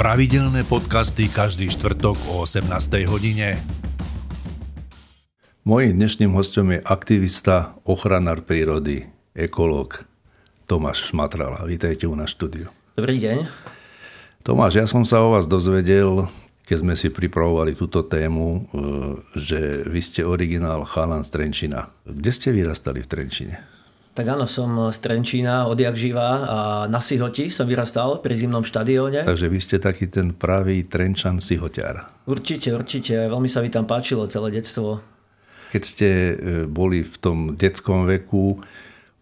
Pravidelné 0.00 0.64
podcasty 0.64 1.28
každý 1.28 1.68
štvrtok 1.68 2.16
o 2.32 2.48
18. 2.48 2.72
hodine. 3.04 3.60
Mojím 5.60 5.92
dnešným 5.92 6.32
hostom 6.32 6.72
je 6.72 6.80
aktivista, 6.80 7.76
ochranár 7.84 8.40
prírody, 8.40 9.12
ekológ 9.36 10.08
Tomáš 10.64 11.12
Šmatrala. 11.12 11.68
Vítajte 11.68 12.08
u 12.08 12.16
nás 12.16 12.32
štúdiu. 12.32 12.72
Dobrý 12.96 13.20
deň. 13.20 13.44
Tomáš, 14.40 14.80
ja 14.80 14.88
som 14.88 15.04
sa 15.04 15.20
o 15.20 15.36
vás 15.36 15.44
dozvedel, 15.44 16.32
keď 16.64 16.76
sme 16.80 16.96
si 16.96 17.12
pripravovali 17.12 17.76
túto 17.76 18.00
tému, 18.00 18.48
e, 18.48 18.60
že 19.36 19.84
vy 19.84 20.00
ste 20.00 20.24
originál 20.24 20.80
chalan 20.88 21.20
z 21.20 21.28
Trenčina. 21.28 21.92
Kde 22.08 22.32
ste 22.32 22.56
vyrastali 22.56 23.04
v 23.04 23.10
Trenčine? 23.20 23.79
Tak 24.10 24.26
áno, 24.26 24.50
som 24.50 24.90
z 24.90 24.98
Trenčína 24.98 25.70
odjak 25.70 25.94
živá 25.94 26.30
a 26.42 26.58
na 26.90 26.98
Sihoti 26.98 27.46
som 27.46 27.70
vyrastal 27.70 28.18
pri 28.18 28.34
zimnom 28.34 28.66
štadióne. 28.66 29.22
Takže 29.22 29.46
vy 29.46 29.58
ste 29.62 29.76
taký 29.78 30.10
ten 30.10 30.34
pravý 30.34 30.82
Trenčan 30.82 31.38
Sihotiar. 31.38 32.10
Určite, 32.26 32.74
určite. 32.74 33.30
Veľmi 33.30 33.46
sa 33.46 33.62
mi 33.62 33.70
tam 33.70 33.86
páčilo 33.86 34.26
celé 34.26 34.58
detstvo. 34.58 34.98
Keď 35.70 35.82
ste 35.86 36.08
e, 36.10 36.34
boli 36.66 37.06
v 37.06 37.16
tom 37.22 37.38
detskom 37.54 38.02
veku, 38.10 38.58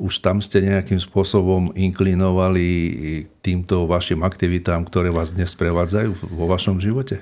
už 0.01 0.25
tam 0.25 0.41
ste 0.41 0.65
nejakým 0.65 0.97
spôsobom 0.97 1.75
inklinovali 1.77 2.67
týmto 3.45 3.85
vašim 3.85 4.25
aktivitám, 4.25 4.89
ktoré 4.89 5.13
vás 5.13 5.35
dnes 5.35 5.53
prevádzajú 5.59 6.33
vo 6.33 6.47
vašom 6.49 6.81
živote? 6.81 7.21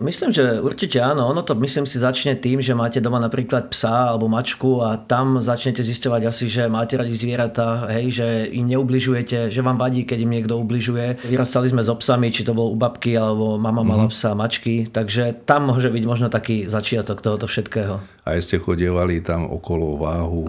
Myslím, 0.00 0.30
že 0.30 0.62
určite 0.62 1.02
áno. 1.02 1.26
Ono 1.26 1.42
to 1.42 1.58
myslím 1.58 1.82
si 1.82 1.98
začne 1.98 2.38
tým, 2.38 2.62
že 2.62 2.72
máte 2.72 3.02
doma 3.02 3.18
napríklad 3.18 3.68
psa 3.68 4.14
alebo 4.14 4.30
mačku 4.30 4.80
a 4.80 4.96
tam 4.96 5.42
začnete 5.42 5.82
zisťovať 5.82 6.22
asi, 6.22 6.46
že 6.46 6.70
máte 6.70 6.94
radi 6.94 7.12
zvieratá, 7.12 7.90
hej, 7.90 8.22
že 8.22 8.26
im 8.54 8.70
neubližujete, 8.70 9.50
že 9.50 9.60
vám 9.60 9.76
vadí, 9.76 10.06
keď 10.06 10.18
im 10.22 10.32
niekto 10.38 10.54
ubližuje. 10.54 11.26
Vyrastali 11.26 11.66
sme 11.66 11.82
s 11.82 11.90
obsami, 11.90 12.30
či 12.30 12.46
to 12.46 12.54
bol 12.54 12.70
u 12.70 12.78
babky 12.78 13.18
alebo 13.18 13.58
mama 13.58 13.82
mala 13.82 14.06
mm-hmm. 14.06 14.14
psa, 14.14 14.38
mačky, 14.38 14.86
takže 14.86 15.44
tam 15.44 15.68
môže 15.74 15.90
byť 15.90 16.04
možno 16.06 16.30
taký 16.30 16.70
začiatok 16.70 17.18
tohoto 17.18 17.50
všetkého. 17.50 18.00
A 18.22 18.38
ste 18.38 18.62
chodievali 18.62 19.24
tam 19.24 19.50
okolo 19.50 19.98
váhu 19.98 20.44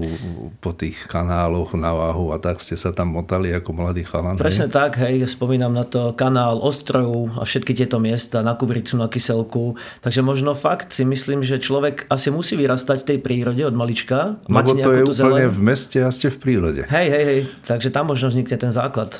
po 0.62 0.76
tých 0.76 1.10
kanáloch 1.10 1.74
na 1.74 1.96
váhu 1.96 2.30
a 2.30 2.38
tak 2.38 2.62
ste 2.62 2.78
sa 2.78 2.94
tam 2.94 3.18
motali 3.18 3.50
ako 3.56 3.74
mladý 3.74 4.06
chalan. 4.06 4.38
Presne 4.38 4.70
hej? 4.70 4.76
tak, 4.76 5.02
hej, 5.02 5.26
spomínam 5.26 5.74
na 5.74 5.88
to 5.88 6.14
kanál 6.14 6.62
Ostrov 6.62 7.32
a 7.40 7.48
všetky 7.48 7.74
tieto 7.74 7.98
miesta 7.98 8.46
na 8.46 8.54
Kubricu 8.54 8.91
pšenicu 8.92 8.97
na 8.97 9.08
kyselku. 9.08 9.64
Takže 10.02 10.22
možno 10.22 10.52
fakt 10.53 10.92
si 10.92 11.08
myslím, 11.08 11.44
že 11.44 11.59
človek 11.59 12.06
asi 12.11 12.31
musí 12.31 12.59
vyrastať 12.59 12.97
v 13.03 13.08
tej 13.08 13.17
prírode 13.23 13.64
od 13.64 13.75
malička. 13.75 14.42
Lebo 14.52 14.75
to 14.75 14.92
je 14.92 15.03
úplne 15.08 15.47
zelen. 15.47 15.56
v 15.56 15.59
meste 15.64 16.00
a 16.03 16.09
ste 16.11 16.28
v 16.28 16.38
prírode. 16.38 16.81
Hej, 16.92 17.08
hej, 17.08 17.23
hej. 17.23 17.42
Takže 17.64 17.89
tam 17.94 18.12
možno 18.12 18.28
vznikne 18.30 18.58
ten 18.59 18.72
základ. 18.75 19.16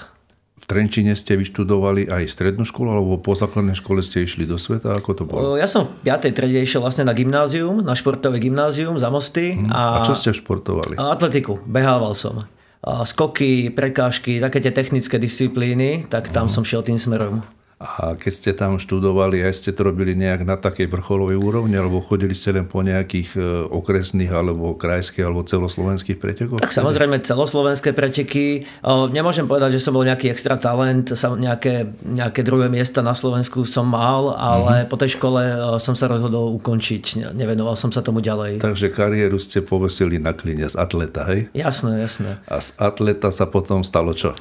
V 0.62 0.70
Trenčine 0.70 1.18
ste 1.18 1.36
vyštudovali 1.36 2.06
aj 2.06 2.30
strednú 2.30 2.62
školu, 2.64 2.94
alebo 2.94 3.18
po 3.18 3.34
základnej 3.34 3.74
škole 3.74 4.06
ste 4.06 4.24
išli 4.24 4.46
do 4.46 4.62
sveta? 4.62 4.94
Ako 4.94 5.18
to 5.18 5.24
bolo? 5.26 5.58
Ja 5.58 5.66
som 5.66 5.90
v 5.90 6.06
5. 6.06 6.38
trede 6.38 6.62
išiel 6.62 6.86
vlastne 6.86 7.02
na 7.02 7.18
gymnázium, 7.18 7.82
na 7.82 7.98
športové 7.98 8.38
gymnázium 8.38 8.96
za 9.02 9.10
mosty. 9.10 9.58
Hmm. 9.58 9.74
A, 9.74 10.00
a 10.00 10.06
čo 10.06 10.14
ste 10.14 10.32
športovali? 10.32 11.02
Atletiku, 11.02 11.66
behával 11.66 12.14
som. 12.14 12.46
A 12.82 13.06
skoky, 13.06 13.74
prekážky, 13.74 14.38
také 14.38 14.62
tie 14.62 14.74
technické 14.74 15.18
disciplíny, 15.18 16.06
tak 16.06 16.30
tam 16.30 16.46
hmm. 16.46 16.54
som 16.54 16.64
šiel 16.64 16.86
tým 16.86 17.02
smerom. 17.02 17.42
A 17.82 18.14
keď 18.14 18.32
ste 18.32 18.52
tam 18.54 18.78
študovali, 18.78 19.42
aj 19.42 19.58
ste 19.58 19.74
to 19.74 19.82
robili 19.82 20.14
nejak 20.14 20.46
na 20.46 20.54
takej 20.54 20.86
vrcholovej 20.86 21.42
úrovni, 21.42 21.74
alebo 21.74 21.98
chodili 21.98 22.38
ste 22.38 22.54
len 22.54 22.70
po 22.70 22.86
nejakých 22.86 23.30
e, 23.34 23.42
okresných, 23.74 24.30
alebo 24.30 24.78
krajských, 24.78 25.26
alebo 25.26 25.42
celoslovenských 25.42 26.22
pretekoch? 26.22 26.62
Tak 26.62 26.78
samozrejme 26.78 27.18
celoslovenské 27.26 27.98
preteky. 27.98 28.70
Nemôžem 28.86 29.50
povedať, 29.50 29.82
že 29.82 29.84
som 29.84 29.98
bol 29.98 30.06
nejaký 30.06 30.30
extra 30.30 30.62
talent, 30.62 31.10
nejaké, 31.42 31.90
nejaké 32.06 32.46
druhé 32.46 32.70
miesta 32.70 33.02
na 33.02 33.18
Slovensku 33.18 33.66
som 33.66 33.90
mal, 33.90 34.38
ale 34.38 34.86
mm-hmm. 34.86 34.92
po 34.94 34.98
tej 35.02 35.18
škole 35.18 35.42
som 35.82 35.98
sa 35.98 36.06
rozhodol 36.06 36.54
ukončiť. 36.62 37.34
Nevenoval 37.34 37.74
som 37.74 37.90
sa 37.90 38.06
tomu 38.06 38.22
ďalej. 38.22 38.62
Takže 38.62 38.94
kariéru 38.94 39.42
ste 39.42 39.66
povesili 39.66 40.22
na 40.22 40.38
kline 40.38 40.70
z 40.70 40.78
atleta, 40.78 41.26
hej? 41.34 41.50
Jasné, 41.58 41.98
jasné. 41.98 42.38
A 42.46 42.62
z 42.62 42.78
atleta 42.78 43.34
sa 43.34 43.50
potom 43.50 43.82
stalo 43.82 44.14
čo? 44.14 44.38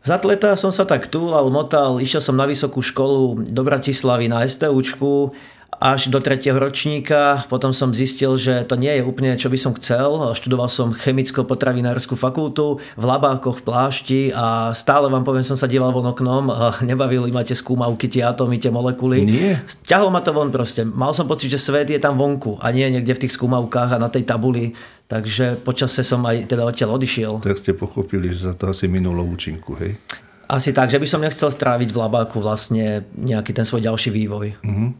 Z 0.00 0.16
atleta 0.16 0.56
som 0.56 0.72
sa 0.72 0.88
tak 0.88 1.12
túlal, 1.12 1.52
motal, 1.52 2.00
išiel 2.00 2.24
som 2.24 2.32
na 2.32 2.48
vysokú 2.48 2.80
školu 2.80 3.52
do 3.52 3.60
Bratislavy 3.60 4.32
na 4.32 4.48
STUčku 4.48 5.36
až 5.80 6.12
do 6.12 6.20
tretieho 6.20 6.60
ročníka. 6.60 7.48
Potom 7.48 7.72
som 7.72 7.92
zistil, 7.92 8.36
že 8.36 8.68
to 8.68 8.76
nie 8.76 9.00
je 9.00 9.02
úplne, 9.04 9.32
čo 9.40 9.48
by 9.48 9.58
som 9.60 9.72
chcel. 9.76 10.36
Študoval 10.36 10.68
som 10.68 10.92
chemicko-potravinárskú 10.92 12.20
fakultu 12.20 12.80
v 13.00 13.04
labákoch, 13.04 13.60
v 13.60 13.64
plášti 13.64 14.22
a 14.32 14.76
stále 14.76 15.08
vám 15.08 15.24
poviem, 15.24 15.44
som 15.44 15.56
sa 15.56 15.64
díval 15.64 15.92
von 15.92 16.12
oknom. 16.12 16.52
Nebavili 16.88 17.32
ma 17.32 17.44
tie 17.44 17.56
skúmavky, 17.56 18.12
tie 18.12 18.28
atómy, 18.28 18.60
tie 18.60 18.68
molekuly. 18.68 19.24
Nie. 19.24 19.64
Ťahol 19.88 20.12
ma 20.12 20.20
to 20.20 20.36
von 20.36 20.52
proste. 20.52 20.84
Mal 20.84 21.16
som 21.16 21.24
pocit, 21.24 21.48
že 21.48 21.56
svet 21.56 21.88
je 21.88 22.00
tam 22.00 22.20
vonku 22.20 22.60
a 22.60 22.68
nie 22.72 22.88
niekde 22.92 23.16
v 23.16 23.22
tých 23.28 23.36
skúmavkách 23.36 23.96
a 23.96 24.02
na 24.02 24.12
tej 24.12 24.28
tabuli. 24.28 24.76
Takže 25.10 25.58
počase 25.66 26.06
som 26.06 26.22
aj 26.22 26.46
teda 26.46 26.62
odtiaľ 26.62 26.94
odišiel. 26.94 27.42
Tak 27.42 27.58
ste 27.58 27.74
pochopili, 27.74 28.30
že 28.30 28.46
za 28.46 28.54
to 28.54 28.70
asi 28.70 28.86
minulo 28.86 29.26
účinku, 29.26 29.74
hej? 29.74 29.98
Asi 30.46 30.70
tak, 30.70 30.86
že 30.86 31.02
by 31.02 31.06
som 31.10 31.18
nechcel 31.18 31.50
stráviť 31.50 31.90
v 31.90 31.98
labáku 31.98 32.38
vlastne 32.38 33.02
nejaký 33.18 33.50
ten 33.50 33.66
svoj 33.66 33.90
ďalší 33.90 34.14
vývoj. 34.14 34.54
Uh-huh. 34.62 34.94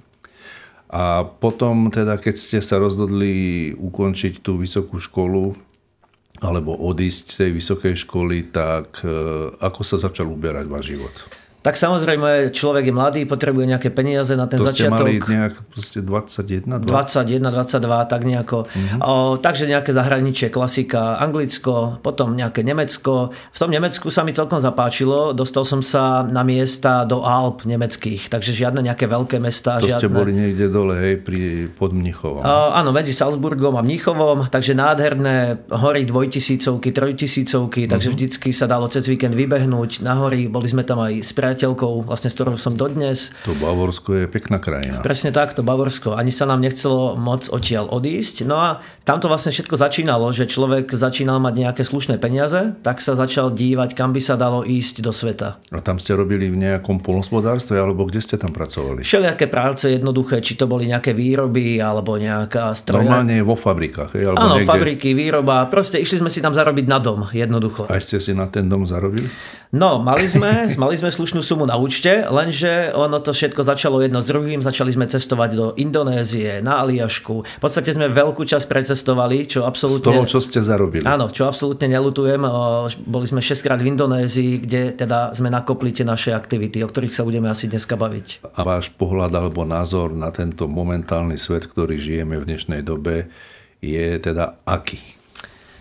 A 0.91 1.23
potom 1.23 1.95
teda, 1.95 2.19
keď 2.19 2.35
ste 2.35 2.59
sa 2.59 2.83
rozhodli 2.83 3.71
ukončiť 3.79 4.43
tú 4.43 4.59
vysokú 4.59 4.99
školu, 4.99 5.55
alebo 6.43 6.75
odísť 6.75 7.25
z 7.31 7.37
tej 7.47 7.51
vysokej 7.63 7.95
školy, 8.03 8.51
tak 8.51 9.07
e, 9.07 9.15
ako 9.63 9.81
sa 9.87 10.01
začal 10.03 10.27
uberať 10.27 10.67
váš 10.67 10.97
život? 10.97 11.15
Tak 11.61 11.77
samozrejme, 11.77 12.57
človek 12.57 12.89
je 12.89 12.95
mladý, 12.97 13.21
potrebuje 13.29 13.69
nejaké 13.69 13.93
peniaze 13.93 14.33
na 14.33 14.49
ten 14.49 14.57
to 14.57 14.65
začiatok. 14.65 14.97
To 14.97 15.05
ste 15.05 15.21
mali 15.21 15.21
nejak 15.21 15.55
21? 16.09 16.89
20? 16.89 16.89
21, 16.89 17.53
22, 17.53 18.09
tak 18.09 18.21
nejako. 18.25 18.59
Uh-huh. 18.65 19.01
O, 19.05 19.13
takže 19.37 19.69
nejaké 19.69 19.93
zahraničie, 19.93 20.49
klasika, 20.49 21.21
Anglicko, 21.21 22.01
potom 22.01 22.33
nejaké 22.33 22.65
Nemecko. 22.65 23.29
V 23.53 23.59
tom 23.61 23.69
Nemecku 23.69 24.09
sa 24.09 24.25
mi 24.25 24.33
celkom 24.33 24.57
zapáčilo. 24.57 25.37
Dostal 25.37 25.69
som 25.69 25.85
sa 25.85 26.25
na 26.25 26.41
miesta 26.49 27.05
do 27.05 27.29
Alp 27.29 27.69
nemeckých, 27.69 28.33
takže 28.33 28.57
žiadne 28.57 28.81
nejaké 28.81 29.05
veľké 29.05 29.37
mesta. 29.37 29.77
To 29.77 29.85
žiadne... 29.85 30.01
ste 30.01 30.09
boli 30.09 30.33
niekde 30.33 30.73
dole, 30.73 30.97
hej, 30.97 31.21
pri, 31.21 31.69
pod 31.77 31.93
Mnichovom. 31.93 32.41
O, 32.41 32.73
áno, 32.73 32.89
medzi 32.89 33.13
Salzburgom 33.13 33.77
a 33.77 33.85
Mnichovom, 33.85 34.49
takže 34.49 34.73
nádherné 34.73 35.69
hory 35.69 36.09
dvojtisícovky, 36.09 36.89
trojtisícovky, 36.89 37.85
takže 37.85 38.09
uh-huh. 38.09 38.17
vždycky 38.17 38.49
sa 38.49 38.65
dalo 38.65 38.89
cez 38.89 39.05
víkend 39.05 39.37
vybehnúť 39.37 40.01
na 40.01 40.17
hory. 40.17 40.49
Boli 40.49 40.73
sme 40.73 40.89
tam 40.89 41.05
aj 41.05 41.21
priateľkou, 41.51 42.07
vlastne 42.07 42.31
s 42.31 42.39
ktorou 42.39 42.55
som 42.55 42.79
dodnes. 42.79 43.35
To 43.43 43.59
Bavorsko 43.59 44.23
je 44.23 44.25
pekná 44.31 44.63
krajina. 44.63 45.03
Presne 45.03 45.35
tak, 45.35 45.51
to 45.59 45.67
Bavorsko. 45.67 46.15
Ani 46.15 46.31
sa 46.31 46.47
nám 46.47 46.63
nechcelo 46.63 47.19
moc 47.19 47.51
odtiaľ 47.51 47.91
odísť. 47.91 48.47
No 48.47 48.63
a 48.63 48.79
tam 49.03 49.19
to 49.19 49.27
vlastne 49.27 49.51
všetko 49.51 49.75
začínalo, 49.75 50.31
že 50.31 50.47
človek 50.47 50.95
začínal 50.95 51.43
mať 51.43 51.55
nejaké 51.67 51.83
slušné 51.83 52.23
peniaze, 52.23 52.79
tak 52.87 53.03
sa 53.03 53.19
začal 53.19 53.51
dívať, 53.51 53.99
kam 53.99 54.15
by 54.15 54.23
sa 54.23 54.39
dalo 54.39 54.63
ísť 54.63 55.03
do 55.03 55.11
sveta. 55.11 55.59
A 55.75 55.83
tam 55.83 55.99
ste 55.99 56.15
robili 56.15 56.47
v 56.47 56.63
nejakom 56.63 57.03
polnospodárstve, 57.03 57.75
alebo 57.75 58.07
kde 58.07 58.23
ste 58.23 58.39
tam 58.39 58.55
pracovali? 58.55 59.03
Všelijaké 59.03 59.51
práce 59.51 59.91
jednoduché, 59.91 60.39
či 60.39 60.55
to 60.55 60.71
boli 60.71 60.87
nejaké 60.87 61.11
výroby, 61.11 61.83
alebo 61.83 62.15
nejaká 62.15 62.71
stroja. 62.79 63.03
Normálne 63.03 63.43
vo 63.43 63.59
fabrikách, 63.59 64.15
hej? 64.15 64.31
Alebo 64.31 64.39
Áno, 64.39 64.55
niekde... 64.63 64.71
fabriky, 64.71 65.11
výroba. 65.19 65.67
Proste 65.67 65.99
išli 65.99 66.23
sme 66.23 66.31
si 66.31 66.39
tam 66.39 66.55
zarobiť 66.55 66.87
na 66.87 67.03
dom, 67.03 67.27
jednoducho. 67.35 67.91
A 67.91 67.99
ste 67.99 68.23
si 68.23 68.31
na 68.31 68.47
ten 68.47 68.71
dom 68.71 68.87
zarobili? 68.87 69.27
No, 69.75 70.03
mali 70.03 70.27
sme, 70.27 70.67
mali 70.83 70.95
sme 70.99 71.11
slušnú 71.11 71.40
slušnú 71.41 71.65
sumu 71.65 71.65
na 71.65 71.81
účte, 71.81 72.29
lenže 72.29 72.93
ono 72.93 73.17
to 73.19 73.33
všetko 73.33 73.65
začalo 73.65 74.05
jedno 74.05 74.21
s 74.21 74.29
druhým. 74.29 74.61
Začali 74.61 74.93
sme 74.93 75.09
cestovať 75.09 75.51
do 75.57 75.67
Indonézie, 75.81 76.61
na 76.61 76.85
Aliašku. 76.85 77.43
V 77.43 77.63
podstate 77.65 77.97
sme 77.97 78.13
veľkú 78.13 78.45
časť 78.45 78.69
precestovali, 78.69 79.49
čo 79.49 79.65
absolútne... 79.65 80.05
Z 80.05 80.09
toho, 80.13 80.25
čo 80.29 80.39
ste 80.39 80.61
zarobili. 80.61 81.09
Áno, 81.09 81.33
čo 81.33 81.49
absolútne 81.49 81.89
nelutujem. 81.91 82.45
Boli 83.03 83.27
sme 83.27 83.41
6 83.41 83.65
krát 83.65 83.81
v 83.81 83.89
Indonézii, 83.97 84.63
kde 84.63 84.83
teda 84.95 85.33
sme 85.33 85.49
nakopli 85.49 85.91
tie 85.97 86.05
naše 86.05 86.37
aktivity, 86.37 86.85
o 86.85 86.89
ktorých 86.93 87.17
sa 87.17 87.25
budeme 87.25 87.49
asi 87.49 87.67
dneska 87.67 87.97
baviť. 87.97 88.45
A 88.55 88.61
váš 88.63 88.93
pohľad 88.93 89.33
alebo 89.33 89.65
názor 89.65 90.13
na 90.13 90.29
tento 90.31 90.69
momentálny 90.69 91.41
svet, 91.41 91.67
ktorý 91.67 91.97
žijeme 91.97 92.37
v 92.37 92.47
dnešnej 92.47 92.85
dobe, 92.85 93.33
je 93.81 94.21
teda 94.21 94.61
aký? 94.69 95.01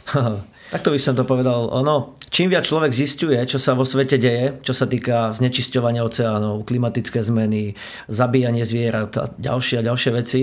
Takto 0.70 0.94
by 0.94 1.00
som 1.02 1.18
to 1.18 1.26
povedal. 1.26 1.66
Ono, 1.82 2.19
čím 2.30 2.50
viac 2.50 2.66
človek 2.66 2.94
zistuje, 2.94 3.38
čo 3.46 3.58
sa 3.62 3.76
vo 3.76 3.84
svete 3.84 4.18
deje, 4.18 4.62
čo 4.66 4.74
sa 4.74 4.86
týka 4.86 5.36
znečisťovania 5.36 6.02
oceánov, 6.06 6.66
klimatické 6.66 7.22
zmeny, 7.22 7.76
zabíjanie 8.10 8.64
zvierat 8.64 9.12
a 9.20 9.30
ďalšie 9.36 9.82
a 9.82 9.86
ďalšie 9.86 10.12
veci, 10.16 10.42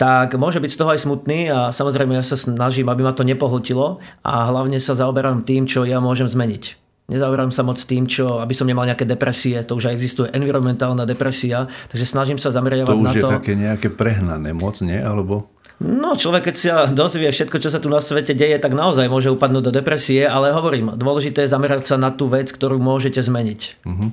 tak 0.00 0.34
môže 0.40 0.58
byť 0.58 0.70
z 0.72 0.78
toho 0.80 0.90
aj 0.96 1.00
smutný 1.04 1.40
a 1.52 1.70
samozrejme 1.70 2.16
ja 2.16 2.24
sa 2.24 2.40
snažím, 2.40 2.88
aby 2.88 3.04
ma 3.04 3.12
to 3.12 3.22
nepohltilo 3.22 4.00
a 4.24 4.48
hlavne 4.48 4.80
sa 4.80 4.96
zaoberám 4.96 5.44
tým, 5.44 5.68
čo 5.68 5.84
ja 5.84 6.00
môžem 6.00 6.26
zmeniť. 6.26 6.80
Nezaoberám 7.04 7.52
sa 7.52 7.60
moc 7.60 7.76
tým, 7.76 8.08
čo, 8.08 8.40
aby 8.40 8.56
som 8.56 8.64
nemal 8.64 8.88
nejaké 8.88 9.04
depresie, 9.04 9.60
to 9.68 9.76
už 9.76 9.92
aj 9.92 9.94
existuje 10.00 10.28
environmentálna 10.32 11.04
depresia, 11.04 11.68
takže 11.92 12.08
snažím 12.08 12.40
sa 12.40 12.48
zameriavať 12.48 12.96
na 12.96 12.96
to. 12.96 12.96
To 12.96 13.04
už 13.04 13.16
je 13.20 13.36
také 13.44 13.52
nejaké 13.60 13.92
prehnané 13.92 14.56
moc, 14.56 14.80
nie? 14.80 14.96
Alebo... 14.96 15.52
No, 15.84 16.16
človek, 16.16 16.48
keď 16.48 16.54
sa 16.56 16.74
dozvie 16.88 17.28
všetko, 17.28 17.60
čo 17.60 17.68
sa 17.68 17.76
tu 17.76 17.92
na 17.92 18.00
svete 18.00 18.32
deje, 18.32 18.56
tak 18.56 18.72
naozaj 18.72 19.04
môže 19.12 19.28
upadnúť 19.28 19.68
do 19.68 19.72
depresie, 19.76 20.24
ale 20.24 20.48
hovorím, 20.56 20.96
dôležité 20.96 21.44
je 21.44 21.52
zamerať 21.52 21.84
sa 21.84 22.00
na 22.00 22.08
tú 22.08 22.24
vec, 22.32 22.48
ktorú 22.48 22.80
môžete 22.80 23.20
zmeniť. 23.20 23.84
Uh-huh. 23.84 24.08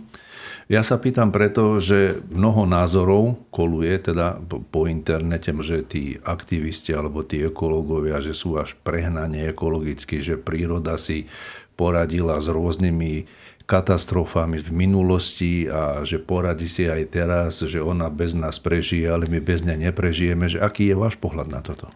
Ja 0.68 0.84
sa 0.84 1.00
pýtam 1.00 1.32
preto, 1.36 1.80
že 1.84 2.24
mnoho 2.32 2.64
názorov 2.64 3.40
koluje 3.52 3.92
teda 4.12 4.40
po 4.44 4.88
internete, 4.88 5.52
že 5.64 5.84
tí 5.84 6.16
aktivisti 6.24 6.96
alebo 6.96 7.24
tí 7.28 7.44
ekológovia, 7.44 8.24
že 8.24 8.32
sú 8.32 8.56
až 8.60 8.76
prehnane 8.80 9.52
ekologicky, 9.52 10.24
že 10.24 10.40
príroda 10.40 10.96
si 10.96 11.28
poradila 11.76 12.40
s 12.40 12.48
rôznymi 12.48 13.28
katastrofami 13.72 14.60
v 14.60 14.70
minulosti 14.76 15.72
a 15.72 16.04
že 16.04 16.20
poradí 16.20 16.68
si 16.68 16.92
aj 16.92 17.08
teraz, 17.08 17.64
že 17.64 17.80
ona 17.80 18.12
bez 18.12 18.36
nás 18.36 18.60
prežije, 18.60 19.08
ale 19.08 19.32
my 19.32 19.40
bez 19.40 19.64
nej 19.64 19.80
neprežijeme. 19.80 20.52
Že 20.52 20.60
aký 20.60 20.92
je 20.92 21.00
váš 21.00 21.16
pohľad 21.16 21.48
na 21.48 21.64
toto? 21.64 21.88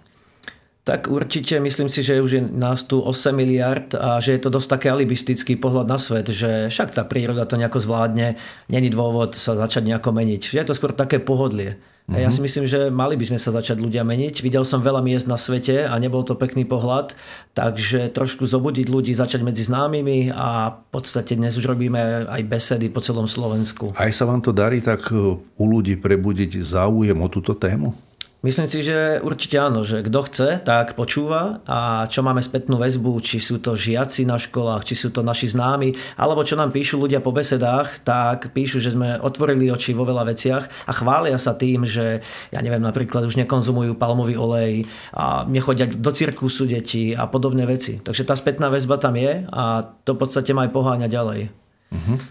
Tak 0.86 1.10
určite 1.10 1.57
myslím 1.57 1.89
si, 1.89 2.06
že 2.06 2.22
už 2.22 2.31
je 2.31 2.42
nás 2.45 2.86
tu 2.86 3.01
8 3.01 3.33
miliard 3.33 3.89
a 3.98 4.22
že 4.22 4.38
je 4.38 4.42
to 4.45 4.54
dosť 4.54 4.69
taký 4.77 4.88
alibistický 4.94 5.57
pohľad 5.57 5.89
na 5.89 5.98
svet, 5.98 6.30
že 6.30 6.69
však 6.69 6.94
tá 6.94 7.01
príroda 7.01 7.50
to 7.50 7.57
nejako 7.57 7.81
zvládne, 7.81 8.38
není 8.69 8.94
dôvod 8.94 9.33
sa 9.33 9.57
začať 9.57 9.89
nejako 9.89 10.13
meniť. 10.13 10.54
Je 10.54 10.62
to 10.62 10.77
skôr 10.77 10.94
také 10.94 11.18
pohodlie. 11.18 11.81
Mm-hmm. 12.05 12.21
Ja 12.21 12.29
si 12.29 12.37
myslím, 12.37 12.69
že 12.69 12.93
mali 12.93 13.17
by 13.17 13.25
sme 13.33 13.39
sa 13.41 13.49
začať 13.49 13.81
ľudia 13.81 14.05
meniť. 14.05 14.45
Videl 14.45 14.61
som 14.61 14.77
veľa 14.77 15.01
miest 15.01 15.25
na 15.25 15.41
svete 15.41 15.89
a 15.89 15.93
nebol 15.97 16.21
to 16.21 16.37
pekný 16.37 16.61
pohľad, 16.61 17.17
takže 17.57 18.13
trošku 18.13 18.45
zobudiť 18.45 18.93
ľudí, 18.93 19.09
začať 19.17 19.41
medzi 19.41 19.65
známymi 19.65 20.29
a 20.29 20.69
v 20.69 20.87
podstate 20.93 21.33
dnes 21.33 21.57
už 21.57 21.65
robíme 21.65 22.29
aj 22.29 22.41
besedy 22.45 22.93
po 22.93 23.01
celom 23.01 23.25
Slovensku. 23.25 23.97
Aj 23.97 24.13
sa 24.13 24.29
vám 24.29 24.37
to 24.37 24.53
darí 24.53 24.85
tak 24.85 25.09
u 25.17 25.63
ľudí 25.65 25.97
prebudiť 25.97 26.61
záujem 26.61 27.17
o 27.17 27.25
túto 27.25 27.57
tému? 27.57 28.04
Myslím 28.45 28.69
si, 28.69 28.86
že 28.86 29.18
určite 29.25 29.57
áno, 29.57 29.81
že 29.81 30.06
kto 30.06 30.19
chce, 30.30 30.50
tak 30.62 30.94
počúva 30.94 31.65
a 31.65 32.06
čo 32.06 32.21
máme 32.21 32.45
spätnú 32.45 32.77
väzbu, 32.77 33.18
či 33.18 33.42
sú 33.42 33.57
to 33.57 33.74
žiaci 33.74 34.21
na 34.30 34.38
školách, 34.38 34.86
či 34.86 34.94
sú 34.94 35.09
to 35.09 35.25
naši 35.25 35.50
známi, 35.50 35.97
alebo 36.13 36.45
čo 36.45 36.53
nám 36.53 36.69
píšu 36.69 37.01
ľudia 37.01 37.25
po 37.25 37.33
besedách, 37.33 38.06
tak 38.06 38.53
píšu, 38.53 38.77
že 38.77 38.94
sme 38.94 39.18
otvorili 39.18 39.74
oči 39.74 39.97
vo 39.97 40.06
veľa 40.06 40.30
veciach 40.30 40.86
a 40.86 40.92
chvália 40.94 41.42
sa 41.42 41.57
tým, 41.57 41.89
že 41.89 42.21
ja 42.53 42.62
neviem, 42.62 42.86
napríklad 42.86 43.25
už 43.25 43.33
nekonzumujú 43.42 43.97
palmový 43.97 44.38
olej 44.38 44.86
a 45.09 45.50
nechodia 45.50 45.89
do 45.89 46.13
cirkusu 46.13 46.69
deti 46.69 47.18
a 47.18 47.25
podobné 47.25 47.65
veci. 47.65 47.98
Takže 47.98 48.30
tá 48.30 48.38
spätná 48.38 48.69
väzba 48.69 49.01
tam 49.01 49.18
je 49.18 49.41
a 49.50 49.89
to 50.06 50.13
v 50.13 50.21
podstate 50.21 50.53
má 50.53 50.69
aj 50.69 50.71
poháňa 50.71 51.09
ďalej. 51.09 51.50
Uh-huh. 51.89 52.21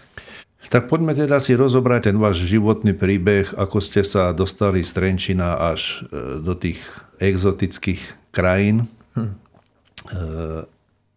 Tak 0.69 0.89
poďme 0.89 1.13
teda 1.13 1.37
si 1.37 1.53
rozobrať 1.53 2.09
ten 2.11 2.17
váš 2.17 2.41
životný 2.45 2.97
príbeh, 2.97 3.53
ako 3.53 3.77
ste 3.79 4.01
sa 4.01 4.33
dostali 4.33 4.81
z 4.81 4.91
Trenčina 4.97 5.57
až 5.61 6.05
e, 6.09 6.41
do 6.41 6.53
tých 6.57 6.81
exotických 7.21 8.01
krajín. 8.35 8.89
Hm. 9.15 9.45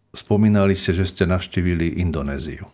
Spomínali 0.09 0.73
ste, 0.73 0.95
že 0.95 1.05
ste 1.05 1.29
navštívili 1.29 2.01
Indonéziu. 2.01 2.65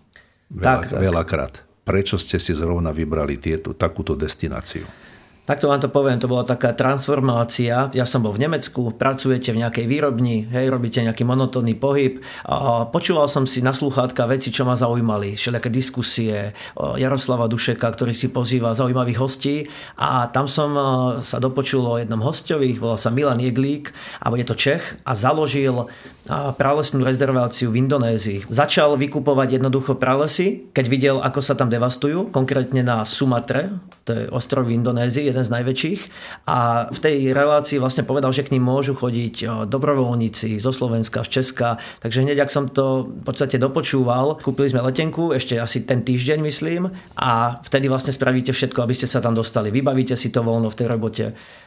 Veľa, 0.48 0.64
tak, 0.64 0.82
tak. 0.88 1.00
Veľakrát. 1.02 1.54
Prečo 1.86 2.16
ste 2.18 2.40
si 2.40 2.56
zrovna 2.56 2.96
vybrali 2.96 3.38
tieto, 3.38 3.76
takúto 3.76 4.16
destináciu? 4.16 4.88
Takto 5.46 5.70
vám 5.70 5.78
to 5.78 5.94
poviem, 5.94 6.18
to 6.18 6.26
bola 6.26 6.42
taká 6.42 6.74
transformácia. 6.74 7.94
Ja 7.94 8.10
som 8.10 8.26
bol 8.26 8.34
v 8.34 8.50
Nemecku, 8.50 8.90
pracujete 8.98 9.54
v 9.54 9.62
nejakej 9.62 9.86
výrobni, 9.86 10.50
hej, 10.50 10.74
robíte 10.74 11.06
nejaký 11.06 11.22
monotónny 11.22 11.78
pohyb. 11.78 12.18
A 12.50 12.90
počúval 12.90 13.30
som 13.30 13.46
si 13.46 13.62
na 13.62 13.70
sluchátka 13.70 14.26
veci, 14.26 14.50
čo 14.50 14.66
ma 14.66 14.74
zaujímali. 14.74 15.38
Všelijaké 15.38 15.70
diskusie, 15.70 16.58
Jaroslava 16.74 17.46
Dušeka, 17.46 17.86
ktorý 17.86 18.18
si 18.18 18.34
pozýva 18.34 18.74
zaujímavých 18.74 19.22
hostí. 19.22 19.70
A 20.02 20.34
tam 20.34 20.50
som 20.50 20.74
sa 21.22 21.38
dopočul 21.38 21.86
o 21.86 22.02
jednom 22.02 22.26
hostovi, 22.26 22.74
volal 22.74 22.98
sa 22.98 23.14
Milan 23.14 23.38
Jeglík, 23.38 23.94
a 24.26 24.34
je 24.34 24.46
to 24.50 24.58
Čech, 24.58 24.98
a 25.06 25.14
založil 25.14 25.86
pralesnú 26.30 27.06
rezerváciu 27.06 27.70
v 27.70 27.86
Indonézii. 27.86 28.50
Začal 28.50 28.98
vykupovať 28.98 29.62
jednoducho 29.62 29.94
pralesy, 29.98 30.70
keď 30.74 30.86
videl, 30.90 31.16
ako 31.22 31.40
sa 31.42 31.54
tam 31.54 31.70
devastujú, 31.70 32.34
konkrétne 32.34 32.82
na 32.82 33.06
Sumatre, 33.06 33.78
to 34.06 34.14
je 34.14 34.24
ostrov 34.30 34.70
v 34.70 34.78
Indonézii, 34.78 35.30
jeden 35.30 35.42
z 35.42 35.54
najväčších. 35.54 36.02
A 36.50 36.90
v 36.90 37.00
tej 37.02 37.18
relácii 37.34 37.82
vlastne 37.82 38.06
povedal, 38.06 38.34
že 38.34 38.46
k 38.46 38.54
ním 38.58 38.66
môžu 38.66 38.94
chodiť 38.98 39.66
dobrovoľníci 39.70 40.58
zo 40.62 40.70
Slovenska, 40.70 41.26
z 41.26 41.42
Česka. 41.42 41.78
Takže 42.02 42.22
hneď, 42.22 42.46
ak 42.46 42.54
som 42.54 42.70
to 42.70 43.10
v 43.10 43.24
podstate 43.26 43.58
dopočúval, 43.58 44.42
kúpili 44.42 44.70
sme 44.70 44.86
letenku, 44.86 45.34
ešte 45.34 45.58
asi 45.58 45.86
ten 45.86 46.06
týždeň 46.06 46.42
myslím, 46.42 46.90
a 47.18 47.62
vtedy 47.66 47.90
vlastne 47.90 48.14
spravíte 48.14 48.54
všetko, 48.54 48.82
aby 48.86 48.94
ste 48.94 49.10
sa 49.10 49.22
tam 49.22 49.34
dostali. 49.34 49.74
Vybavíte 49.74 50.14
si 50.14 50.30
to 50.30 50.46
voľno 50.46 50.70
v 50.70 50.78
tej 50.78 50.88
robote. 50.90 51.26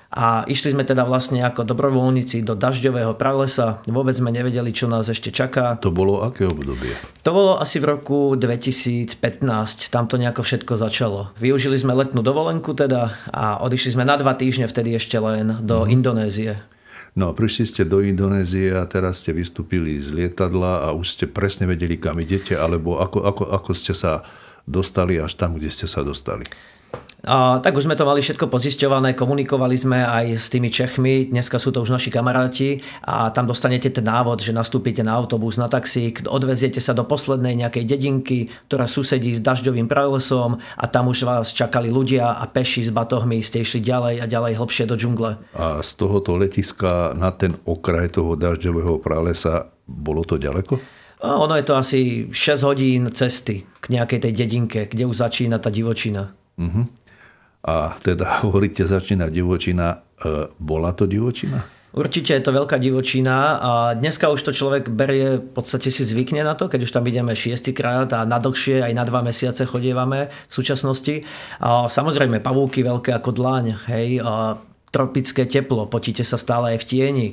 A 0.09 0.49
išli 0.49 0.73
sme 0.73 0.89
teda 0.89 1.05
vlastne 1.05 1.45
ako 1.45 1.69
dobrovoľníci 1.69 2.41
do 2.41 2.57
dažďového 2.57 3.13
pralesa. 3.21 3.85
Vôbec 3.85 4.17
sme 4.17 4.33
nevedeli, 4.33 4.73
čo 4.73 4.89
nás 4.89 5.05
ešte 5.05 5.29
čaká. 5.29 5.77
To 5.85 5.93
bolo 5.93 6.25
aké 6.25 6.49
obdobie? 6.49 6.97
To 7.29 7.31
bolo 7.37 7.53
asi 7.61 7.77
v 7.77 7.93
roku 7.93 8.33
2015. 8.33 9.13
Tam 9.93 10.09
to 10.09 10.17
nejako 10.17 10.41
všetko 10.41 10.81
začalo. 10.81 11.37
Využili 11.37 11.77
sme 11.77 11.93
letnú 11.93 12.25
dovolenku 12.25 12.73
teda 12.73 13.13
a 13.29 13.61
odišli 13.61 14.01
sme 14.01 14.09
na 14.09 14.17
dva 14.17 14.33
týždne 14.33 14.65
vtedy 14.65 14.97
ešte 14.97 15.21
len 15.21 15.61
do 15.61 15.85
mm. 15.85 15.93
Indonézie. 15.93 16.57
No 17.13 17.29
a 17.29 17.37
prišli 17.37 17.65
ste 17.69 17.83
do 17.85 18.01
Indonézie 18.01 18.73
a 18.73 18.89
teraz 18.89 19.21
ste 19.21 19.37
vystúpili 19.37 20.01
z 20.01 20.17
lietadla 20.17 20.89
a 20.89 20.97
už 20.97 21.21
ste 21.21 21.25
presne 21.29 21.69
vedeli, 21.69 22.01
kam 22.01 22.17
idete, 22.17 22.57
alebo 22.57 22.97
ako, 22.97 23.29
ako, 23.29 23.45
ako 23.53 23.71
ste 23.77 23.93
sa 23.93 24.25
dostali 24.65 25.21
až 25.21 25.37
tam, 25.37 25.57
kde 25.59 25.69
ste 25.69 25.85
sa 25.85 26.01
dostali. 26.01 26.49
A, 27.27 27.59
tak 27.59 27.75
už 27.75 27.91
sme 27.91 27.99
to 27.99 28.07
mali 28.07 28.23
všetko 28.23 28.47
pozisťované, 28.47 29.19
komunikovali 29.19 29.75
sme 29.75 30.07
aj 30.07 30.39
s 30.39 30.47
tými 30.55 30.71
Čechmi, 30.71 31.27
dneska 31.27 31.59
sú 31.59 31.75
to 31.75 31.83
už 31.83 31.91
naši 31.91 32.15
kamaráti 32.15 32.79
a 33.03 33.35
tam 33.35 33.51
dostanete 33.51 33.91
ten 33.91 34.07
návod, 34.07 34.39
že 34.39 34.55
nastúpite 34.55 35.03
na 35.03 35.19
autobus, 35.19 35.59
na 35.59 35.67
taxík, 35.67 36.23
odveziete 36.31 36.79
sa 36.79 36.95
do 36.95 37.03
poslednej 37.03 37.59
nejakej 37.59 37.85
dedinky, 37.91 38.55
ktorá 38.71 38.87
susedí 38.87 39.35
s 39.35 39.43
dažďovým 39.43 39.91
pralesom 39.91 40.63
a 40.79 40.85
tam 40.87 41.11
už 41.11 41.27
vás 41.27 41.51
čakali 41.51 41.91
ľudia 41.91 42.39
a 42.39 42.47
peši 42.47 42.87
s 42.87 42.95
batohmi 42.95 43.43
ste 43.43 43.67
išli 43.67 43.83
ďalej 43.83 44.23
a 44.23 44.27
ďalej 44.31 44.63
hlbšie 44.63 44.87
do 44.87 44.95
džungle. 44.95 45.43
A 45.59 45.83
z 45.83 45.91
tohoto 45.99 46.39
letiska 46.39 47.19
na 47.19 47.35
ten 47.35 47.51
okraj 47.67 48.15
toho 48.15 48.39
dažďového 48.39 49.03
pralesa 49.03 49.67
bolo 49.91 50.23
to 50.23 50.39
ďaleko? 50.39 50.79
A 51.19 51.35
ono 51.35 51.59
je 51.59 51.67
to 51.67 51.75
asi 51.75 52.31
6 52.31 52.63
hodín 52.63 53.11
cesty 53.11 53.67
k 53.67 53.87
nejakej 53.91 54.23
tej 54.23 54.33
dedinke, 54.39 54.87
kde 54.87 55.03
už 55.03 55.19
začína 55.19 55.59
tá 55.59 55.67
divočina. 55.67 56.31
Uh-huh 56.55 56.87
a 57.65 57.95
teda 57.99 58.27
hovoríte, 58.47 58.87
začína 58.87 59.31
divočina. 59.33 60.03
E, 60.19 60.51
bola 60.59 60.95
to 60.95 61.07
divočina? 61.07 61.79
Určite 61.89 62.37
je 62.37 62.45
to 62.45 62.53
veľká 62.53 62.77
divočina 62.77 63.59
a 63.59 63.73
dneska 63.97 64.29
už 64.29 64.45
to 64.45 64.53
človek 64.53 64.93
berie, 64.93 65.41
v 65.41 65.51
podstate 65.57 65.89
si 65.89 66.05
zvykne 66.05 66.45
na 66.45 66.53
to, 66.53 66.69
keď 66.69 66.85
už 66.85 66.93
tam 66.93 67.09
ideme 67.09 67.33
šiestýkrát 67.33 68.13
a 68.13 68.29
na 68.29 68.37
dlhšie 68.37 68.85
aj 68.85 68.93
na 68.93 69.09
dva 69.09 69.25
mesiace 69.25 69.65
chodievame 69.65 70.29
v 70.29 70.53
súčasnosti. 70.53 71.25
A 71.65 71.89
samozrejme 71.89 72.45
pavúky 72.45 72.85
veľké 72.85 73.17
ako 73.17 73.33
dlaň, 73.33 73.65
hej, 73.89 74.21
a 74.21 74.61
tropické 74.89 75.45
teplo, 75.45 75.85
potíte 75.85 76.25
sa 76.25 76.41
stále 76.41 76.75
aj 76.75 76.79
v 76.81 76.89
tieni. 76.89 77.29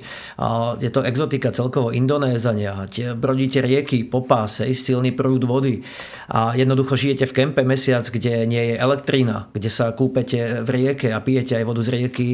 Je 0.80 0.92
to 0.92 1.04
exotika 1.04 1.56
celkovo 1.56 1.92
Indonézania. 1.96 2.88
Brodíte 3.16 3.64
rieky, 3.64 4.04
popás, 4.04 4.60
silný 4.60 5.16
prúd 5.16 5.48
vody. 5.48 5.82
A 6.28 6.52
jednoducho 6.54 7.00
žijete 7.00 7.26
v 7.26 7.36
kempe 7.36 7.64
mesiac, 7.64 8.04
kde 8.04 8.44
nie 8.44 8.74
je 8.74 8.76
elektrína, 8.76 9.48
kde 9.56 9.70
sa 9.72 9.96
kúpete 9.96 10.66
v 10.66 10.70
rieke 10.70 11.16
a 11.16 11.24
pijete 11.24 11.56
aj 11.56 11.66
vodu 11.66 11.82
z 11.86 11.90
rieky, 11.96 12.28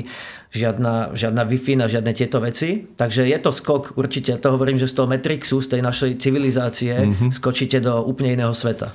žiadna, 0.52 1.14
žiadna 1.14 1.44
Wi-Fi, 1.48 1.86
žiadne 1.86 2.12
tieto 2.18 2.42
veci. 2.42 2.84
Takže 2.84 3.24
je 3.30 3.38
to 3.40 3.52
skok, 3.54 3.96
určite 3.96 4.36
to 4.42 4.52
hovorím, 4.52 4.82
že 4.82 4.90
z 4.90 4.98
toho 4.98 5.08
Matrixu, 5.08 5.62
z 5.62 5.78
tej 5.78 5.82
našej 5.86 6.12
civilizácie, 6.18 6.94
mm-hmm. 6.98 7.30
skočíte 7.30 7.80
do 7.80 8.02
úplne 8.04 8.36
iného 8.36 8.52
sveta. 8.52 8.92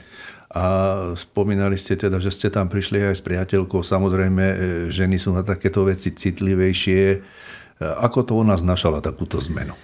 A 0.56 0.64
spomínali 1.12 1.76
ste 1.76 2.00
teda, 2.00 2.16
že 2.16 2.32
ste 2.32 2.48
tam 2.48 2.72
prišli 2.72 3.12
aj 3.12 3.20
s 3.20 3.22
priateľkou. 3.22 3.84
Samozrejme, 3.84 4.44
e, 4.48 4.56
ženy 4.88 5.20
sú 5.20 5.36
na 5.36 5.44
takéto 5.44 5.84
veci 5.84 6.16
citlivejšie. 6.16 7.02
E, 7.12 7.18
ako 7.84 8.24
to 8.24 8.32
u 8.40 8.44
nás 8.48 8.64
našala 8.64 9.04
takúto 9.04 9.36
zmenu? 9.52 9.76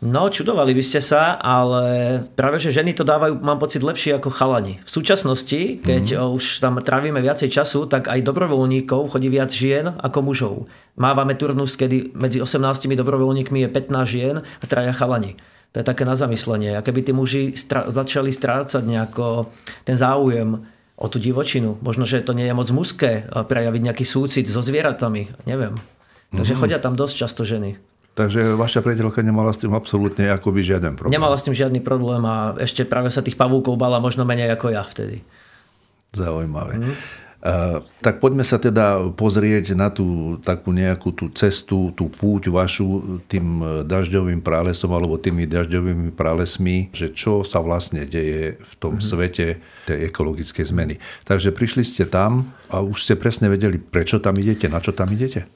No, 0.00 0.28
čudovali 0.28 0.76
by 0.76 0.84
ste 0.84 1.00
sa, 1.00 1.40
ale 1.40 2.20
práve, 2.36 2.60
že 2.60 2.72
ženy 2.72 2.92
to 2.92 3.04
dávajú, 3.04 3.40
mám 3.40 3.56
pocit, 3.56 3.80
lepšie 3.80 4.16
ako 4.16 4.28
chalani. 4.28 4.76
V 4.84 4.90
súčasnosti, 4.92 5.80
keď 5.80 6.20
mm-hmm. 6.20 6.36
už 6.36 6.44
tam 6.60 6.76
trávime 6.84 7.20
viacej 7.24 7.48
času, 7.48 7.88
tak 7.88 8.12
aj 8.12 8.20
dobrovoľníkov 8.20 9.08
chodí 9.12 9.32
viac 9.32 9.48
žien 9.52 9.96
ako 10.00 10.18
mužov. 10.20 10.54
Mávame 11.00 11.32
turnus, 11.36 11.80
kedy 11.80 12.12
medzi 12.12 12.44
18 12.44 12.60
dobrovoľníkmi 12.92 13.64
je 13.64 13.68
15 13.72 14.04
žien 14.04 14.36
a 14.40 14.64
traja 14.68 14.92
chalani. 14.92 15.36
To 15.76 15.84
je 15.84 15.92
také 15.92 16.08
na 16.08 16.16
zamyslenie. 16.16 16.72
A 16.72 16.80
keby 16.80 17.04
tí 17.04 17.12
muži 17.12 17.52
stra- 17.52 17.92
začali 17.92 18.32
strácať 18.32 18.80
nejako 18.80 19.52
ten 19.84 19.92
záujem 19.92 20.64
o 20.96 21.06
tú 21.12 21.20
divočinu, 21.20 21.76
možno, 21.84 22.08
že 22.08 22.24
to 22.24 22.32
nie 22.32 22.48
je 22.48 22.56
moc 22.56 22.64
mužské 22.72 23.28
prejaviť 23.28 23.82
nejaký 23.84 24.00
súcit 24.08 24.48
so 24.48 24.64
zvieratami, 24.64 25.36
neviem. 25.44 25.76
Takže 26.32 26.56
mm. 26.56 26.60
chodia 26.64 26.80
tam 26.80 26.96
dosť 26.96 27.14
často 27.20 27.44
ženy. 27.44 27.76
Takže 28.16 28.56
vaša 28.56 28.80
priateľka 28.80 29.20
nemala 29.20 29.52
s 29.52 29.60
tým 29.60 29.76
absolútne 29.76 30.32
akoby 30.32 30.64
žiaden 30.64 30.96
problém. 30.96 31.12
Nemala 31.12 31.36
s 31.36 31.44
tým 31.44 31.52
žiadny 31.52 31.84
problém 31.84 32.24
a 32.24 32.56
ešte 32.56 32.88
práve 32.88 33.12
sa 33.12 33.20
tých 33.20 33.36
pavúkov 33.36 33.76
bala 33.76 34.00
možno 34.00 34.24
menej 34.24 34.56
ako 34.56 34.72
ja 34.72 34.80
vtedy. 34.80 35.20
Zaujímavé. 36.16 36.80
Mm. 36.80 36.96
Tak 38.02 38.18
poďme 38.18 38.42
sa 38.42 38.58
teda 38.58 39.12
pozrieť 39.14 39.78
na 39.78 39.92
tú 39.92 40.38
takú 40.42 40.74
nejakú 40.74 41.14
tú 41.14 41.30
cestu, 41.30 41.94
tú 41.94 42.10
púť 42.10 42.50
vašu 42.50 43.22
tým 43.30 43.62
dažďovým 43.86 44.42
pralesom 44.42 44.90
alebo 44.90 45.20
tými 45.20 45.46
dažďovými 45.46 46.10
pralesmi, 46.16 46.90
že 46.90 47.14
čo 47.14 47.46
sa 47.46 47.62
vlastne 47.62 48.02
deje 48.08 48.58
v 48.58 48.72
tom 48.80 48.98
mm-hmm. 48.98 49.08
svete 49.08 49.46
tej 49.86 49.98
ekologickej 50.10 50.64
zmeny. 50.66 50.94
Takže 51.22 51.54
prišli 51.54 51.86
ste 51.86 52.04
tam 52.08 52.50
a 52.66 52.82
už 52.82 53.06
ste 53.06 53.14
presne 53.14 53.46
vedeli, 53.46 53.78
prečo 53.78 54.18
tam 54.18 54.34
idete, 54.40 54.66
na 54.66 54.82
čo 54.82 54.90
tam 54.90 55.06
idete? 55.12 55.46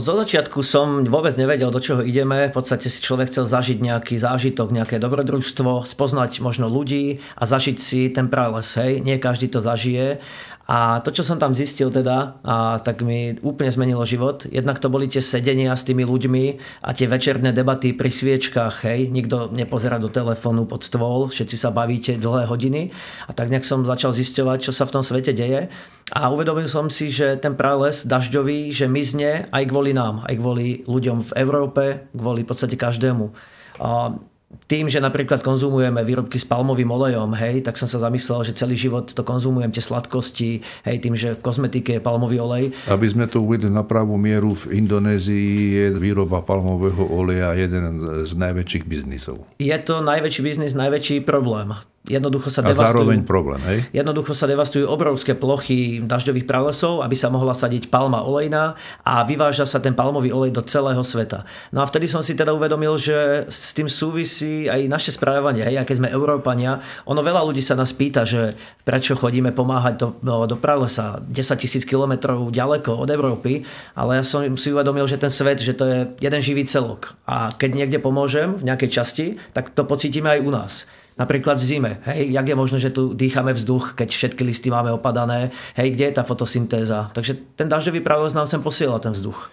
Zo 0.00 0.16
začiatku 0.16 0.64
som 0.64 1.04
vôbec 1.04 1.36
nevedel, 1.36 1.68
do 1.68 1.84
čoho 1.84 2.00
ideme. 2.00 2.48
V 2.48 2.56
podstate 2.56 2.88
si 2.88 3.04
človek 3.04 3.28
chcel 3.28 3.44
zažiť 3.44 3.78
nejaký 3.78 4.16
zážitok, 4.16 4.72
nejaké 4.72 4.96
dobrodružstvo, 4.96 5.84
spoznať 5.84 6.40
možno 6.40 6.66
ľudí 6.66 7.20
a 7.36 7.44
zažiť 7.44 7.76
si 7.76 8.08
ten 8.08 8.32
prales. 8.32 8.72
Hej. 8.80 9.04
Nie 9.04 9.20
každý 9.20 9.52
to 9.52 9.60
zažije. 9.60 10.16
A 10.70 11.02
to, 11.02 11.10
čo 11.10 11.26
som 11.26 11.34
tam 11.34 11.50
zistil 11.50 11.90
teda, 11.90 12.38
a 12.46 12.78
tak 12.78 13.02
mi 13.02 13.34
úplne 13.42 13.74
zmenilo 13.74 14.06
život. 14.06 14.46
Jednak 14.46 14.78
to 14.78 14.86
boli 14.86 15.10
tie 15.10 15.18
sedenia 15.18 15.74
s 15.74 15.82
tými 15.82 16.06
ľuďmi 16.06 16.44
a 16.86 16.94
tie 16.94 17.10
večerné 17.10 17.50
debaty 17.50 17.90
pri 17.90 18.06
sviečkách, 18.06 18.86
hej. 18.86 19.10
Nikto 19.10 19.50
nepozerá 19.50 19.98
do 19.98 20.06
telefónu 20.06 20.70
pod 20.70 20.86
stôl, 20.86 21.26
všetci 21.26 21.58
sa 21.58 21.74
bavíte 21.74 22.14
dlhé 22.14 22.46
hodiny. 22.46 22.94
A 23.26 23.34
tak 23.34 23.50
nejak 23.50 23.66
som 23.66 23.82
začal 23.82 24.14
zisťovať, 24.14 24.62
čo 24.62 24.70
sa 24.70 24.86
v 24.86 24.94
tom 24.94 25.02
svete 25.02 25.34
deje. 25.34 25.74
A 26.14 26.30
uvedomil 26.30 26.70
som 26.70 26.86
si, 26.86 27.10
že 27.10 27.34
ten 27.42 27.58
prales 27.58 28.06
dažďový, 28.06 28.70
že 28.70 28.86
mizne 28.86 29.50
aj 29.50 29.66
kvôli 29.66 29.90
nám, 29.90 30.22
aj 30.30 30.38
kvôli 30.38 30.86
ľuďom 30.86 31.34
v 31.34 31.34
Európe, 31.34 32.06
kvôli 32.14 32.46
v 32.46 32.50
podstate 32.54 32.78
každému. 32.78 33.34
Tým, 34.66 34.90
že 34.90 34.98
napríklad 34.98 35.46
konzumujeme 35.46 36.02
výrobky 36.02 36.34
s 36.38 36.46
palmovým 36.46 36.90
olejom, 36.90 37.34
hej, 37.38 37.62
tak 37.62 37.78
som 37.78 37.86
sa 37.86 38.02
zamyslel, 38.02 38.42
že 38.42 38.58
celý 38.58 38.74
život 38.74 39.06
to 39.10 39.22
konzumujem, 39.22 39.70
tie 39.70 39.82
sladkosti, 39.82 40.62
hej, 40.86 40.96
tým, 40.98 41.14
že 41.14 41.38
v 41.38 41.42
kozmetike 41.42 41.98
je 41.98 42.02
palmový 42.02 42.42
olej. 42.42 42.74
Aby 42.90 43.06
sme 43.06 43.30
to 43.30 43.42
uvedli 43.42 43.70
na 43.70 43.86
pravú 43.86 44.18
mieru, 44.18 44.58
v 44.58 44.82
Indonézii 44.82 45.78
je 45.78 45.86
výroba 45.94 46.42
palmového 46.42 47.02
oleja 47.14 47.54
jeden 47.54 48.02
z 48.26 48.32
najväčších 48.34 48.84
biznisov. 48.90 49.46
Je 49.62 49.74
to 49.78 50.02
najväčší 50.02 50.42
biznis, 50.42 50.74
najväčší 50.74 51.22
problém. 51.22 51.74
Jednoducho 52.08 52.48
sa 52.48 52.64
a 52.64 52.72
devastujú, 52.72 53.12
problém, 53.28 53.60
hej? 53.68 53.78
Jednoducho 53.92 54.32
sa 54.32 54.48
devastujú 54.48 54.88
obrovské 54.88 55.36
plochy 55.36 56.00
dažďových 56.00 56.48
pralesov, 56.48 57.04
aby 57.04 57.12
sa 57.12 57.28
mohla 57.28 57.52
sadiť 57.52 57.92
palma 57.92 58.24
olejná 58.24 58.72
a 59.04 59.20
vyváža 59.28 59.68
sa 59.68 59.84
ten 59.84 59.92
palmový 59.92 60.32
olej 60.32 60.56
do 60.56 60.64
celého 60.64 61.04
sveta. 61.04 61.44
No 61.68 61.84
a 61.84 61.88
vtedy 61.88 62.08
som 62.08 62.24
si 62.24 62.32
teda 62.32 62.56
uvedomil, 62.56 62.96
že 62.96 63.44
s 63.52 63.76
tým 63.76 63.84
súvisí 63.84 64.64
aj 64.64 64.88
naše 64.88 65.12
správanie, 65.12 65.60
hej, 65.60 65.76
aké 65.76 65.92
sme 65.92 66.08
Európania. 66.08 66.80
Ono 67.04 67.20
veľa 67.20 67.44
ľudí 67.44 67.60
sa 67.60 67.76
nás 67.76 67.92
pýta, 67.92 68.24
že 68.24 68.56
prečo 68.80 69.12
chodíme 69.12 69.52
pomáhať 69.52 70.00
do, 70.00 70.08
do, 70.24 70.48
do 70.48 70.56
pralesa 70.56 71.20
10 71.20 71.36
tisíc 71.60 71.84
kilometrov 71.84 72.48
ďaleko 72.48 72.96
od 72.96 73.12
Európy, 73.12 73.68
ale 73.92 74.18
ja 74.18 74.24
som 74.24 74.40
si 74.56 74.72
uvedomil, 74.72 75.04
že 75.04 75.20
ten 75.20 75.28
svet, 75.28 75.60
že 75.60 75.76
to 75.76 75.84
je 75.84 75.98
jeden 76.16 76.40
živý 76.40 76.64
celok. 76.64 77.12
A 77.28 77.52
keď 77.52 77.76
niekde 77.76 78.00
pomôžem 78.00 78.56
v 78.56 78.72
nejakej 78.72 78.88
časti, 78.88 79.26
tak 79.52 79.76
to 79.76 79.84
pocítime 79.84 80.32
aj 80.32 80.40
u 80.40 80.48
nás. 80.48 80.74
Napríklad 81.18 81.58
v 81.58 81.66
zime. 81.66 81.92
Hej, 82.06 82.30
jak 82.32 82.46
je 82.46 82.56
možné, 82.56 82.78
že 82.78 82.94
tu 82.94 83.12
dýchame 83.12 83.52
vzduch, 83.52 83.98
keď 83.98 84.08
všetky 84.10 84.42
listy 84.46 84.68
máme 84.70 84.94
opadané? 84.94 85.50
Hej, 85.74 85.98
kde 85.98 86.04
je 86.10 86.16
tá 86.16 86.22
fotosyntéza? 86.22 87.10
Takže 87.12 87.56
ten 87.58 87.66
dažďový 87.66 88.00
prales 88.00 88.32
nám 88.32 88.46
sem 88.46 88.62
posiela 88.62 89.02
ten 89.02 89.12
vzduch. 89.12 89.50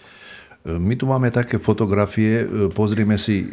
My 0.67 0.99
tu 0.99 1.07
máme 1.07 1.31
také 1.31 1.55
fotografie, 1.55 2.43
pozrime 2.75 3.15
si 3.15 3.39
e, 3.39 3.47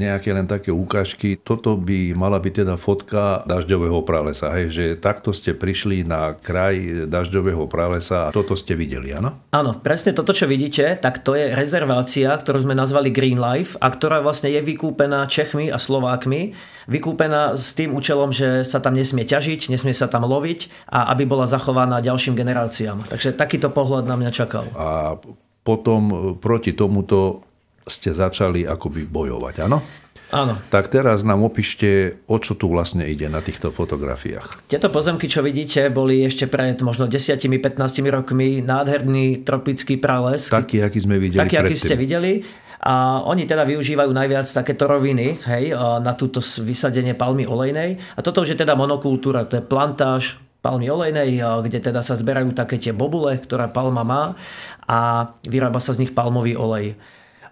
nejaké 0.00 0.32
len 0.32 0.48
také 0.48 0.72
ukážky. 0.72 1.36
Toto 1.36 1.76
by 1.76 2.16
mala 2.16 2.40
byť 2.40 2.64
teda 2.64 2.74
fotka 2.80 3.44
dažďového 3.44 4.00
pralesa, 4.00 4.56
hej, 4.56 4.72
že 4.72 4.84
takto 4.96 5.36
ste 5.36 5.52
prišli 5.52 6.08
na 6.08 6.32
kraj 6.32 7.04
dažďového 7.12 7.68
pralesa 7.68 8.30
a 8.30 8.32
toto 8.32 8.56
ste 8.56 8.72
videli, 8.72 9.12
áno? 9.12 9.36
Áno, 9.52 9.76
presne 9.84 10.16
toto, 10.16 10.32
čo 10.32 10.48
vidíte, 10.48 10.96
tak 10.96 11.20
to 11.20 11.36
je 11.36 11.52
rezervácia, 11.52 12.32
ktorú 12.32 12.64
sme 12.64 12.72
nazvali 12.72 13.12
Green 13.12 13.36
Life 13.36 13.76
a 13.76 13.92
ktorá 13.92 14.24
vlastne 14.24 14.48
je 14.48 14.64
vykúpená 14.64 15.28
Čechmi 15.28 15.68
a 15.68 15.76
Slovákmi. 15.76 16.56
Vykúpená 16.86 17.58
s 17.58 17.74
tým 17.74 17.94
účelom, 17.98 18.30
že 18.30 18.62
sa 18.62 18.78
tam 18.78 18.94
nesmie 18.94 19.26
ťažiť, 19.26 19.70
nesmie 19.70 19.90
sa 19.90 20.06
tam 20.06 20.22
loviť 20.22 20.86
a 20.86 21.10
aby 21.10 21.26
bola 21.26 21.50
zachovaná 21.50 21.98
ďalším 21.98 22.38
generáciám. 22.38 23.10
Takže 23.10 23.34
takýto 23.34 23.74
pohľad 23.74 24.06
na 24.06 24.14
mňa 24.14 24.30
čakal. 24.30 24.70
A 24.78 25.18
potom 25.66 26.00
e, 26.06 26.14
proti 26.38 26.78
tomuto 26.78 27.42
ste 27.86 28.14
začali 28.14 28.66
akoby 28.66 29.06
bojovať, 29.10 29.54
áno? 29.66 29.82
Áno. 30.34 30.58
Tak 30.74 30.90
teraz 30.90 31.22
nám 31.22 31.46
opíšte, 31.46 32.18
o 32.26 32.38
čo 32.42 32.58
tu 32.58 32.66
vlastne 32.66 33.06
ide 33.06 33.30
na 33.30 33.38
týchto 33.38 33.70
fotografiách. 33.70 34.66
Tieto 34.66 34.90
pozemky, 34.90 35.30
čo 35.30 35.38
vidíte, 35.38 35.86
boli 35.86 36.26
ešte 36.26 36.50
pred 36.50 36.82
možno 36.82 37.06
10-15 37.06 37.78
rokmi 38.10 38.58
nádherný 38.58 39.46
tropický 39.46 40.02
prales. 40.02 40.50
Taký, 40.50 40.82
aký 40.82 40.98
sme 40.98 41.22
videli 41.22 41.46
Taký, 41.46 41.56
aký 41.62 41.76
ste 41.78 41.94
videli. 41.94 42.42
A 42.82 43.24
oni 43.24 43.48
teda 43.48 43.64
využívajú 43.64 44.12
najviac 44.12 44.44
takéto 44.44 44.84
roviny 44.84 45.40
hej, 45.48 45.72
na 46.02 46.12
túto 46.12 46.44
vysadenie 46.60 47.16
palmy 47.16 47.48
olejnej. 47.48 47.96
A 48.16 48.20
toto 48.20 48.44
už 48.44 48.52
je 48.52 48.60
teda 48.60 48.76
monokultúra, 48.76 49.48
to 49.48 49.58
je 49.58 49.64
plantáž 49.64 50.36
palmy 50.60 50.90
olejnej, 50.90 51.38
kde 51.40 51.78
teda 51.78 52.02
sa 52.02 52.18
zberajú 52.18 52.50
také 52.50 52.76
tie 52.76 52.90
bobule, 52.90 53.38
ktorá 53.38 53.70
palma 53.70 54.02
má 54.02 54.22
a 54.90 55.30
vyrába 55.46 55.78
sa 55.78 55.94
z 55.94 56.02
nich 56.02 56.12
palmový 56.12 56.58
olej. 56.58 56.98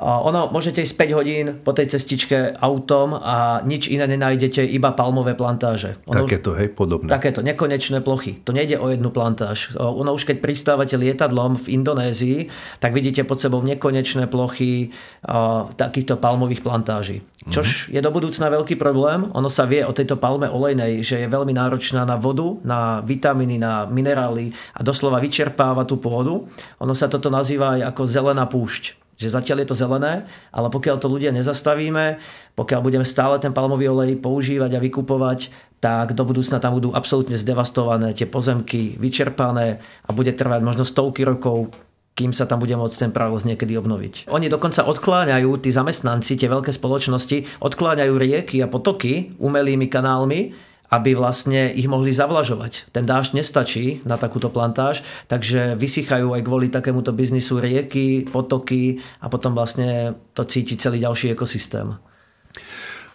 Ono, 0.02 0.50
môžete 0.50 0.82
ísť 0.82 0.94
5 1.12 1.18
hodín 1.18 1.46
po 1.62 1.70
tej 1.70 1.94
cestičke 1.94 2.58
autom 2.58 3.14
a 3.14 3.62
nič 3.62 3.86
iné 3.86 4.10
nenájdete, 4.10 4.66
iba 4.66 4.90
palmové 4.90 5.38
plantáže. 5.38 6.00
Ono, 6.10 6.26
takéto, 6.26 6.56
hej, 6.58 6.74
podobné. 6.74 7.10
Takéto, 7.10 7.44
nekonečné 7.44 8.02
plochy. 8.02 8.42
To 8.42 8.50
nejde 8.50 8.80
o 8.80 8.90
jednu 8.90 9.14
plantáž. 9.14 9.76
Ono 9.78 10.10
už 10.10 10.26
keď 10.26 10.42
pristávate 10.42 10.98
lietadlom 10.98 11.54
v 11.54 11.78
Indonézii, 11.78 12.38
tak 12.82 12.90
vidíte 12.90 13.22
pod 13.22 13.38
sebou 13.38 13.62
nekonečné 13.62 14.26
plochy 14.26 14.90
o, 15.24 15.70
takýchto 15.70 16.18
palmových 16.18 16.64
plantáží. 16.66 17.22
Čož 17.44 17.92
je 17.92 18.00
do 18.00 18.08
budúcna 18.08 18.48
veľký 18.48 18.80
problém. 18.80 19.28
Ono 19.36 19.52
sa 19.52 19.68
vie 19.68 19.84
o 19.84 19.92
tejto 19.92 20.16
palme 20.16 20.48
olejnej, 20.48 21.04
že 21.04 21.20
je 21.20 21.28
veľmi 21.28 21.52
náročná 21.52 22.08
na 22.08 22.16
vodu, 22.16 22.56
na 22.64 23.04
vitamíny, 23.04 23.60
na 23.60 23.84
minerály 23.84 24.48
a 24.72 24.80
doslova 24.80 25.20
vyčerpáva 25.20 25.84
tú 25.84 26.00
pôdu. 26.00 26.48
Ono 26.80 26.94
sa 26.96 27.04
toto 27.04 27.28
nazýva 27.28 27.76
aj 27.76 27.92
ako 27.92 28.02
zelená 28.08 28.48
púšť 28.48 29.03
že 29.14 29.30
zatiaľ 29.30 29.62
je 29.62 29.68
to 29.70 29.76
zelené, 29.78 30.26
ale 30.50 30.68
pokiaľ 30.70 30.96
to 30.98 31.08
ľudia 31.10 31.30
nezastavíme, 31.30 32.18
pokiaľ 32.58 32.80
budeme 32.82 33.06
stále 33.06 33.38
ten 33.38 33.54
palmový 33.54 33.90
olej 33.90 34.18
používať 34.18 34.74
a 34.74 34.82
vykupovať, 34.82 35.50
tak 35.78 36.16
do 36.16 36.24
budúcna 36.24 36.58
tam 36.58 36.74
budú 36.74 36.96
absolútne 36.96 37.36
zdevastované 37.36 38.16
tie 38.16 38.24
pozemky, 38.24 38.96
vyčerpané 38.96 39.84
a 40.06 40.10
bude 40.16 40.32
trvať 40.32 40.60
možno 40.64 40.82
stovky 40.88 41.22
rokov, 41.22 41.70
kým 42.14 42.30
sa 42.30 42.46
tam 42.46 42.62
bude 42.62 42.78
môcť 42.78 42.96
ten 42.96 43.10
prales 43.10 43.42
niekedy 43.42 43.74
obnoviť. 43.74 44.30
Oni 44.30 44.46
dokonca 44.46 44.86
odkláňajú, 44.86 45.50
tí 45.58 45.74
zamestnanci, 45.74 46.38
tie 46.38 46.46
veľké 46.46 46.70
spoločnosti, 46.70 47.58
odkláňajú 47.58 48.14
rieky 48.14 48.62
a 48.62 48.70
potoky 48.70 49.34
umelými 49.42 49.90
kanálmi, 49.90 50.54
aby 50.92 51.16
vlastne 51.16 51.72
ich 51.72 51.88
mohli 51.88 52.12
zavlažovať. 52.12 52.92
Ten 52.92 53.08
dážď 53.08 53.40
nestačí 53.40 54.04
na 54.04 54.20
takúto 54.20 54.52
plantáž, 54.52 55.00
takže 55.26 55.74
vysychajú 55.74 56.36
aj 56.36 56.42
kvôli 56.44 56.68
takémuto 56.68 57.10
biznisu 57.10 57.58
rieky, 57.58 58.28
potoky 58.28 59.00
a 59.18 59.26
potom 59.32 59.56
vlastne 59.56 60.14
to 60.36 60.44
cíti 60.44 60.76
celý 60.76 61.00
ďalší 61.00 61.32
ekosystém. 61.32 61.96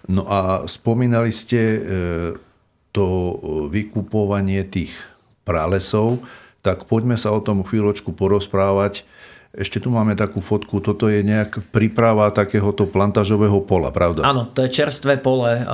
No 0.10 0.24
a 0.26 0.66
spomínali 0.66 1.30
ste 1.30 1.62
e, 1.62 1.80
to 2.90 3.08
vykupovanie 3.70 4.66
tých 4.66 4.96
pralesov, 5.46 6.26
tak 6.66 6.90
poďme 6.90 7.16
sa 7.16 7.32
o 7.32 7.40
tom 7.40 7.64
chvíľočku 7.64 8.12
porozprávať. 8.12 9.08
Ešte 9.50 9.82
tu 9.82 9.90
máme 9.90 10.14
takú 10.14 10.46
fotku, 10.46 10.78
toto 10.78 11.10
je 11.10 11.26
nejak 11.26 11.74
príprava 11.74 12.30
takéhoto 12.30 12.86
plantážového 12.86 13.66
pola, 13.66 13.90
pravda? 13.90 14.22
Áno, 14.22 14.46
to 14.46 14.62
je 14.62 14.70
čerstvé 14.70 15.18
pole 15.18 15.66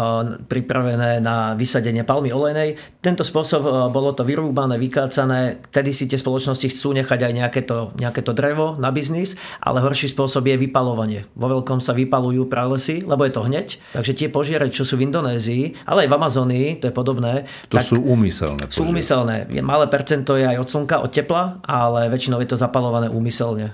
pripravené 0.48 1.20
na 1.20 1.60
vysadenie 1.60 2.08
palmy 2.08 2.32
olejnej. 2.32 2.80
Tento 3.04 3.28
spôsob 3.28 3.92
bolo 3.92 4.16
to 4.16 4.24
vyrúbané, 4.24 4.80
vykácané, 4.80 5.60
tedy 5.76 5.92
si 5.92 6.08
tie 6.08 6.16
spoločnosti 6.16 6.72
chcú 6.72 6.96
nechať 6.96 7.20
aj 7.20 7.34
nejaké 7.36 7.62
to, 7.68 7.92
nejaké 8.00 8.24
to 8.24 8.32
drevo 8.32 8.80
na 8.80 8.96
biznis, 8.96 9.36
ale 9.60 9.84
horší 9.84 10.08
spôsob 10.08 10.48
je 10.48 10.56
vypalovanie. 10.56 11.28
Vo 11.36 11.52
veľkom 11.52 11.84
sa 11.84 11.92
vypalujú 11.92 12.48
pralesy, 12.48 13.04
lebo 13.04 13.28
je 13.28 13.36
to 13.36 13.44
hneď, 13.44 13.68
takže 13.92 14.16
tie 14.16 14.32
požiare, 14.32 14.72
čo 14.72 14.88
sú 14.88 14.96
v 14.96 15.12
Indonézii, 15.12 15.84
ale 15.84 16.08
aj 16.08 16.10
v 16.10 16.16
Amazónii, 16.16 16.68
to 16.80 16.88
je 16.88 16.94
podobné. 16.96 17.44
To 17.68 17.84
sú 17.84 18.00
úmyselné. 18.00 18.72
Sú 18.72 18.88
úmyselné. 18.88 19.52
Malé 19.60 19.92
percento 19.92 20.40
je 20.40 20.48
aj 20.48 20.64
od 20.64 20.68
slnka, 20.72 21.04
od 21.04 21.12
tepla, 21.12 21.60
ale 21.68 22.08
väčšinou 22.08 22.40
je 22.40 22.56
to 22.56 22.56
zapalované 22.56 23.12
úmyselne. 23.12 23.68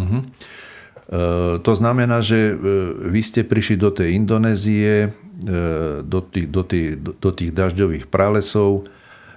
Uh-huh. 0.00 0.22
To 1.58 1.72
znamená, 1.74 2.22
že 2.22 2.54
e, 2.54 2.54
vy 3.10 3.18
ste 3.18 3.42
prišli 3.42 3.74
do 3.74 3.90
tej 3.90 4.14
Indonézie, 4.14 5.10
e, 5.10 6.06
do 6.06 6.20
tých, 6.22 6.46
do 6.46 6.62
tých, 6.62 7.02
do 7.02 7.30
tých 7.34 7.50
dažďových 7.50 8.06
pralesov, 8.06 8.86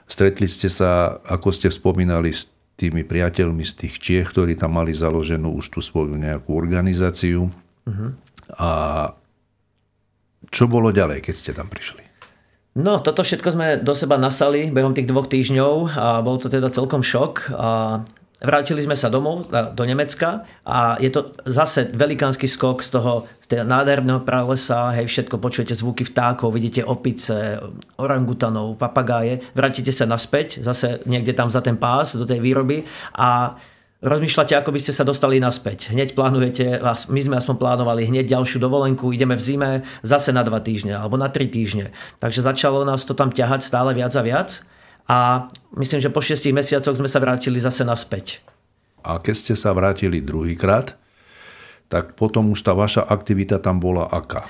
stretli 0.06 0.46
ste 0.46 0.70
sa, 0.70 1.18
ako 1.26 1.50
ste 1.50 1.74
spomínali, 1.74 2.30
s 2.30 2.54
tými 2.78 3.02
priateľmi 3.02 3.66
z 3.66 3.74
tých 3.86 3.98
Čiech, 3.98 4.30
ktorí 4.30 4.54
tam 4.54 4.78
mali 4.78 4.94
založenú 4.94 5.58
už 5.58 5.74
tú 5.74 5.82
svoju 5.82 6.14
nejakú 6.14 6.54
organizáciu. 6.54 7.50
Uh-huh. 7.90 8.10
A 8.62 8.70
čo 10.54 10.70
bolo 10.70 10.94
ďalej, 10.94 11.26
keď 11.26 11.36
ste 11.38 11.52
tam 11.58 11.66
prišli? 11.74 12.06
No, 12.74 13.02
toto 13.02 13.22
všetko 13.22 13.50
sme 13.54 13.68
do 13.82 13.94
seba 13.94 14.18
nasali 14.18 14.74
behom 14.74 14.98
tých 14.98 15.10
dvoch 15.10 15.30
týždňov 15.30 15.74
a 15.94 16.22
bol 16.26 16.42
to 16.42 16.50
teda 16.50 16.74
celkom 16.74 17.06
šok. 17.06 17.54
A 17.54 17.70
vrátili 18.44 18.84
sme 18.84 19.00
sa 19.00 19.08
domov 19.08 19.48
do 19.50 19.84
Nemecka 19.88 20.44
a 20.68 21.00
je 21.00 21.08
to 21.10 21.32
zase 21.48 21.90
velikánsky 21.96 22.46
skok 22.46 22.84
z 22.84 23.00
toho 23.00 23.26
z 23.40 23.64
nádherného 23.64 24.24
pralesa, 24.28 24.92
hej, 24.96 25.08
všetko 25.08 25.40
počujete 25.40 25.76
zvuky 25.76 26.04
vtákov, 26.04 26.52
vidíte 26.52 26.84
opice, 26.84 27.60
orangutanov, 27.96 28.76
papagáje, 28.76 29.40
vrátite 29.56 29.96
sa 29.96 30.04
naspäť, 30.04 30.60
zase 30.60 31.00
niekde 31.08 31.32
tam 31.32 31.48
za 31.48 31.64
ten 31.64 31.80
pás 31.80 32.16
do 32.20 32.28
tej 32.28 32.44
výroby 32.44 32.84
a 33.16 33.56
rozmýšľate, 34.04 34.60
ako 34.60 34.76
by 34.76 34.80
ste 34.84 34.92
sa 34.92 35.08
dostali 35.08 35.40
naspäť. 35.40 35.96
Hneď 35.96 36.12
plánujete, 36.12 36.84
my 36.84 37.20
sme 37.24 37.40
aspoň 37.40 37.56
plánovali 37.56 38.04
hneď 38.12 38.36
ďalšiu 38.36 38.60
dovolenku, 38.60 39.16
ideme 39.16 39.40
v 39.40 39.44
zime 39.44 39.72
zase 40.04 40.36
na 40.36 40.44
dva 40.44 40.60
týždne 40.60 41.00
alebo 41.00 41.16
na 41.16 41.32
tri 41.32 41.48
týždne. 41.48 41.96
Takže 42.20 42.44
začalo 42.44 42.84
nás 42.84 43.08
to 43.08 43.16
tam 43.16 43.32
ťahať 43.32 43.64
stále 43.64 43.96
viac 43.96 44.12
a 44.20 44.22
viac 44.24 44.68
a 45.10 45.50
myslím, 45.76 46.00
že 46.00 46.14
po 46.14 46.24
šiestich 46.24 46.56
mesiacoch 46.56 46.96
sme 46.96 47.12
sa 47.12 47.20
vrátili 47.20 47.60
zase 47.60 47.84
naspäť. 47.84 48.40
A 49.04 49.20
keď 49.20 49.36
ste 49.36 49.54
sa 49.60 49.76
vrátili 49.76 50.24
druhýkrát, 50.24 50.96
tak 51.92 52.16
potom 52.16 52.56
už 52.56 52.64
tá 52.64 52.72
vaša 52.72 53.04
aktivita 53.04 53.60
tam 53.60 53.84
bola 53.84 54.08
aká? 54.08 54.48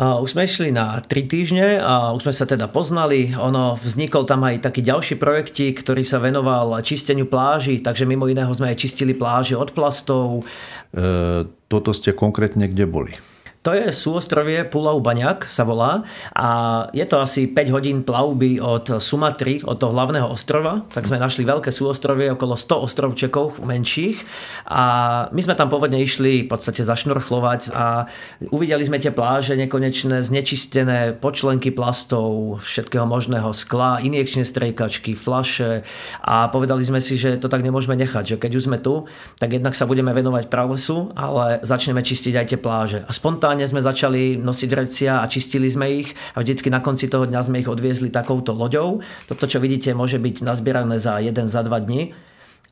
Už 0.00 0.38
sme 0.38 0.46
išli 0.46 0.70
na 0.70 1.02
3 1.02 1.26
týždne 1.26 1.82
a 1.82 2.14
už 2.14 2.22
sme 2.22 2.34
sa 2.34 2.46
teda 2.46 2.70
poznali. 2.70 3.34
Ono 3.34 3.74
vznikol 3.74 4.22
tam 4.22 4.46
aj 4.46 4.70
taký 4.70 4.86
ďalší 4.86 5.18
projektík, 5.18 5.82
ktorý 5.82 6.06
sa 6.06 6.22
venoval 6.22 6.78
čisteniu 6.86 7.26
pláži, 7.26 7.82
takže 7.82 8.06
mimo 8.06 8.30
iného 8.30 8.48
sme 8.54 8.70
aj 8.70 8.78
čistili 8.78 9.18
pláže 9.18 9.58
od 9.58 9.74
plastov. 9.74 10.46
E, 10.94 11.44
toto 11.66 11.90
ste 11.90 12.14
konkrétne 12.14 12.70
kde 12.70 12.86
boli? 12.86 13.12
To 13.60 13.76
je 13.76 13.92
súostrovie 13.92 14.64
Pulau 14.64 15.04
Baňak 15.04 15.44
sa 15.44 15.68
volá 15.68 16.00
a 16.32 16.48
je 16.96 17.04
to 17.04 17.20
asi 17.20 17.44
5 17.44 17.76
hodín 17.76 18.00
plavby 18.08 18.56
od 18.56 19.04
Sumatry, 19.04 19.60
od 19.60 19.76
toho 19.76 19.92
hlavného 19.92 20.32
ostrova. 20.32 20.88
Tak 20.88 21.04
sme 21.04 21.20
našli 21.20 21.44
veľké 21.44 21.68
súostrovie, 21.68 22.32
okolo 22.32 22.56
100 22.56 22.88
ostrovčekov 22.88 23.60
menších 23.60 24.24
a 24.64 24.84
my 25.28 25.40
sme 25.44 25.52
tam 25.60 25.68
pôvodne 25.68 26.00
išli 26.00 26.48
v 26.48 26.48
podstate 26.48 26.88
zašnorchlovať 26.88 27.76
a 27.76 28.08
uvideli 28.48 28.80
sme 28.88 28.96
tie 28.96 29.12
pláže 29.12 29.52
nekonečné, 29.60 30.24
znečistené 30.24 31.20
počlenky 31.20 31.68
plastov, 31.68 32.64
všetkého 32.64 33.04
možného 33.04 33.52
skla, 33.52 34.00
injekčné 34.00 34.48
strejkačky, 34.48 35.12
flaše 35.12 35.84
a 36.24 36.48
povedali 36.48 36.80
sme 36.80 37.04
si, 37.04 37.20
že 37.20 37.36
to 37.36 37.52
tak 37.52 37.60
nemôžeme 37.60 37.92
nechať, 37.92 38.24
že 38.24 38.36
keď 38.40 38.56
už 38.56 38.72
sme 38.72 38.80
tu, 38.80 39.04
tak 39.36 39.52
jednak 39.52 39.76
sa 39.76 39.84
budeme 39.84 40.16
venovať 40.16 40.48
pralesu, 40.48 41.12
ale 41.12 41.60
začneme 41.60 42.00
čistiť 42.00 42.40
aj 42.40 42.46
tie 42.48 42.56
pláže. 42.56 43.04
A 43.04 43.12
spontánne 43.12 43.49
spontánne 43.50 43.66
sme 43.66 43.82
začali 43.82 44.38
nosiť 44.38 44.70
recia 44.78 45.18
a 45.18 45.26
čistili 45.26 45.66
sme 45.66 45.90
ich 45.90 46.14
a 46.38 46.46
vždycky 46.46 46.70
na 46.70 46.78
konci 46.78 47.10
toho 47.10 47.26
dňa 47.26 47.42
sme 47.42 47.58
ich 47.58 47.66
odviezli 47.66 48.06
takouto 48.06 48.54
loďou. 48.54 49.02
Toto, 49.26 49.50
čo 49.50 49.58
vidíte, 49.58 49.90
môže 49.90 50.22
byť 50.22 50.46
nazbierané 50.46 51.02
za 51.02 51.18
jeden, 51.18 51.50
za 51.50 51.66
dva 51.66 51.82
dní 51.82 52.14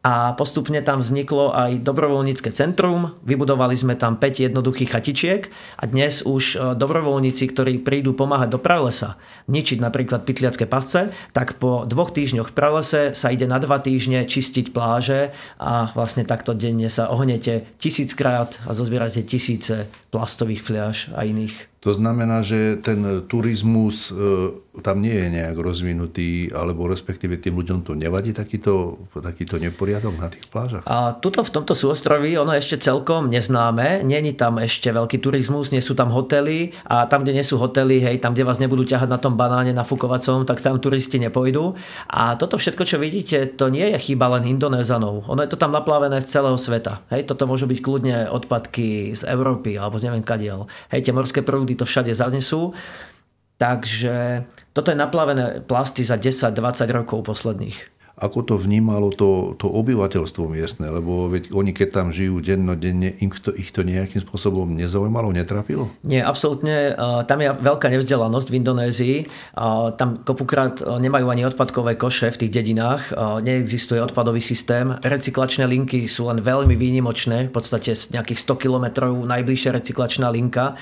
a 0.06 0.32
postupne 0.38 0.78
tam 0.78 1.02
vzniklo 1.02 1.50
aj 1.50 1.82
dobrovoľnícke 1.82 2.54
centrum. 2.54 3.18
Vybudovali 3.26 3.74
sme 3.74 3.98
tam 3.98 4.14
5 4.14 4.46
jednoduchých 4.46 4.94
chatičiek 4.94 5.42
a 5.74 5.84
dnes 5.90 6.22
už 6.22 6.44
e, 6.54 6.56
dobrovoľníci, 6.78 7.44
ktorí 7.50 7.82
prídu 7.82 8.14
pomáhať 8.14 8.54
do 8.54 8.60
pralesa, 8.62 9.18
ničiť 9.50 9.82
napríklad 9.82 10.22
pytliacké 10.22 10.70
pasce, 10.70 11.10
tak 11.34 11.58
po 11.58 11.82
dvoch 11.82 12.14
týždňoch 12.14 12.54
v 12.54 12.56
pralese 12.56 13.02
sa 13.18 13.34
ide 13.34 13.50
na 13.50 13.58
dva 13.58 13.82
týždne 13.82 14.22
čistiť 14.22 14.70
pláže 14.70 15.34
a 15.58 15.90
vlastne 15.92 16.22
takto 16.22 16.54
denne 16.54 16.86
sa 16.86 17.10
ohnete 17.10 17.66
tisíckrát 17.82 18.62
a 18.70 18.78
zozbierate 18.78 19.26
tisíce 19.26 19.90
plastových 20.14 20.62
fľaš 20.62 21.10
a 21.12 21.26
iných 21.26 21.77
to 21.78 21.94
znamená, 21.94 22.42
že 22.42 22.74
ten 22.82 23.22
turizmus 23.30 24.10
e, 24.10 24.50
tam 24.82 25.02
nie 25.02 25.14
je 25.14 25.28
nejak 25.30 25.56
rozvinutý, 25.58 26.50
alebo 26.50 26.86
respektíve 26.90 27.38
tým 27.38 27.58
ľuďom 27.58 27.78
to 27.86 27.92
nevadí 27.94 28.34
takýto, 28.34 28.98
takýto 29.14 29.58
neporiadok 29.62 30.14
na 30.18 30.26
tých 30.30 30.46
plážach? 30.50 30.82
A 30.86 31.14
tuto 31.18 31.42
v 31.42 31.54
tomto 31.54 31.78
súostroví 31.78 32.34
ono 32.38 32.54
ešte 32.54 32.82
celkom 32.82 33.30
neznáme. 33.30 34.02
Není 34.02 34.34
tam 34.34 34.58
ešte 34.58 34.90
veľký 34.90 35.22
turizmus, 35.22 35.70
nie 35.70 35.82
sú 35.82 35.94
tam 35.94 36.10
hotely 36.10 36.74
a 36.86 37.06
tam, 37.06 37.22
kde 37.22 37.38
nie 37.38 37.46
sú 37.46 37.58
hotely, 37.58 38.02
hej, 38.02 38.18
tam, 38.22 38.34
kde 38.34 38.46
vás 38.46 38.62
nebudú 38.62 38.86
ťahať 38.86 39.08
na 39.10 39.18
tom 39.18 39.34
banáne 39.38 39.74
nafukovacom, 39.74 40.46
tak 40.46 40.62
tam 40.62 40.82
turisti 40.82 41.18
nepôjdu. 41.18 41.74
A 42.10 42.38
toto 42.38 42.58
všetko, 42.58 42.82
čo 42.86 42.98
vidíte, 42.98 43.54
to 43.54 43.70
nie 43.70 43.94
je 43.94 43.98
chyba 43.98 44.30
len 44.38 44.46
Indonézanov. 44.46 45.26
Ono 45.30 45.40
je 45.42 45.50
to 45.50 45.58
tam 45.58 45.74
naplavené 45.74 46.22
z 46.22 46.38
celého 46.38 46.58
sveta. 46.58 47.02
Hej, 47.10 47.26
toto 47.26 47.46
môžu 47.46 47.66
byť 47.66 47.78
kľudne 47.82 48.16
odpadky 48.30 49.14
z 49.14 49.26
Európy 49.26 49.78
alebo 49.78 49.98
z 49.98 50.10
neviem 50.10 50.26
kadiel. 50.26 50.70
Hej, 50.90 51.10
tie 51.10 51.14
morské 51.14 51.40
prúdy 51.42 51.67
prúdy 51.68 51.76
to 51.76 51.84
všade 51.84 52.16
zanesú. 52.16 52.72
Takže 53.60 54.48
toto 54.72 54.88
je 54.88 54.96
naplavené 54.96 55.60
plasty 55.60 56.00
za 56.06 56.16
10-20 56.16 56.88
rokov 56.94 57.28
posledných 57.28 57.97
ako 58.18 58.40
to 58.42 58.54
vnímalo 58.58 59.14
to, 59.14 59.54
to 59.56 59.70
obyvateľstvo 59.70 60.50
miestne, 60.50 60.90
lebo 60.90 61.30
veď 61.30 61.54
oni 61.54 61.70
keď 61.72 61.88
tam 61.94 62.06
žijú 62.10 62.42
dennodenne, 62.42 63.14
im 63.22 63.30
to, 63.30 63.54
ich 63.54 63.70
to 63.70 63.86
nejakým 63.86 64.20
spôsobom 64.20 64.74
nezaujímalo, 64.74 65.30
netrapilo? 65.30 65.88
Nie, 66.02 66.26
absolútne. 66.26 66.98
Tam 67.24 67.38
je 67.38 67.48
veľká 67.54 67.88
nevzdelanosť 67.94 68.46
v 68.50 68.56
Indonézii. 68.58 69.16
Tam 69.94 70.20
kopukrát 70.26 70.82
nemajú 70.82 71.26
ani 71.30 71.46
odpadkové 71.46 71.94
koše 71.94 72.34
v 72.34 72.40
tých 72.46 72.54
dedinách. 72.58 73.14
Neexistuje 73.40 74.02
odpadový 74.02 74.42
systém. 74.42 74.98
Recyklačné 75.00 75.64
linky 75.70 76.10
sú 76.10 76.26
len 76.28 76.42
veľmi 76.42 76.74
výnimočné. 76.74 77.48
V 77.48 77.54
podstate 77.54 77.94
z 77.94 78.12
nejakých 78.12 78.42
100 78.42 78.64
kilometrov 78.64 79.12
najbližšia 79.14 79.70
recyklačná 79.78 80.28
linka. 80.34 80.74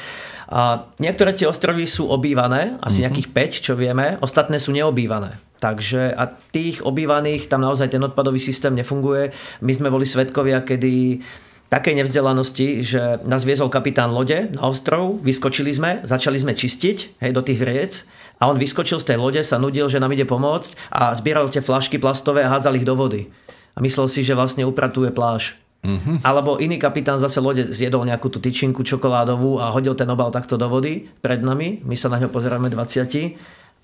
A 0.46 0.86
niektoré 1.02 1.34
tie 1.34 1.50
ostrovy 1.50 1.90
sú 1.90 2.06
obývané, 2.06 2.78
asi 2.78 3.02
mm-hmm. 3.02 3.04
nejakých 3.10 3.28
5, 3.58 3.66
čo 3.66 3.72
vieme, 3.74 4.14
ostatné 4.22 4.62
sú 4.62 4.70
neobývané. 4.70 5.34
Takže 5.56 6.12
a 6.12 6.28
tých 6.28 6.84
obývaných 6.84 7.48
tam 7.48 7.64
naozaj 7.64 7.88
ten 7.96 8.02
odpadový 8.04 8.36
systém 8.36 8.76
nefunguje. 8.76 9.32
My 9.64 9.72
sme 9.72 9.88
boli 9.88 10.04
svetkovia, 10.04 10.60
kedy 10.60 11.24
takej 11.66 11.98
nevzdelanosti, 11.98 12.82
že 12.86 13.18
nás 13.26 13.42
viezol 13.42 13.72
kapitán 13.72 14.14
lode 14.14 14.54
na 14.54 14.70
ostrov, 14.70 15.18
vyskočili 15.22 15.74
sme, 15.74 15.90
začali 16.06 16.38
sme 16.38 16.54
čistiť 16.54 17.18
hej, 17.18 17.32
do 17.34 17.42
tých 17.42 17.58
riec 17.58 17.92
a 18.38 18.46
on 18.46 18.60
vyskočil 18.60 19.02
z 19.02 19.14
tej 19.14 19.18
lode, 19.18 19.40
sa 19.42 19.58
nudil, 19.58 19.90
že 19.90 19.98
nám 19.98 20.14
ide 20.14 20.28
pomôcť 20.28 20.94
a 20.94 21.10
zbieral 21.18 21.50
tie 21.50 21.64
flašky 21.64 21.98
plastové 21.98 22.46
a 22.46 22.52
hádzal 22.54 22.78
ich 22.78 22.86
do 22.86 22.94
vody. 22.94 23.32
A 23.74 23.82
myslel 23.82 24.06
si, 24.06 24.22
že 24.22 24.38
vlastne 24.38 24.64
upratuje 24.64 25.10
pláž. 25.10 25.58
Mm-hmm. 25.86 26.26
Alebo 26.26 26.58
iný 26.58 26.82
kapitán 26.82 27.20
zase 27.20 27.38
lode 27.38 27.70
zjedol 27.70 28.02
nejakú 28.08 28.26
tú 28.26 28.42
tyčinku 28.42 28.82
čokoládovú 28.82 29.62
a 29.62 29.70
hodil 29.70 29.94
ten 29.94 30.08
obal 30.10 30.34
takto 30.34 30.58
do 30.58 30.66
vody 30.66 31.06
pred 31.22 31.42
nami. 31.42 31.84
My 31.86 31.94
sa 31.94 32.10
na 32.10 32.18
ňo 32.18 32.32
pozeráme 32.32 32.72
20 32.72 33.06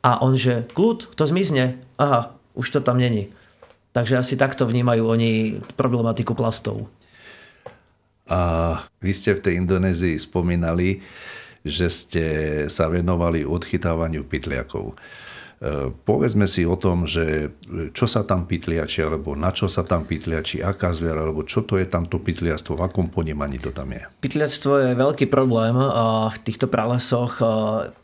a 0.03 0.19
on 0.19 0.35
že, 0.35 0.67
kľud, 0.75 1.15
to 1.15 1.25
zmizne. 1.25 1.79
Aha, 1.97 2.35
už 2.59 2.75
to 2.75 2.81
tam 2.83 2.99
není. 2.99 3.31
Takže 3.95 4.19
asi 4.19 4.35
takto 4.35 4.67
vnímajú 4.67 5.03
oni 5.07 5.63
problematiku 5.79 6.35
plastov. 6.35 6.91
A 8.27 8.79
vy 8.99 9.13
ste 9.15 9.37
v 9.37 9.45
tej 9.45 9.55
Indonézii 9.63 10.17
spomínali, 10.19 11.05
že 11.63 11.87
ste 11.87 12.25
sa 12.67 12.91
venovali 12.91 13.47
odchytávaniu 13.47 14.27
pytliakov. 14.27 14.99
E, 15.63 15.95
povedzme 15.95 16.51
si 16.51 16.67
o 16.67 16.75
tom, 16.75 17.07
že 17.07 17.55
e, 17.71 17.95
čo 17.95 18.11
sa 18.11 18.27
tam 18.27 18.51
pytliači, 18.51 19.07
alebo 19.07 19.39
na 19.39 19.55
čo 19.55 19.71
sa 19.71 19.87
tam 19.87 20.03
pytliači, 20.03 20.59
aká 20.59 20.91
zviera, 20.91 21.23
alebo 21.23 21.47
čo 21.47 21.63
to 21.63 21.79
je 21.79 21.87
tamto 21.87 22.19
pytliastvo, 22.19 22.75
v 22.75 22.83
akom 22.83 23.07
ponímaní 23.07 23.63
to 23.63 23.71
tam 23.71 23.95
je? 23.95 24.03
Pytliactvo 24.19 24.91
je 24.91 24.99
veľký 24.99 25.31
problém 25.31 25.79
v 26.27 26.37
týchto 26.43 26.67
pralesoch. 26.67 27.39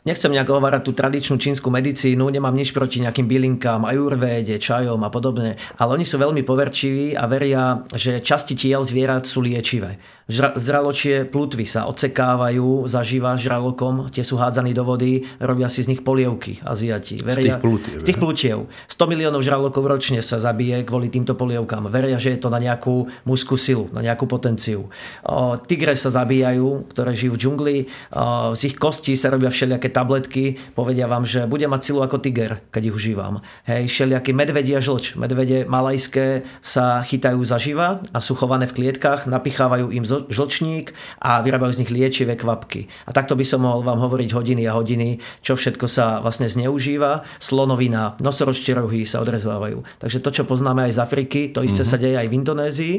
Nechcem 0.07 0.31
nejak 0.31 0.47
hovárať 0.47 0.87
tú 0.87 0.91
tradičnú 0.95 1.35
čínsku 1.35 1.67
medicínu, 1.67 2.31
nemám 2.31 2.55
nič 2.55 2.71
proti 2.71 3.03
nejakým 3.03 3.27
bylinkám, 3.27 3.83
ajurvéde, 3.83 4.55
čajom 4.55 5.03
a 5.03 5.11
podobne, 5.11 5.59
ale 5.75 5.99
oni 5.99 6.07
sú 6.07 6.15
veľmi 6.15 6.47
poverčiví 6.47 7.19
a 7.19 7.27
veria, 7.27 7.83
že 7.91 8.23
časti 8.23 8.55
tiel 8.55 8.87
zvierat 8.87 9.27
sú 9.27 9.43
liečivé. 9.43 9.99
Zraločie 10.29 11.25
plutvy 11.25 11.65
sa 11.65 11.89
odsekávajú 11.89 12.85
zažíva 12.85 13.33
žralokom, 13.33 14.13
tie 14.13 14.21
sú 14.21 14.37
hádzaní 14.37 14.77
do 14.77 14.85
vody, 14.85 15.25
robia 15.41 15.65
si 15.65 15.81
z 15.81 15.97
nich 15.97 16.05
polievky 16.05 16.61
Aziati. 16.61 17.17
Veria, 17.25 17.48
tých 17.49 17.63
plutiev. 17.63 17.97
Z 17.97 18.03
tých 18.05 18.19
plutiev. 18.19 18.59
100 18.87 19.11
miliónov 19.11 19.41
žralokov 19.41 19.83
ročne 19.85 20.21
sa 20.21 20.37
zabije 20.37 20.85
kvôli 20.85 21.09
týmto 21.09 21.33
polievkám. 21.33 21.89
Veria, 21.89 22.21
že 22.21 22.35
je 22.35 22.39
to 22.39 22.53
na 22.53 22.61
nejakú 22.61 23.09
mužskú 23.25 23.57
silu, 23.57 23.89
na 23.95 24.05
nejakú 24.05 24.29
potenciu. 24.29 24.87
O, 25.25 25.57
tigre 25.57 25.97
sa 25.97 26.13
zabíjajú, 26.13 26.89
ktoré 26.93 27.11
žijú 27.17 27.33
v 27.35 27.41
džungli. 27.41 27.77
O, 28.13 28.53
z 28.53 28.71
ich 28.71 28.75
kostí 28.77 29.17
sa 29.17 29.33
robia 29.33 29.49
všelijaké 29.49 29.89
tabletky. 29.89 30.57
Povedia 30.77 31.09
vám, 31.09 31.25
že 31.25 31.49
bude 31.49 31.65
mať 31.65 31.81
silu 31.91 31.99
ako 32.05 32.21
tiger, 32.21 32.61
keď 32.69 32.91
ich 32.91 32.95
užívam. 32.95 33.41
Hej, 33.65 33.89
všelijaký 33.89 34.31
medvedia 34.35 34.79
žlč. 34.79 35.17
Medvede 35.17 35.65
malajské 35.65 36.45
sa 36.61 37.01
chytajú 37.01 37.41
zaživa 37.43 38.03
a 38.13 38.19
sú 38.21 38.37
chované 38.37 38.69
v 38.69 38.75
klietkach, 38.75 39.25
napichávajú 39.25 39.91
im 39.91 40.05
žlčník 40.07 40.93
a 41.23 41.41
vyrábajú 41.41 41.71
z 41.75 41.79
nich 41.85 41.91
liečivé 41.93 42.37
kvapky. 42.37 42.87
A 43.07 43.11
takto 43.15 43.33
by 43.33 43.45
som 43.45 43.65
mohol 43.65 43.81
vám 43.81 43.99
hovoriť 43.99 44.29
hodiny 44.35 44.63
a 44.69 44.75
hodiny, 44.75 45.19
čo 45.41 45.55
všetko 45.57 45.85
sa 45.89 46.19
vlastne 46.21 46.47
zneužíva 46.47 47.25
slonovina, 47.39 48.19
nosorožčie 48.19 48.75
rohy 48.75 49.07
sa 49.07 49.23
odrezávajú. 49.23 49.81
Takže 49.97 50.19
to, 50.19 50.29
čo 50.29 50.43
poznáme 50.43 50.85
aj 50.85 50.99
z 50.99 50.99
Afriky, 50.99 51.41
to 51.55 51.63
isté 51.63 51.87
mm-hmm. 51.87 51.95
sa 51.95 52.03
deje 52.03 52.17
aj 52.19 52.27
v 52.27 52.35
Indonézii. 52.35 52.95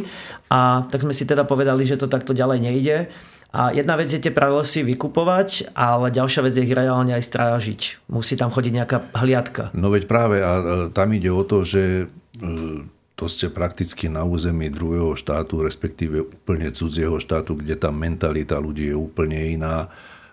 A 0.48 0.82
tak 0.88 1.04
sme 1.04 1.12
si 1.12 1.28
teda 1.28 1.44
povedali, 1.44 1.84
že 1.84 2.00
to 2.00 2.08
takto 2.08 2.32
ďalej 2.32 2.58
nejde. 2.64 2.96
A 3.50 3.74
jedna 3.74 3.98
vec 3.98 4.06
je 4.06 4.22
tie 4.22 4.30
pralesy 4.30 4.86
vykupovať, 4.86 5.74
ale 5.74 6.14
ďalšia 6.14 6.40
vec 6.46 6.54
je 6.54 6.62
ich 6.62 6.70
reálne 6.70 7.10
aj 7.18 7.26
strážiť. 7.26 7.80
Musí 8.06 8.38
tam 8.38 8.54
chodiť 8.54 8.72
nejaká 8.72 8.98
hliadka. 9.18 9.74
No 9.74 9.90
veď 9.90 10.06
práve, 10.06 10.38
a 10.38 10.86
tam 10.94 11.10
ide 11.10 11.34
o 11.34 11.42
to, 11.42 11.66
že 11.66 12.06
e, 12.06 12.46
to 13.18 13.26
ste 13.26 13.50
prakticky 13.50 14.06
na 14.06 14.22
území 14.22 14.70
druhého 14.70 15.18
štátu, 15.18 15.66
respektíve 15.66 16.30
úplne 16.30 16.70
cudzieho 16.70 17.18
štátu, 17.18 17.58
kde 17.58 17.74
tá 17.74 17.90
mentalita 17.90 18.54
ľudí 18.62 18.94
je 18.94 18.96
úplne 18.96 19.36
iná. 19.36 19.90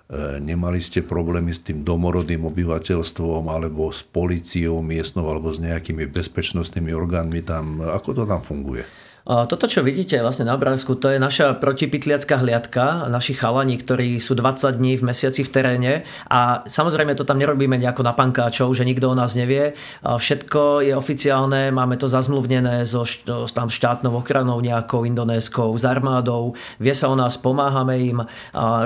E, 0.07 0.39
nemali 0.39 0.79
ste 0.79 1.03
problémy 1.03 1.51
s 1.51 1.59
tým 1.59 1.83
domorodým 1.83 2.47
obyvateľstvom 2.47 3.51
alebo 3.51 3.91
s 3.91 4.07
policiou 4.07 4.79
miestnou 4.79 5.27
alebo 5.27 5.51
s 5.51 5.59
nejakými 5.59 6.07
bezpečnostnými 6.07 6.95
orgánmi 6.95 7.43
tam. 7.43 7.83
Ako 7.83 8.15
to 8.15 8.23
tam 8.23 8.39
funguje? 8.39 8.87
Toto, 9.27 9.67
čo 9.67 9.83
vidíte 9.83 10.15
vlastne 10.23 10.47
na 10.47 10.55
obrázku, 10.55 10.95
to 10.95 11.11
je 11.11 11.19
naša 11.19 11.59
protipitliacká 11.59 12.39
hliadka, 12.39 13.11
naši 13.11 13.35
chalani, 13.35 13.75
ktorí 13.75 14.23
sú 14.23 14.39
20 14.39 14.79
dní 14.79 14.95
v 14.95 15.03
mesiaci 15.03 15.43
v 15.43 15.51
teréne 15.51 15.93
a 16.31 16.63
samozrejme 16.63 17.11
to 17.11 17.27
tam 17.27 17.35
nerobíme 17.35 17.75
nejako 17.75 18.07
na 18.07 18.15
pankáčov, 18.15 18.71
že 18.71 18.87
nikto 18.87 19.11
o 19.11 19.19
nás 19.19 19.35
nevie. 19.35 19.75
Všetko 19.99 20.79
je 20.79 20.95
oficiálne, 20.95 21.75
máme 21.75 21.99
to 21.99 22.07
zazmluvnené 22.07 22.87
so 22.87 23.03
tam 23.51 23.67
štátnou 23.67 24.15
ochranou 24.15 24.63
nejakou 24.63 25.03
indonéskou, 25.03 25.75
s 25.75 25.83
armádou, 25.83 26.55
vie 26.79 26.95
sa 26.95 27.11
o 27.11 27.15
nás, 27.19 27.35
pomáhame 27.35 27.99
im, 27.99 28.23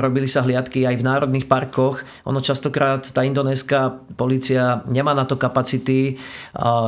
robili 0.01 0.25
sa 0.25 0.41
hliadky 0.41 0.89
aj 0.89 0.95
v 0.97 1.05
národných 1.05 1.45
parkoch. 1.45 2.01
Ono 2.25 2.41
častokrát 2.41 3.05
tá 3.13 3.21
indonéska 3.21 3.93
policia 4.17 4.81
nemá 4.89 5.13
na 5.13 5.29
to 5.29 5.37
kapacity, 5.37 6.17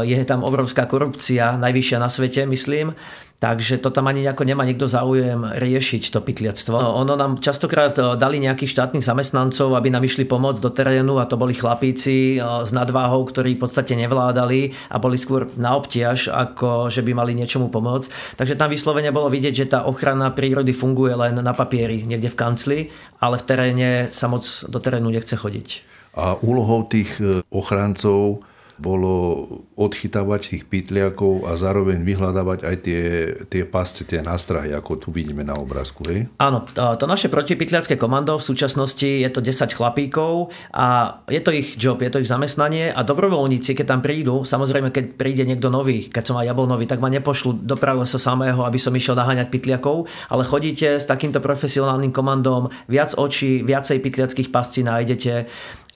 je 0.02 0.18
tam 0.26 0.42
obrovská 0.42 0.90
korupcia, 0.90 1.54
najvyššia 1.62 2.02
na 2.02 2.10
svete, 2.10 2.50
myslím. 2.50 2.98
Takže 3.44 3.84
to 3.84 3.92
tam 3.92 4.08
ani 4.08 4.24
nejako 4.24 4.48
nemá 4.48 4.64
niekto 4.64 4.88
záujem 4.88 5.44
riešiť 5.44 6.16
to 6.16 6.24
pytliactvo. 6.24 6.80
No, 6.80 6.96
ono 6.96 7.20
nám 7.20 7.44
častokrát 7.44 7.92
e, 8.00 8.16
dali 8.16 8.40
nejakých 8.40 8.72
štátnych 8.72 9.04
zamestnancov, 9.04 9.76
aby 9.76 9.92
nám 9.92 10.08
išli 10.08 10.24
pomôcť 10.24 10.64
do 10.64 10.72
terénu 10.72 11.20
a 11.20 11.28
to 11.28 11.36
boli 11.36 11.52
chlapíci 11.52 12.40
e, 12.40 12.64
s 12.64 12.72
nadváhou, 12.72 13.28
ktorí 13.28 13.60
v 13.60 13.68
podstate 13.68 14.00
nevládali 14.00 14.72
a 14.88 14.96
boli 14.96 15.20
skôr 15.20 15.52
na 15.60 15.76
obtiaž, 15.76 16.32
ako 16.32 16.88
že 16.88 17.04
by 17.04 17.12
mali 17.12 17.36
niečomu 17.36 17.68
pomôcť. 17.68 18.40
Takže 18.40 18.56
tam 18.56 18.72
vyslovene 18.72 19.12
bolo 19.12 19.28
vidieť, 19.28 19.52
že 19.52 19.68
tá 19.76 19.84
ochrana 19.92 20.32
prírody 20.32 20.72
funguje 20.72 21.12
len 21.12 21.36
na 21.44 21.52
papieri, 21.52 22.08
niekde 22.08 22.32
v 22.32 22.40
kancli, 22.40 22.80
ale 23.20 23.36
v 23.36 23.44
teréne 23.44 23.90
sa 24.16 24.32
moc 24.32 24.48
do 24.72 24.80
terénu 24.80 25.12
nechce 25.12 25.36
chodiť. 25.36 25.84
A 26.16 26.40
úlohou 26.40 26.88
tých 26.88 27.20
e, 27.20 27.44
ochrancov 27.52 28.40
bolo 28.84 29.48
odchytávať 29.80 30.42
tých 30.52 30.64
pytliakov 30.68 31.48
a 31.48 31.56
zároveň 31.56 32.04
vyhľadávať 32.04 32.68
aj 32.68 32.76
tie, 32.84 33.04
tie 33.48 33.64
pasce, 33.64 34.04
tie 34.04 34.20
nástrahy, 34.20 34.76
ako 34.76 35.00
tu 35.00 35.08
vidíme 35.16 35.48
na 35.48 35.56
obrázku. 35.56 36.04
Hej? 36.12 36.28
Áno, 36.44 36.68
to 36.76 37.06
naše 37.08 37.32
protipytliacké 37.32 37.96
komando 37.96 38.36
v 38.36 38.44
súčasnosti 38.44 39.08
je 39.08 39.30
to 39.32 39.40
10 39.40 39.72
chlapíkov 39.72 40.52
a 40.76 41.18
je 41.32 41.40
to 41.40 41.56
ich 41.56 41.80
job, 41.80 42.04
je 42.04 42.12
to 42.12 42.20
ich 42.20 42.28
zamestnanie 42.28 42.92
a 42.92 43.00
dobrovoľníci, 43.08 43.72
keď 43.80 43.86
tam 43.88 44.02
prídu, 44.04 44.44
samozrejme, 44.44 44.92
keď 44.92 45.16
príde 45.16 45.48
niekto 45.48 45.72
nový, 45.72 46.12
keď 46.12 46.24
som 46.28 46.36
aj 46.36 46.52
ja 46.52 46.54
bol 46.58 46.68
nový, 46.68 46.84
tak 46.84 47.00
ma 47.00 47.08
nepošlu 47.08 47.64
do 47.64 47.80
sa 48.04 48.20
samého, 48.20 48.66
aby 48.66 48.82
som 48.82 48.92
išiel 48.92 49.16
naháňať 49.16 49.48
pytliakov, 49.54 50.10
ale 50.28 50.44
chodíte 50.44 51.00
s 51.00 51.06
takýmto 51.08 51.40
profesionálnym 51.40 52.12
komandom, 52.12 52.68
viac 52.90 53.14
očí, 53.16 53.62
viacej 53.62 54.02
pytliackých 54.02 54.50
pascí 54.50 54.82
nájdete 54.84 55.46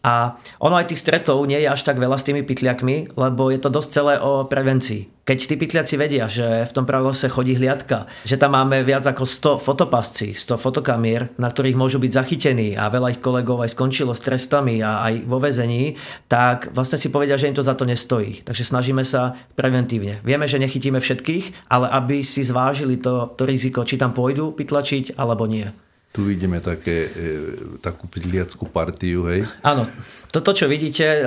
a 0.08 0.40
ono 0.64 0.80
aj 0.80 0.96
tých 0.96 1.04
stretov 1.04 1.44
nie 1.44 1.60
je 1.60 1.68
až 1.68 1.84
tak 1.84 2.00
veľa 2.00 2.16
s 2.16 2.24
tými 2.24 2.48
pytliakmi, 2.48 3.20
lebo 3.20 3.52
je 3.52 3.60
to 3.60 3.68
dosť 3.68 3.90
celé 3.92 4.14
o 4.24 4.48
prevencii. 4.48 5.12
Keď 5.28 5.40
tí 5.44 5.56
pytliaci 5.60 6.00
vedia, 6.00 6.32
že 6.32 6.64
v 6.64 6.72
tom 6.72 6.88
pravilose 6.88 7.28
chodí 7.28 7.60
hliadka, 7.60 8.08
že 8.24 8.40
tam 8.40 8.56
máme 8.56 8.80
viac 8.88 9.04
ako 9.04 9.28
100 9.28 9.60
fotopascí, 9.60 10.32
100 10.32 10.56
fotokamier, 10.56 11.28
na 11.36 11.52
ktorých 11.52 11.76
môžu 11.76 12.00
byť 12.00 12.16
zachytení 12.16 12.80
a 12.80 12.88
veľa 12.88 13.20
ich 13.20 13.20
kolegov 13.20 13.60
aj 13.60 13.76
skončilo 13.76 14.16
s 14.16 14.24
trestami 14.24 14.80
a 14.80 15.04
aj 15.04 15.28
vo 15.28 15.44
vezení, 15.44 16.00
tak 16.32 16.72
vlastne 16.72 16.96
si 16.96 17.12
povedia, 17.12 17.36
že 17.36 17.52
im 17.52 17.60
to 17.60 17.68
za 17.68 17.76
to 17.76 17.84
nestojí. 17.84 18.48
Takže 18.48 18.64
snažíme 18.64 19.04
sa 19.04 19.36
preventívne. 19.60 20.24
Vieme, 20.24 20.48
že 20.48 20.64
nechytíme 20.64 21.04
všetkých, 21.04 21.68
ale 21.68 21.92
aby 21.92 22.24
si 22.24 22.48
zvážili 22.48 22.96
to, 22.96 23.36
to 23.36 23.44
riziko, 23.44 23.84
či 23.84 24.00
tam 24.00 24.16
pôjdu 24.16 24.56
pytlačiť 24.56 25.20
alebo 25.20 25.44
nie. 25.44 25.68
Tu 26.16 26.26
vidíme 26.26 26.58
také, 26.64 27.14
e, 27.14 27.78
takú 27.78 28.10
pidliackú 28.10 28.66
partiu, 28.74 29.30
hej? 29.30 29.46
Áno, 29.62 29.86
toto, 30.28 30.52
čo 30.52 30.68
vidíte, 30.68 31.24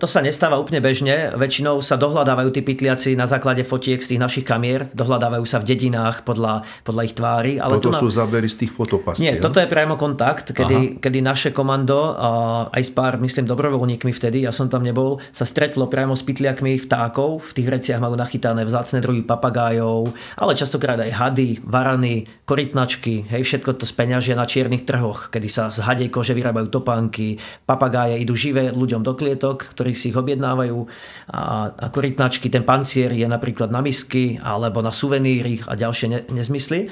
to 0.00 0.06
sa 0.08 0.24
nestáva 0.24 0.56
úplne 0.56 0.80
bežne. 0.80 1.36
Väčšinou 1.36 1.84
sa 1.84 2.00
dohľadávajú 2.00 2.48
tí 2.54 2.64
pytliaci 2.64 3.12
na 3.12 3.28
základe 3.28 3.60
fotiek 3.60 4.00
z 4.00 4.14
tých 4.14 4.22
našich 4.22 4.46
kamier, 4.48 4.88
dohľadávajú 4.96 5.44
sa 5.44 5.60
v 5.60 5.68
dedinách 5.74 6.24
podľa, 6.24 6.64
podľa 6.80 7.02
ich 7.04 7.14
tvári. 7.14 7.52
Ale 7.60 7.76
toto 7.76 7.92
sú 7.92 8.08
na... 8.08 8.16
zábery 8.24 8.48
z 8.48 8.64
tých 8.64 8.72
fotopascí. 8.72 9.20
Nie, 9.20 9.36
no? 9.36 9.46
toto 9.46 9.60
je 9.60 9.68
priamo 9.68 10.00
kontakt, 10.00 10.56
kedy, 10.56 10.96
kedy 10.98 11.18
naše 11.20 11.50
komando, 11.52 12.16
aj 12.72 12.82
s 12.82 12.90
pár, 12.94 13.20
myslím, 13.20 13.44
dobrovoľníkmi 13.44 14.10
vtedy, 14.16 14.48
ja 14.48 14.52
som 14.54 14.72
tam 14.72 14.80
nebol, 14.80 15.20
sa 15.28 15.44
stretlo 15.44 15.86
priamo 15.92 16.16
s 16.16 16.24
pytliakmi 16.24 16.80
vtákov. 16.80 17.44
V 17.44 17.52
tých 17.52 17.68
vreciach 17.68 18.00
majú 18.00 18.16
nachytané 18.16 18.64
vzácne 18.64 19.04
druhy 19.04 19.22
papagájov, 19.28 20.14
ale 20.40 20.56
častokrát 20.56 20.96
aj 20.98 21.12
hady, 21.12 21.60
varany, 21.62 22.24
korytnačky, 22.48 23.28
hej, 23.28 23.44
všetko 23.44 23.76
to 23.76 23.84
speňažia 23.84 24.32
na 24.32 24.48
čiernych 24.48 24.88
trhoch, 24.88 25.28
kedy 25.28 25.48
sa 25.52 25.68
z 25.68 25.84
hadej 25.84 26.08
kože 26.08 26.32
vyrábajú 26.32 26.72
topánky, 26.72 27.36
papagáje 27.68 28.16
idú 28.24 28.32
živé 28.32 28.72
ľuďom 28.72 29.04
do 29.04 29.12
klietok, 29.12 29.68
ktorí 29.76 29.92
si 29.92 30.08
ich 30.08 30.16
objednávajú 30.16 30.78
a, 31.28 31.68
a 31.68 31.86
korytnačky, 31.92 32.48
ten 32.48 32.64
pancier 32.64 33.12
je 33.12 33.28
napríklad 33.28 33.68
na 33.68 33.84
misky 33.84 34.40
alebo 34.40 34.80
na 34.80 34.88
suveníry 34.88 35.60
a 35.68 35.76
ďalšie 35.76 36.06
ne, 36.08 36.24
nezmysly. 36.32 36.88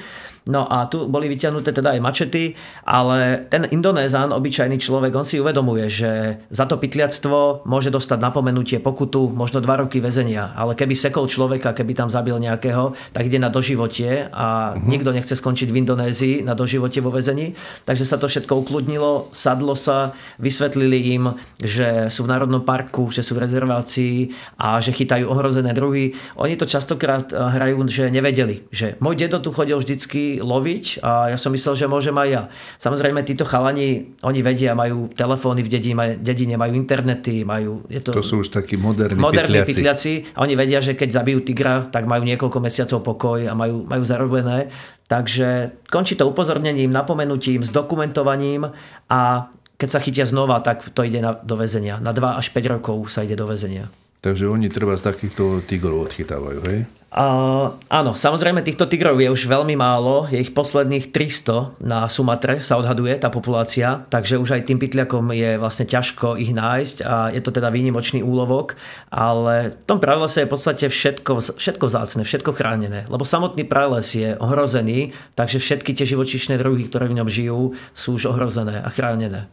No 0.47 0.65
a 0.65 0.87
tu 0.87 1.05
boli 1.11 1.27
vyťahnuté 1.27 1.75
teda 1.75 1.93
aj 1.93 2.01
mačety, 2.01 2.55
ale 2.87 3.47
ten 3.51 3.67
Indonézan, 3.67 4.31
obyčajný 4.31 4.79
človek, 4.79 5.11
on 5.13 5.27
si 5.27 5.43
uvedomuje, 5.43 5.85
že 5.91 6.11
za 6.47 6.63
to 6.63 6.79
pytliactvo 6.79 7.67
môže 7.67 7.91
dostať 7.91 8.19
napomenutie 8.23 8.79
pokutu, 8.79 9.27
možno 9.29 9.59
dva 9.59 9.83
roky 9.83 9.99
väzenia. 9.99 10.55
Ale 10.55 10.73
keby 10.73 10.95
sekol 10.95 11.27
človeka, 11.27 11.75
keby 11.75 11.93
tam 11.93 12.07
zabil 12.07 12.39
nejakého, 12.39 12.95
tak 13.11 13.27
ide 13.27 13.43
na 13.43 13.51
doživotie 13.51 14.31
a 14.31 14.73
uh-huh. 14.73 14.87
nikto 14.87 15.11
nechce 15.11 15.35
skončiť 15.35 15.67
v 15.67 15.79
Indonézii 15.83 16.35
na 16.47 16.55
doživotie 16.55 17.03
vo 17.03 17.11
väzení. 17.11 17.53
Takže 17.83 18.07
sa 18.07 18.15
to 18.15 18.31
všetko 18.31 18.63
ukludnilo, 18.63 19.29
sadlo 19.35 19.75
sa, 19.75 20.15
vysvetlili 20.39 21.13
im, 21.19 21.35
že 21.59 22.07
sú 22.07 22.23
v 22.23 22.31
Národnom 22.31 22.63
parku, 22.63 23.11
že 23.11 23.21
sú 23.21 23.35
v 23.35 23.43
rezervácii 23.43 24.31
a 24.57 24.79
že 24.79 24.95
chytajú 24.95 25.27
ohrozené 25.27 25.75
druhy. 25.75 26.15
Oni 26.39 26.55
to 26.55 26.63
častokrát 26.63 27.29
eh, 27.31 27.37
hrajú, 27.37 27.83
že 27.87 28.09
nevedeli, 28.09 28.65
že 28.71 28.95
môj 29.03 29.19
dedo 29.19 29.43
tu 29.43 29.51
chodil 29.51 29.77
vždycky 29.77 30.36
loviť 30.39 31.03
a 31.03 31.33
ja 31.33 31.37
som 31.37 31.53
myslel, 31.53 31.73
že 31.73 31.85
môžem 31.85 32.15
aj 32.15 32.29
ja. 32.29 32.43
Samozrejme, 32.81 33.21
títo 33.23 33.43
chalani, 33.43 34.17
oni 34.23 34.39
vedia, 34.41 34.77
majú 34.77 35.11
telefóny 35.11 35.63
v 35.63 35.69
dedine, 35.69 36.15
dedine 36.17 36.55
majú 36.55 36.73
internety, 36.77 37.43
majú... 37.43 37.85
Je 37.91 38.01
to, 38.01 38.15
to 38.15 38.25
sú 38.25 38.45
už 38.45 38.49
takí 38.53 38.79
moderní, 38.79 39.19
moderní 39.19 39.63
pytliaci. 39.63 39.71
pytliaci. 39.73 40.13
A 40.35 40.43
oni 40.45 40.53
vedia, 40.55 40.79
že 40.79 40.93
keď 40.93 41.09
zabijú 41.23 41.43
tigra, 41.43 41.85
tak 41.87 42.07
majú 42.07 42.25
niekoľko 42.25 42.57
mesiacov 42.63 42.99
pokoj 43.03 43.39
a 43.45 43.53
majú, 43.57 43.83
majú 43.85 44.03
zarobené. 44.05 44.69
Takže 45.07 45.79
končí 45.87 46.19
to 46.19 46.27
upozornením, 46.27 46.91
napomenutím, 46.91 47.63
s 47.63 47.71
dokumentovaním 47.71 48.67
a 49.07 49.47
keď 49.77 49.89
sa 49.93 49.99
chytia 50.01 50.25
znova, 50.25 50.59
tak 50.65 50.89
to 50.89 51.05
ide 51.05 51.21
na, 51.21 51.37
do 51.37 51.53
väzenia. 51.53 52.01
Na 52.01 52.11
2 52.11 52.41
až 52.41 52.49
5 52.49 52.73
rokov 52.81 53.13
sa 53.13 53.21
ide 53.21 53.37
do 53.37 53.45
väzenia. 53.45 53.87
Takže 54.17 54.49
oni 54.49 54.67
treba 54.73 54.97
z 54.97 55.13
takýchto 55.13 55.61
tigrov 55.69 56.09
odchytávajú, 56.09 56.59
hej? 56.73 56.79
Uh, 57.07 57.79
áno, 57.87 58.11
samozrejme 58.11 58.67
týchto 58.67 58.83
tigrov 58.83 59.15
je 59.23 59.31
už 59.31 59.47
veľmi 59.47 59.79
málo, 59.79 60.27
je 60.27 60.43
ich 60.43 60.51
posledných 60.51 61.15
300 61.15 61.79
na 61.79 62.03
Sumatre 62.11 62.59
sa 62.59 62.75
odhaduje 62.75 63.15
tá 63.15 63.31
populácia, 63.31 64.03
takže 64.11 64.35
už 64.35 64.59
aj 64.59 64.67
tým 64.67 64.75
pytliakom 64.75 65.31
je 65.31 65.55
vlastne 65.55 65.87
ťažko 65.87 66.35
ich 66.35 66.51
nájsť 66.51 66.97
a 67.07 67.31
je 67.31 67.39
to 67.39 67.55
teda 67.55 67.71
výnimočný 67.71 68.19
úlovok, 68.19 68.75
ale 69.07 69.71
v 69.71 69.87
tom 69.87 70.03
pralese 70.03 70.43
je 70.43 70.47
v 70.49 70.53
podstate 70.53 70.85
všetko, 70.91 71.55
všetko 71.55 71.85
vzácne, 71.87 72.21
všetko 72.27 72.51
chránené, 72.51 73.07
lebo 73.07 73.23
samotný 73.23 73.63
prales 73.63 74.11
je 74.11 74.35
ohrozený, 74.35 75.15
takže 75.39 75.63
všetky 75.63 75.95
tie 75.95 76.03
živočíšne 76.03 76.59
druhy, 76.59 76.91
ktoré 76.91 77.07
v 77.07 77.23
ňom 77.23 77.29
žijú, 77.31 77.71
sú 77.95 78.19
už 78.19 78.35
ohrozené 78.35 78.83
a 78.83 78.91
chránené. 78.91 79.47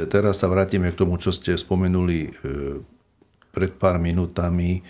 Teraz 0.00 0.40
sa 0.40 0.48
vrátime 0.48 0.96
k 0.96 1.04
tomu, 1.04 1.20
čo 1.20 1.28
ste 1.28 1.60
spomenuli 1.60 2.18
e, 2.24 2.30
pred 3.50 3.74
pár 3.76 3.98
minútami, 3.98 4.82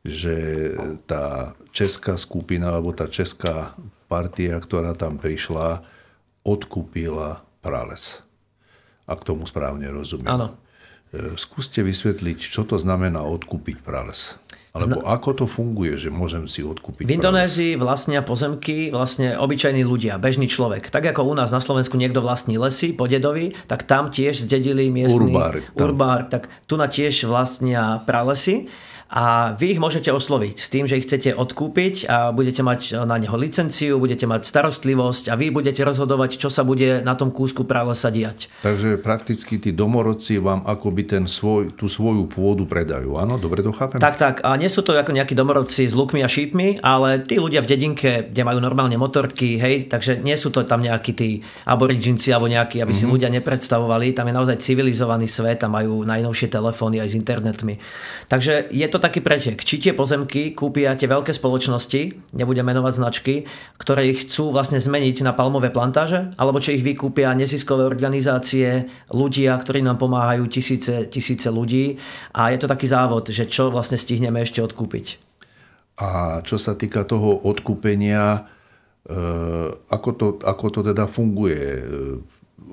že 0.00 0.70
tá 1.04 1.52
česká 1.70 2.16
skupina 2.16 2.72
alebo 2.72 2.90
tá 2.96 3.06
česká 3.06 3.76
partia, 4.08 4.56
ktorá 4.56 4.96
tam 4.96 5.20
prišla, 5.20 5.84
odkúpila 6.42 7.44
prales. 7.60 8.24
Ak 9.04 9.22
tomu 9.22 9.44
správne 9.44 9.92
rozumiem. 9.92 10.30
Áno. 10.30 10.56
E, 11.12 11.34
skúste 11.36 11.84
vysvetliť, 11.84 12.38
čo 12.38 12.64
to 12.64 12.80
znamená 12.80 13.22
odkúpiť 13.26 13.82
prales. 13.84 14.40
Alebo 14.70 15.02
Zna... 15.02 15.18
ako 15.18 15.30
to 15.34 15.44
funguje, 15.50 15.98
že 15.98 16.14
môžem 16.14 16.46
si 16.46 16.62
odkúpiť 16.62 17.02
V 17.02 17.14
Indonézii 17.18 17.74
vlastnia 17.74 18.22
pozemky 18.22 18.94
vlastne 18.94 19.34
obyčajní 19.34 19.82
ľudia, 19.82 20.14
bežný 20.22 20.46
človek. 20.46 20.94
Tak 20.94 21.10
ako 21.10 21.26
u 21.26 21.34
nás 21.34 21.50
na 21.50 21.58
Slovensku 21.58 21.98
niekto 21.98 22.22
vlastní 22.22 22.54
lesy 22.54 22.94
po 22.94 23.10
dedovi, 23.10 23.58
tak 23.66 23.82
tam 23.82 24.14
tiež 24.14 24.46
zdedili 24.46 24.86
miestny 24.86 25.34
urbár, 25.34 25.58
urbár 25.74 26.20
tak 26.30 26.46
tu 26.70 26.78
na 26.78 26.86
tiež 26.86 27.26
vlastnia 27.26 28.06
pralesy 28.06 28.70
a 29.10 29.58
vy 29.58 29.74
ich 29.74 29.82
môžete 29.82 30.06
osloviť 30.14 30.54
s 30.54 30.70
tým, 30.70 30.86
že 30.86 30.94
ich 30.94 31.04
chcete 31.10 31.34
odkúpiť 31.34 32.06
a 32.06 32.30
budete 32.30 32.62
mať 32.62 33.02
na 33.02 33.18
neho 33.18 33.34
licenciu, 33.34 33.98
budete 33.98 34.30
mať 34.30 34.46
starostlivosť 34.46 35.28
a 35.28 35.34
vy 35.34 35.50
budete 35.50 35.82
rozhodovať, 35.82 36.38
čo 36.38 36.46
sa 36.46 36.62
bude 36.62 37.02
na 37.02 37.18
tom 37.18 37.34
kúsku 37.34 37.66
pralesa 37.66 38.14
diať. 38.14 38.46
Takže 38.62 39.02
prakticky 39.02 39.58
tí 39.58 39.74
domorodci 39.74 40.38
vám 40.38 40.62
akoby 40.62 41.02
ten 41.10 41.24
svoj, 41.26 41.74
tú 41.74 41.90
svoju 41.90 42.30
pôdu 42.30 42.70
predajú, 42.70 43.18
áno? 43.18 43.34
Dobre 43.34 43.66
to 43.66 43.74
chápem? 43.74 43.98
Tak, 43.98 44.14
tak. 44.14 44.34
A 44.46 44.54
nie 44.54 44.70
sú 44.70 44.86
to 44.86 44.94
ako 44.94 45.10
nejakí 45.10 45.34
domorodci 45.34 45.90
s 45.90 45.98
lukmi 45.98 46.22
a 46.22 46.30
šípmi, 46.30 46.78
ale 46.78 47.18
tí 47.26 47.42
ľudia 47.42 47.66
v 47.66 47.70
dedinke, 47.74 48.30
kde 48.30 48.46
majú 48.46 48.62
normálne 48.62 48.94
motorky, 48.94 49.58
hej, 49.58 49.90
takže 49.90 50.22
nie 50.22 50.38
sú 50.38 50.54
to 50.54 50.62
tam 50.62 50.86
nejakí 50.86 51.18
tí 51.18 51.42
aboriginci 51.66 52.30
alebo 52.30 52.46
nejakí, 52.46 52.78
aby 52.78 52.94
si 52.94 53.10
mm-hmm. 53.10 53.14
ľudia 53.18 53.30
nepredstavovali. 53.34 54.14
Tam 54.14 54.30
je 54.30 54.38
naozaj 54.38 54.62
civilizovaný 54.62 55.26
svet 55.26 55.66
a 55.66 55.68
majú 55.68 56.06
najnovšie 56.06 56.46
telefóny 56.46 57.02
aj 57.02 57.10
s 57.10 57.18
internetmi. 57.18 57.74
Takže 58.30 58.70
je 58.70 58.86
to 58.86 58.99
taký 59.00 59.24
pretek. 59.24 59.64
Či 59.64 59.80
tie 59.80 59.92
pozemky 59.96 60.52
kúpia 60.52 60.92
tie 60.94 61.08
veľké 61.08 61.32
spoločnosti, 61.32 62.32
nebudem 62.36 62.62
menovať 62.68 62.92
značky, 63.00 63.34
ktoré 63.80 64.12
ich 64.12 64.28
chcú 64.28 64.52
vlastne 64.52 64.76
zmeniť 64.76 65.24
na 65.24 65.32
palmové 65.32 65.72
plantáže, 65.72 66.36
alebo 66.36 66.60
či 66.60 66.76
ich 66.76 66.84
vykúpia 66.84 67.32
neziskové 67.32 67.88
organizácie, 67.88 68.86
ľudia, 69.10 69.56
ktorí 69.56 69.80
nám 69.80 69.96
pomáhajú, 69.96 70.46
tisíce, 70.46 71.08
tisíce 71.08 71.48
ľudí. 71.48 71.96
A 72.36 72.52
je 72.52 72.60
to 72.60 72.68
taký 72.68 72.84
závod, 72.86 73.32
že 73.32 73.48
čo 73.48 73.72
vlastne 73.72 73.96
stihneme 73.96 74.44
ešte 74.44 74.60
odkúpiť. 74.60 75.18
A 76.00 76.40
čo 76.44 76.60
sa 76.60 76.76
týka 76.76 77.04
toho 77.08 77.44
odkúpenia, 77.44 78.48
e, 79.04 79.20
ako 79.72 80.10
to, 80.16 80.26
ako 80.44 80.66
to 80.68 80.80
teda 80.92 81.04
funguje? 81.08 81.60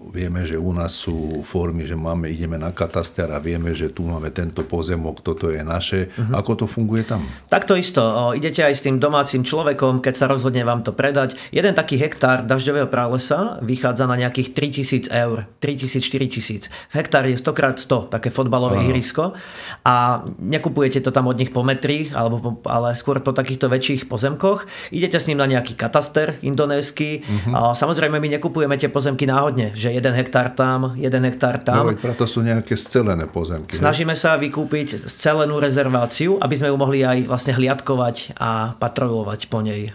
Vieme, 0.08 0.46
že 0.48 0.56
u 0.56 0.72
nás 0.72 0.96
sú 0.96 1.42
formy, 1.44 1.84
že 1.84 1.98
máme, 1.98 2.32
ideme 2.32 2.56
na 2.56 2.72
kataster 2.72 3.28
a 3.34 3.42
vieme, 3.44 3.76
že 3.76 3.92
tu 3.92 4.08
máme 4.08 4.32
tento 4.32 4.64
pozemok, 4.64 5.20
toto 5.20 5.52
je 5.52 5.60
naše. 5.66 6.08
Uh-huh. 6.16 6.38
Ako 6.40 6.64
to 6.64 6.66
funguje 6.70 7.04
tam? 7.04 7.28
Takto 7.52 7.76
isto. 7.76 8.00
O, 8.00 8.32
idete 8.32 8.64
aj 8.64 8.74
s 8.78 8.86
tým 8.86 9.02
domácim 9.02 9.44
človekom, 9.44 10.00
keď 10.00 10.14
sa 10.16 10.26
rozhodne 10.32 10.64
vám 10.64 10.86
to 10.86 10.96
predať. 10.96 11.36
Jeden 11.52 11.76
taký 11.76 12.00
hektár 12.00 12.46
dažďového 12.48 12.88
pralesa 12.88 13.60
vychádza 13.66 14.06
na 14.08 14.16
nejakých 14.16 14.54
3000 14.56 15.12
eur. 15.12 15.50
3000-4000. 15.60 16.96
Hektár 16.96 17.26
je 17.28 17.36
100x100, 17.36 18.14
také 18.14 18.30
fotbalové 18.32 18.88
ihrisko. 18.88 19.36
A 19.84 20.24
nekupujete 20.40 21.04
to 21.04 21.12
tam 21.12 21.28
od 21.28 21.36
nich 21.36 21.52
po 21.52 21.68
metri, 21.68 22.14
alebo 22.16 22.40
po, 22.40 22.50
ale 22.70 22.96
skôr 22.96 23.20
po 23.20 23.36
takýchto 23.36 23.68
väčších 23.68 24.08
pozemkoch. 24.08 24.70
Idete 24.96 25.20
s 25.20 25.28
ním 25.28 25.42
na 25.42 25.50
nejaký 25.50 25.76
kataster 25.76 26.40
indonésky. 26.46 27.26
Uh-huh. 27.26 27.52
A 27.52 27.60
samozrejme 27.76 28.22
my 28.22 28.40
nekupujeme 28.40 28.80
tie 28.80 28.88
pozemky 28.88 29.28
náhodne, 29.28 29.76
že 29.76 29.87
jeden 29.92 30.14
hektár 30.14 30.52
tam, 30.54 30.94
jeden 30.98 31.24
hektár 31.24 31.60
tam. 31.62 31.92
No, 31.92 31.98
preto 31.98 32.28
sú 32.28 32.44
nejaké 32.44 32.76
scelené 32.76 33.28
pozemky. 33.28 33.76
Snažíme 33.76 34.14
ne? 34.14 34.20
sa 34.20 34.36
vykúpiť 34.36 35.08
scelenú 35.08 35.62
rezerváciu, 35.62 36.40
aby 36.40 36.56
sme 36.58 36.72
ju 36.72 36.78
mohli 36.78 37.04
aj 37.04 37.28
vlastne 37.28 37.54
hliadkovať 37.56 38.38
a 38.40 38.76
patrolovať 38.80 39.52
po 39.52 39.60
nej. 39.64 39.94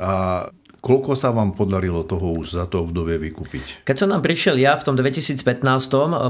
A 0.00 0.46
Koľko 0.82 1.14
sa 1.14 1.30
vám 1.30 1.54
podarilo 1.54 2.02
toho 2.02 2.34
už 2.42 2.58
za 2.58 2.66
to 2.66 2.82
obdobie 2.82 3.14
vykúpiť? 3.14 3.86
Keď 3.86 3.96
som 4.02 4.10
nám 4.10 4.18
prišiel 4.18 4.58
ja 4.58 4.74
v 4.74 4.82
tom 4.82 4.98
2015, 4.98 5.62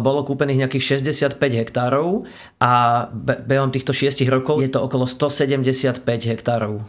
bolo 0.05 0.21
kúpených 0.29 0.69
nejakých 0.69 1.01
65 1.09 1.41
hektárov 1.41 2.29
a 2.61 3.09
behom 3.49 3.73
týchto 3.73 3.97
6 3.97 4.29
rokov 4.29 4.61
je 4.61 4.69
to 4.69 4.85
okolo 4.85 5.09
175 5.09 6.05
hektárov. 6.05 6.85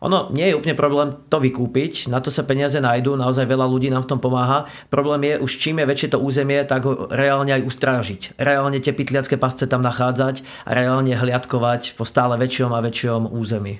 Ono 0.00 0.32
nie 0.32 0.48
je 0.48 0.56
úplne 0.56 0.72
problém 0.72 1.12
to 1.28 1.36
vykúpiť, 1.36 2.08
na 2.08 2.24
to 2.24 2.32
sa 2.32 2.48
peniaze 2.48 2.80
nájdú, 2.80 3.20
naozaj 3.20 3.44
veľa 3.44 3.68
ľudí 3.68 3.92
nám 3.92 4.08
v 4.08 4.16
tom 4.16 4.20
pomáha. 4.20 4.64
Problém 4.88 5.28
je 5.28 5.34
už 5.44 5.52
čím 5.60 5.84
je 5.84 5.90
väčšie 5.92 6.08
to 6.16 6.18
územie, 6.24 6.64
tak 6.64 6.88
ho 6.88 7.04
reálne 7.12 7.52
aj 7.52 7.68
ustrážiť. 7.68 8.40
Reálne 8.40 8.80
tie 8.80 8.96
pytliacké 8.96 9.36
pasce 9.36 9.68
tam 9.68 9.84
nachádzať 9.84 10.40
a 10.64 10.70
reálne 10.72 11.12
hliadkovať 11.12 12.00
po 12.00 12.08
stále 12.08 12.40
väčšom 12.40 12.72
a 12.72 12.80
väčšom 12.80 13.28
území. 13.28 13.76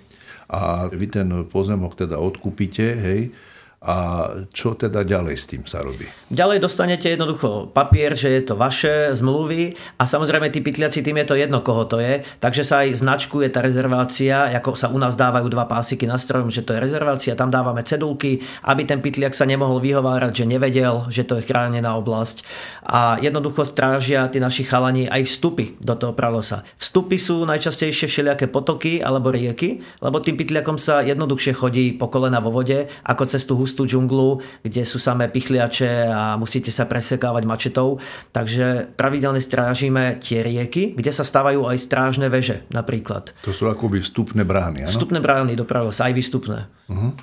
A 0.50 0.92
vy 0.92 1.06
ten 1.08 1.30
pozemok 1.48 1.96
teda 1.96 2.20
odkúpite, 2.20 2.84
hej, 3.00 3.32
a 3.80 4.28
čo 4.52 4.76
teda 4.76 5.08
ďalej 5.08 5.40
s 5.40 5.48
tým 5.48 5.64
sa 5.64 5.80
robí? 5.80 6.04
Ďalej 6.28 6.60
dostanete 6.60 7.08
jednoducho 7.08 7.72
papier, 7.72 8.12
že 8.12 8.28
je 8.28 8.42
to 8.44 8.52
vaše, 8.52 9.16
zmluvy 9.16 9.72
a 9.96 10.04
samozrejme 10.04 10.52
tí 10.52 10.60
pytliaci 10.60 11.00
tým 11.00 11.16
je 11.24 11.26
to 11.32 11.40
jedno, 11.40 11.64
koho 11.64 11.88
to 11.88 11.96
je. 11.96 12.20
Takže 12.44 12.60
sa 12.60 12.84
aj 12.84 13.00
značkuje 13.00 13.48
tá 13.48 13.64
rezervácia, 13.64 14.52
ako 14.52 14.76
sa 14.76 14.92
u 14.92 15.00
nás 15.00 15.16
dávajú 15.16 15.48
dva 15.48 15.64
pásiky 15.64 16.04
na 16.04 16.20
strom, 16.20 16.52
že 16.52 16.60
to 16.60 16.76
je 16.76 16.84
rezervácia, 16.84 17.32
tam 17.32 17.48
dávame 17.48 17.80
cedulky, 17.80 18.44
aby 18.68 18.84
ten 18.84 19.00
pytliak 19.00 19.32
sa 19.32 19.48
nemohol 19.48 19.80
vyhovárať, 19.80 20.44
že 20.44 20.50
nevedel, 20.52 21.08
že 21.08 21.24
to 21.24 21.40
je 21.40 21.48
chránená 21.48 21.96
oblasť. 21.96 22.44
A 22.84 23.16
jednoducho 23.16 23.64
strážia 23.64 24.28
tí 24.28 24.44
naši 24.44 24.60
chalani 24.60 25.08
aj 25.08 25.24
vstupy 25.24 25.80
do 25.80 25.96
toho 25.96 26.12
pralosa. 26.12 26.68
Vstupy 26.76 27.16
sú 27.16 27.48
najčastejšie 27.48 28.12
všelijaké 28.12 28.44
potoky 28.52 29.00
alebo 29.00 29.32
rieky, 29.32 29.80
lebo 30.04 30.20
tým 30.20 30.36
pytliakom 30.36 30.76
sa 30.76 31.00
jednoduchšie 31.00 31.56
chodí 31.56 31.96
po 31.96 32.12
kolena 32.12 32.44
vo 32.44 32.52
vode, 32.52 32.92
ako 33.08 33.24
cez 33.24 33.48
tú 33.48 33.56
hustú 33.70 33.86
džunglu, 33.86 34.42
kde 34.66 34.82
sú 34.82 34.98
samé 34.98 35.30
pichliače 35.30 36.10
a 36.10 36.34
musíte 36.34 36.74
sa 36.74 36.90
presekávať 36.90 37.46
mačetou. 37.46 38.02
Takže 38.34 38.90
pravidelne 38.98 39.38
strážime 39.38 40.18
tie 40.18 40.42
rieky, 40.42 40.98
kde 40.98 41.14
sa 41.14 41.22
stávajú 41.22 41.70
aj 41.70 41.78
strážne 41.78 42.26
veže 42.26 42.66
napríklad. 42.74 43.30
To 43.46 43.54
sú 43.54 43.70
akoby 43.70 44.02
vstupné 44.02 44.42
brány, 44.42 44.90
áno? 44.90 44.90
Vstupné 44.90 45.22
brány 45.22 45.54
do 45.54 45.62
sa 45.94 46.10
aj 46.10 46.14
vystupné. 46.18 46.66
Uh-huh. 46.90 47.14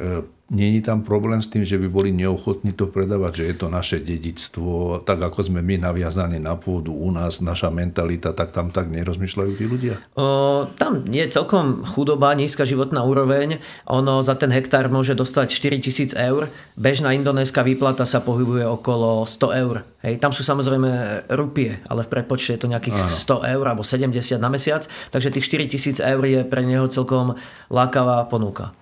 E- 0.00 0.39
Není 0.50 0.82
tam 0.82 1.06
problém 1.06 1.38
s 1.38 1.46
tým, 1.46 1.62
že 1.62 1.78
by 1.78 1.86
boli 1.86 2.10
neochotní 2.10 2.74
to 2.74 2.90
predávať, 2.90 3.32
že 3.38 3.44
je 3.46 3.54
to 3.54 3.66
naše 3.70 4.02
dedictvo, 4.02 4.98
tak 5.06 5.22
ako 5.22 5.46
sme 5.46 5.62
my 5.62 5.78
naviazaní 5.78 6.42
na 6.42 6.58
pôdu 6.58 6.90
u 6.90 7.14
nás, 7.14 7.38
naša 7.38 7.70
mentalita, 7.70 8.34
tak 8.34 8.50
tam 8.50 8.74
tak 8.74 8.90
nerozmýšľajú 8.90 9.52
tí 9.54 9.64
ľudia? 9.70 9.94
O, 10.18 10.66
tam 10.74 11.06
je 11.06 11.22
celkom 11.30 11.86
chudoba, 11.86 12.34
nízka 12.34 12.66
životná 12.66 13.06
úroveň. 13.06 13.62
Ono 13.86 14.26
za 14.26 14.34
ten 14.34 14.50
hektár 14.50 14.90
môže 14.90 15.14
dostať 15.14 15.54
4000 15.54 16.18
eur. 16.18 16.50
Bežná 16.74 17.14
indonéska 17.14 17.62
výplata 17.62 18.02
sa 18.02 18.18
pohybuje 18.18 18.66
okolo 18.66 19.22
100 19.30 19.62
eur. 19.62 19.86
Hej, 20.02 20.18
tam 20.18 20.34
sú 20.34 20.42
samozrejme 20.42 20.90
rupie, 21.36 21.78
ale 21.86 22.02
v 22.02 22.10
prepočte 22.10 22.56
je 22.56 22.66
to 22.66 22.72
nejakých 22.72 23.06
Áno. 23.06 23.46
100 23.46 23.54
eur 23.54 23.64
alebo 23.70 23.86
70 23.86 24.18
na 24.42 24.50
mesiac, 24.50 24.88
takže 25.14 25.30
tých 25.30 25.46
4000 25.46 26.02
eur 26.02 26.22
je 26.26 26.40
pre 26.42 26.66
neho 26.66 26.90
celkom 26.90 27.38
lákavá 27.70 28.26
ponuka. 28.26 28.74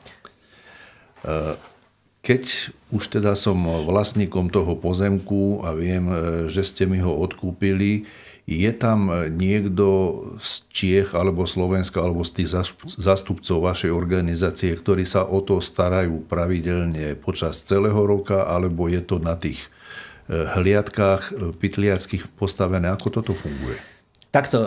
Keď 2.28 2.44
už 2.92 3.04
teda 3.08 3.32
som 3.38 3.56
vlastníkom 3.88 4.50
toho 4.50 4.76
pozemku 4.76 5.62
a 5.64 5.72
viem, 5.72 6.04
e, 6.10 6.16
že 6.50 6.66
ste 6.66 6.84
mi 6.84 7.00
ho 7.00 7.14
odkúpili, 7.14 8.04
je 8.48 8.72
tam 8.72 9.12
niekto 9.28 9.86
z 10.40 10.52
Čiech 10.72 11.12
alebo 11.12 11.44
Slovenska 11.44 12.00
alebo 12.00 12.24
z 12.24 12.40
tých 12.40 12.48
zastupcov 12.96 13.60
vašej 13.60 13.92
organizácie, 13.92 14.72
ktorí 14.72 15.04
sa 15.04 15.28
o 15.28 15.44
to 15.44 15.60
starajú 15.60 16.24
pravidelne 16.24 17.12
počas 17.20 17.60
celého 17.60 18.00
roka, 18.08 18.48
alebo 18.48 18.88
je 18.88 19.04
to 19.04 19.20
na 19.20 19.36
tých 19.36 19.68
e, 20.28 20.32
hliadkách 20.32 21.22
e, 21.28 21.32
pytliackých 21.60 22.28
postavené? 22.40 22.88
Ako 22.88 23.12
toto 23.12 23.36
funguje? 23.36 23.97
Takto, 24.28 24.60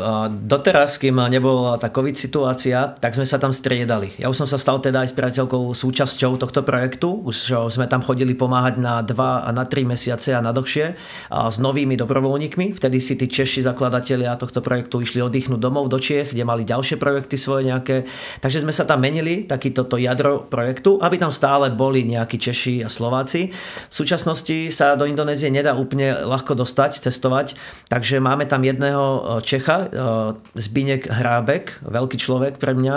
doteraz, 0.50 0.98
kým 0.98 1.22
nebola 1.30 1.78
tá 1.78 1.94
COVID 1.94 2.18
situácia, 2.18 2.98
tak 2.98 3.14
sme 3.14 3.30
sa 3.30 3.38
tam 3.38 3.54
striedali. 3.54 4.10
Ja 4.18 4.26
už 4.26 4.42
som 4.42 4.50
sa 4.50 4.58
stal 4.58 4.82
teda 4.82 5.06
aj 5.06 5.14
s 5.14 5.18
priateľkou 5.18 5.78
súčasťou 5.78 6.42
tohto 6.42 6.66
projektu. 6.66 7.22
Už 7.22 7.70
sme 7.70 7.86
tam 7.86 8.02
chodili 8.02 8.34
pomáhať 8.34 8.82
na 8.82 9.06
2 9.06 9.14
a 9.22 9.50
na 9.54 9.62
3 9.70 9.86
mesiace 9.86 10.34
a 10.34 10.42
na 10.42 10.50
dlhšie 10.50 10.98
a 11.30 11.46
s 11.46 11.62
novými 11.62 11.94
dobrovoľníkmi. 11.94 12.74
Vtedy 12.74 12.98
si 12.98 13.14
tí 13.14 13.30
Češi 13.30 13.62
zakladatelia 13.62 14.34
tohto 14.34 14.66
projektu 14.66 14.98
išli 14.98 15.22
oddychnúť 15.22 15.62
domov 15.62 15.94
do 15.94 16.02
Čiech, 16.02 16.34
kde 16.34 16.42
mali 16.42 16.66
ďalšie 16.66 16.98
projekty 16.98 17.38
svoje 17.38 17.70
nejaké. 17.70 18.10
Takže 18.42 18.66
sme 18.66 18.74
sa 18.74 18.90
tam 18.90 19.06
menili, 19.06 19.46
takýto 19.46 19.86
to 19.86 20.02
jadro 20.02 20.42
projektu, 20.42 20.98
aby 21.06 21.22
tam 21.22 21.30
stále 21.30 21.70
boli 21.70 22.02
nejakí 22.02 22.42
Češi 22.42 22.82
a 22.82 22.90
Slováci. 22.90 23.54
V 23.54 23.94
súčasnosti 23.94 24.74
sa 24.74 24.98
do 24.98 25.06
Indonézie 25.06 25.54
nedá 25.54 25.78
úplne 25.78 26.18
ľahko 26.26 26.58
dostať, 26.58 26.98
cestovať, 26.98 27.54
takže 27.94 28.18
máme 28.18 28.50
tam 28.50 28.66
jedného 28.66 29.38
Čecha, 29.52 29.78
eh, 29.84 29.92
Zbinek 30.56 31.12
Hrábek, 31.12 31.84
veľký 31.84 32.16
človek 32.16 32.56
pre 32.56 32.72
mňa. 32.72 32.96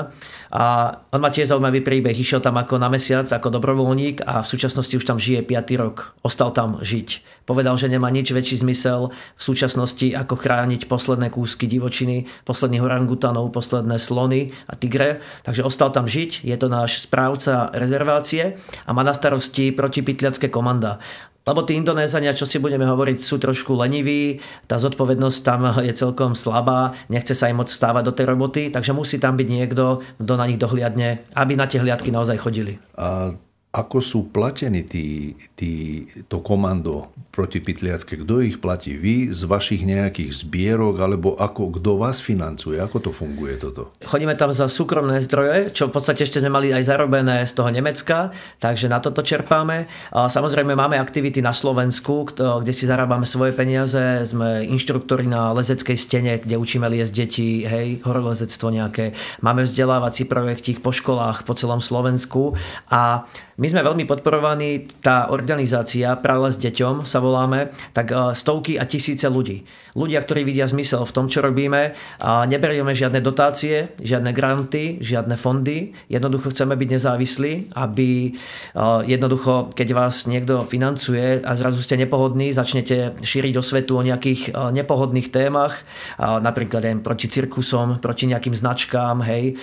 A 0.54 0.64
on 1.10 1.18
má 1.18 1.34
tiež 1.34 1.50
zaujímavý 1.50 1.82
príbeh. 1.82 2.14
Išiel 2.14 2.38
tam 2.38 2.54
ako 2.54 2.78
na 2.78 2.86
mesiac, 2.86 3.26
ako 3.26 3.58
dobrovoľník 3.58 4.22
a 4.22 4.38
v 4.38 4.46
súčasnosti 4.46 4.94
už 4.94 5.02
tam 5.02 5.18
žije 5.18 5.42
5. 5.42 5.74
rok. 5.74 6.14
Ostal 6.22 6.54
tam 6.54 6.78
žiť. 6.78 7.42
Povedal, 7.42 7.74
že 7.74 7.90
nemá 7.90 8.06
nič 8.14 8.30
väčší 8.30 8.62
zmysel 8.62 9.10
v 9.10 9.42
súčasnosti, 9.42 10.14
ako 10.14 10.38
chrániť 10.38 10.86
posledné 10.86 11.34
kúsky 11.34 11.66
divočiny, 11.66 12.30
posledných 12.46 12.86
orangutanov, 12.86 13.50
posledné 13.50 13.98
slony 13.98 14.54
a 14.70 14.78
tigre. 14.78 15.26
Takže 15.42 15.66
ostal 15.66 15.90
tam 15.90 16.06
žiť. 16.06 16.46
Je 16.46 16.54
to 16.54 16.70
náš 16.70 17.02
správca 17.02 17.74
rezervácie 17.74 18.62
a 18.86 18.90
má 18.94 19.02
na 19.02 19.10
starosti 19.10 19.74
protipytliacké 19.74 20.54
komanda. 20.54 21.02
Lebo 21.44 21.60
tí 21.60 21.76
Indonézania, 21.76 22.32
čo 22.32 22.48
si 22.48 22.56
budeme 22.56 22.88
hovoriť, 22.88 23.20
sú 23.20 23.36
trošku 23.36 23.76
leniví, 23.76 24.40
tá 24.64 24.80
zodpovednosť 24.80 25.38
tam 25.44 25.60
je 25.84 25.92
celkom 25.92 26.32
slabá, 26.32 26.96
nechce 27.12 27.36
sa 27.36 27.52
im 27.52 27.60
moc 27.60 27.68
vstávať 27.68 28.02
do 28.08 28.16
tej 28.16 28.26
roboty, 28.32 28.62
takže 28.72 28.96
musí 28.96 29.20
tam 29.20 29.36
byť 29.36 29.48
niekto, 29.52 30.00
kto 30.16 30.32
na 30.40 30.48
nich 30.48 30.56
dohliadne, 30.56 31.20
aby 31.36 31.52
na 31.52 31.68
tie 31.68 31.84
hliadky 31.84 32.08
naozaj 32.08 32.40
chodili. 32.40 32.80
A 32.96 33.36
ako 33.74 33.98
sú 33.98 34.20
platení 34.30 34.86
tí, 34.86 35.34
tí, 35.58 36.06
to 36.30 36.38
komando 36.38 37.10
protipytliacké? 37.34 38.22
Kto 38.22 38.38
ich 38.38 38.62
platí? 38.62 38.94
Vy 38.94 39.34
z 39.34 39.50
vašich 39.50 39.82
nejakých 39.82 40.46
zbierok, 40.46 41.02
alebo 41.02 41.34
ako, 41.34 41.82
kto 41.82 41.98
vás 41.98 42.22
financuje? 42.22 42.78
Ako 42.78 43.02
to 43.02 43.10
funguje 43.10 43.58
toto? 43.58 43.90
Chodíme 44.06 44.38
tam 44.38 44.54
za 44.54 44.70
súkromné 44.70 45.18
zdroje, 45.18 45.74
čo 45.74 45.90
v 45.90 45.98
podstate 45.98 46.22
ešte 46.22 46.38
sme 46.38 46.54
mali 46.54 46.70
aj 46.70 46.86
zarobené 46.86 47.42
z 47.42 47.52
toho 47.58 47.74
Nemecka, 47.74 48.30
takže 48.62 48.86
na 48.86 49.02
toto 49.02 49.26
čerpáme. 49.26 49.90
A 50.14 50.30
samozrejme 50.30 50.78
máme 50.78 50.94
aktivity 51.02 51.42
na 51.42 51.50
Slovensku, 51.50 52.30
kde 52.38 52.70
si 52.70 52.86
zarábame 52.86 53.26
svoje 53.26 53.58
peniaze. 53.58 54.22
Sme 54.22 54.62
inštruktori 54.70 55.26
na 55.26 55.50
lezeckej 55.50 55.98
stene, 55.98 56.38
kde 56.38 56.54
učíme 56.54 56.86
liesť 56.86 57.12
deti, 57.12 57.66
hej, 57.66 57.98
horolezectvo 58.06 58.70
nejaké. 58.70 59.18
Máme 59.42 59.66
vzdelávací 59.66 60.30
projektík 60.30 60.78
po 60.78 60.94
školách 60.94 61.42
po 61.42 61.58
celom 61.58 61.82
Slovensku 61.82 62.54
a 62.86 63.26
my 63.64 63.72
sme 63.72 63.80
veľmi 63.80 64.04
podporovaní, 64.04 64.84
tá 65.00 65.32
organizácia 65.32 66.12
Práve 66.20 66.52
s 66.52 66.60
deťom 66.60 67.08
sa 67.08 67.16
voláme, 67.24 67.72
tak 67.96 68.12
e, 68.12 68.36
stovky 68.36 68.76
a 68.76 68.84
tisíce 68.84 69.24
ľudí. 69.24 69.64
Ľudia, 69.96 70.20
ktorí 70.20 70.44
vidia 70.44 70.68
zmysel 70.68 71.08
v 71.08 71.14
tom, 71.16 71.32
čo 71.32 71.40
robíme, 71.40 71.96
a 72.20 72.44
neberieme 72.44 72.92
žiadne 72.92 73.24
dotácie, 73.24 73.96
žiadne 74.04 74.36
granty, 74.36 75.00
žiadne 75.00 75.40
fondy. 75.40 75.96
Jednoducho 76.12 76.52
chceme 76.52 76.76
byť 76.76 76.88
nezávislí, 76.92 77.52
aby 77.72 78.08
e, 78.28 78.30
jednoducho, 79.08 79.72
keď 79.72 79.88
vás 79.96 80.28
niekto 80.28 80.68
financuje 80.68 81.40
a 81.40 81.56
zrazu 81.56 81.80
ste 81.80 81.96
nepohodní, 81.96 82.52
začnete 82.52 83.16
šíriť 83.24 83.54
o 83.56 83.64
svetu 83.64 83.96
o 83.96 84.04
nejakých 84.04 84.52
e, 84.52 84.76
nepohodných 84.76 85.32
témach, 85.32 85.88
napríklad 86.20 86.84
aj 86.84 87.00
proti 87.00 87.32
cirkusom, 87.32 87.96
proti 88.02 88.28
nejakým 88.28 88.52
značkám, 88.52 89.24
hej, 89.24 89.56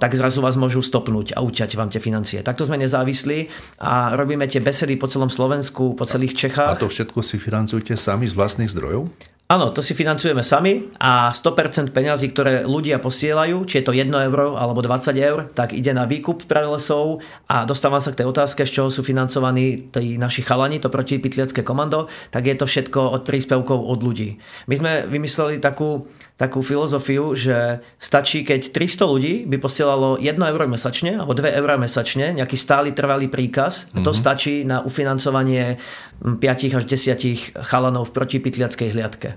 tak 0.00 0.16
zrazu 0.16 0.42
vás 0.42 0.56
môžu 0.56 0.80
stopnúť 0.82 1.36
a 1.36 1.44
uťať 1.44 1.76
vám 1.76 1.92
tie 1.92 2.00
financie. 2.02 2.40
Takto 2.40 2.64
sme 2.64 2.80
nezávislí 2.80 3.19
nezávislí 3.20 3.38
a 3.80 4.16
robíme 4.16 4.48
tie 4.48 4.60
besedy 4.60 4.96
po 4.96 5.08
celom 5.08 5.28
Slovensku, 5.28 5.92
po 5.96 6.04
celých 6.08 6.36
Čechách. 6.36 6.76
A 6.76 6.80
to 6.80 6.88
všetko 6.88 7.20
si 7.20 7.36
financujete 7.36 7.96
sami 7.96 8.28
z 8.28 8.36
vlastných 8.36 8.72
zdrojov? 8.72 9.08
Áno, 9.50 9.74
to 9.74 9.82
si 9.82 9.98
financujeme 9.98 10.46
sami 10.46 10.94
a 11.02 11.34
100% 11.34 11.90
peňazí, 11.90 12.30
ktoré 12.30 12.62
ľudia 12.62 13.02
posielajú, 13.02 13.66
či 13.66 13.82
je 13.82 13.84
to 13.90 13.90
1 13.90 14.06
euro 14.30 14.54
alebo 14.54 14.78
20 14.78 15.10
eur, 15.18 15.50
tak 15.50 15.74
ide 15.74 15.90
na 15.90 16.06
výkup 16.06 16.46
prelesov 16.46 17.18
a 17.50 17.66
dostávam 17.66 17.98
sa 17.98 18.14
k 18.14 18.22
tej 18.22 18.30
otázke, 18.30 18.62
z 18.62 18.78
čoho 18.78 18.94
sú 18.94 19.02
financovaní 19.02 19.90
tí 19.90 20.22
naši 20.22 20.46
chalani, 20.46 20.78
to 20.78 20.86
protipytliacké 20.86 21.66
komando, 21.66 22.06
tak 22.30 22.46
je 22.46 22.54
to 22.54 22.70
všetko 22.70 23.10
od 23.10 23.26
príspevkov 23.26 23.74
od 23.74 23.98
ľudí. 24.06 24.38
My 24.70 24.78
sme 24.78 24.92
vymysleli 25.10 25.58
takú 25.58 26.06
takú 26.40 26.64
filozofiu, 26.64 27.36
že 27.36 27.84
stačí, 28.00 28.48
keď 28.48 28.72
300 28.72 29.12
ľudí 29.12 29.34
by 29.44 29.60
posielalo 29.60 30.16
1 30.16 30.40
euro 30.40 30.64
mesačne 30.64 31.20
alebo 31.20 31.36
2 31.36 31.52
euro 31.52 31.76
mesačne, 31.76 32.32
nejaký 32.32 32.56
stály 32.56 32.96
trvalý 32.96 33.28
príkaz, 33.28 33.92
mm-hmm. 33.92 34.00
to 34.00 34.16
stačí 34.16 34.64
na 34.64 34.80
ufinancovanie 34.80 35.76
5 36.24 36.40
až 36.80 36.84
10 36.88 37.60
chalanov 37.60 38.08
v 38.08 38.12
protipytliackej 38.16 38.88
hliadke. 38.88 39.36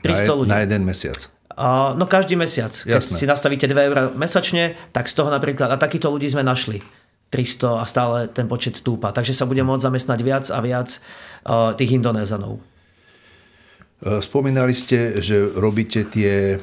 300 0.00 0.24
na, 0.24 0.32
ľudí. 0.32 0.48
Na 0.48 0.64
jeden 0.64 0.88
mesiac. 0.88 1.28
No 2.00 2.08
každý 2.08 2.40
mesiac. 2.40 2.72
Keď 2.72 3.04
Jasné. 3.04 3.20
si 3.20 3.28
nastavíte 3.28 3.68
2 3.68 3.88
eur 3.92 3.98
mesačne, 4.16 4.80
tak 4.96 5.12
z 5.12 5.20
toho 5.20 5.28
napríklad, 5.28 5.68
a 5.68 5.76
takýchto 5.76 6.08
ľudí 6.08 6.32
sme 6.32 6.40
našli. 6.40 6.80
300 7.28 7.78
a 7.78 7.84
stále 7.84 8.18
ten 8.32 8.48
počet 8.48 8.80
stúpa. 8.80 9.12
Takže 9.12 9.36
sa 9.36 9.44
bude 9.44 9.60
môcť 9.60 9.84
zamestnať 9.84 10.18
viac 10.24 10.44
a 10.48 10.58
viac 10.64 10.88
uh, 11.44 11.76
tých 11.76 12.00
Indonézanov. 12.00 12.64
E, 14.00 14.20
spomínali 14.24 14.72
ste, 14.72 15.20
že 15.20 15.36
robíte 15.52 16.08
tie 16.08 16.56
e, 16.56 16.58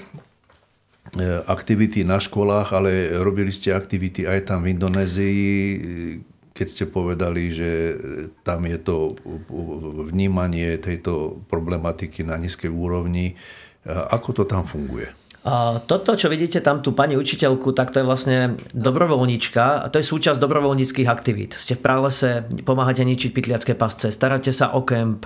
aktivity 1.46 2.02
na 2.02 2.18
školách, 2.18 2.74
ale 2.74 3.14
robili 3.22 3.54
ste 3.54 3.78
aktivity 3.78 4.26
aj 4.26 4.50
tam 4.50 4.66
v 4.66 4.74
Indonézii, 4.74 5.46
keď 6.58 6.68
ste 6.68 6.86
povedali, 6.90 7.54
že 7.54 7.94
tam 8.42 8.66
je 8.66 8.82
to 8.82 9.14
vnímanie 10.10 10.82
tejto 10.82 11.46
problematiky 11.46 12.26
na 12.26 12.42
nízkej 12.42 12.74
úrovni. 12.74 13.34
E, 13.34 13.36
ako 13.86 14.42
to 14.42 14.44
tam 14.50 14.66
funguje? 14.66 15.27
Toto, 15.88 16.20
čo 16.20 16.28
vidíte 16.28 16.60
tam 16.60 16.84
tú 16.84 16.92
pani 16.92 17.16
učiteľku, 17.16 17.72
tak 17.72 17.96
to 17.96 18.04
je 18.04 18.06
vlastne 18.06 18.60
dobrovoľnička 18.76 19.80
a 19.80 19.88
to 19.88 20.04
je 20.04 20.04
súčasť 20.04 20.44
dobrovoľníckých 20.44 21.08
aktivít. 21.08 21.56
Ste 21.56 21.80
v 21.80 21.88
prálese, 21.88 22.44
pomáhate 22.68 23.08
ničiť 23.08 23.32
pytliacké 23.32 23.72
pasce, 23.72 24.12
staráte 24.12 24.52
sa 24.52 24.76
o 24.76 24.84
kemp, 24.84 25.24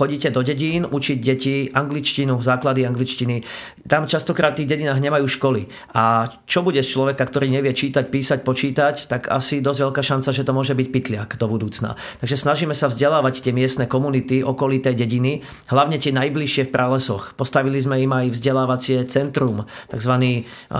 chodíte 0.00 0.32
do 0.32 0.40
dedín 0.40 0.88
učiť 0.88 1.18
deti 1.20 1.68
angličtinu, 1.68 2.40
základy 2.40 2.88
angličtiny. 2.88 3.44
Tam 3.84 4.08
častokrát 4.08 4.56
v 4.56 4.64
tých 4.64 4.80
dedinách 4.80 5.04
nemajú 5.04 5.28
školy. 5.28 5.68
A 5.92 6.32
čo 6.48 6.64
bude 6.64 6.80
z 6.80 6.88
človeka, 6.88 7.28
ktorý 7.28 7.52
nevie 7.52 7.76
čítať, 7.76 8.08
písať, 8.08 8.40
počítať, 8.48 9.12
tak 9.12 9.28
asi 9.28 9.60
dosť 9.60 9.92
veľká 9.92 10.00
šanca, 10.00 10.32
že 10.32 10.40
to 10.40 10.56
môže 10.56 10.72
byť 10.72 10.88
pytliak 10.88 11.36
do 11.36 11.52
budúcna. 11.52 12.00
Takže 12.24 12.40
snažíme 12.40 12.72
sa 12.72 12.88
vzdelávať 12.88 13.44
tie 13.44 13.52
miestne 13.52 13.84
komunity, 13.84 14.40
okolité 14.40 14.96
dediny, 14.96 15.44
hlavne 15.68 16.00
tie 16.00 16.16
najbližšie 16.16 16.64
v 16.64 16.72
prálesoch. 16.72 17.36
Postavili 17.36 17.76
sme 17.76 18.00
im 18.00 18.08
aj 18.08 18.32
vzdelávacie 18.32 19.04
centrum 19.04 19.32
centrum, 19.34 19.66
tzv. 19.90 20.14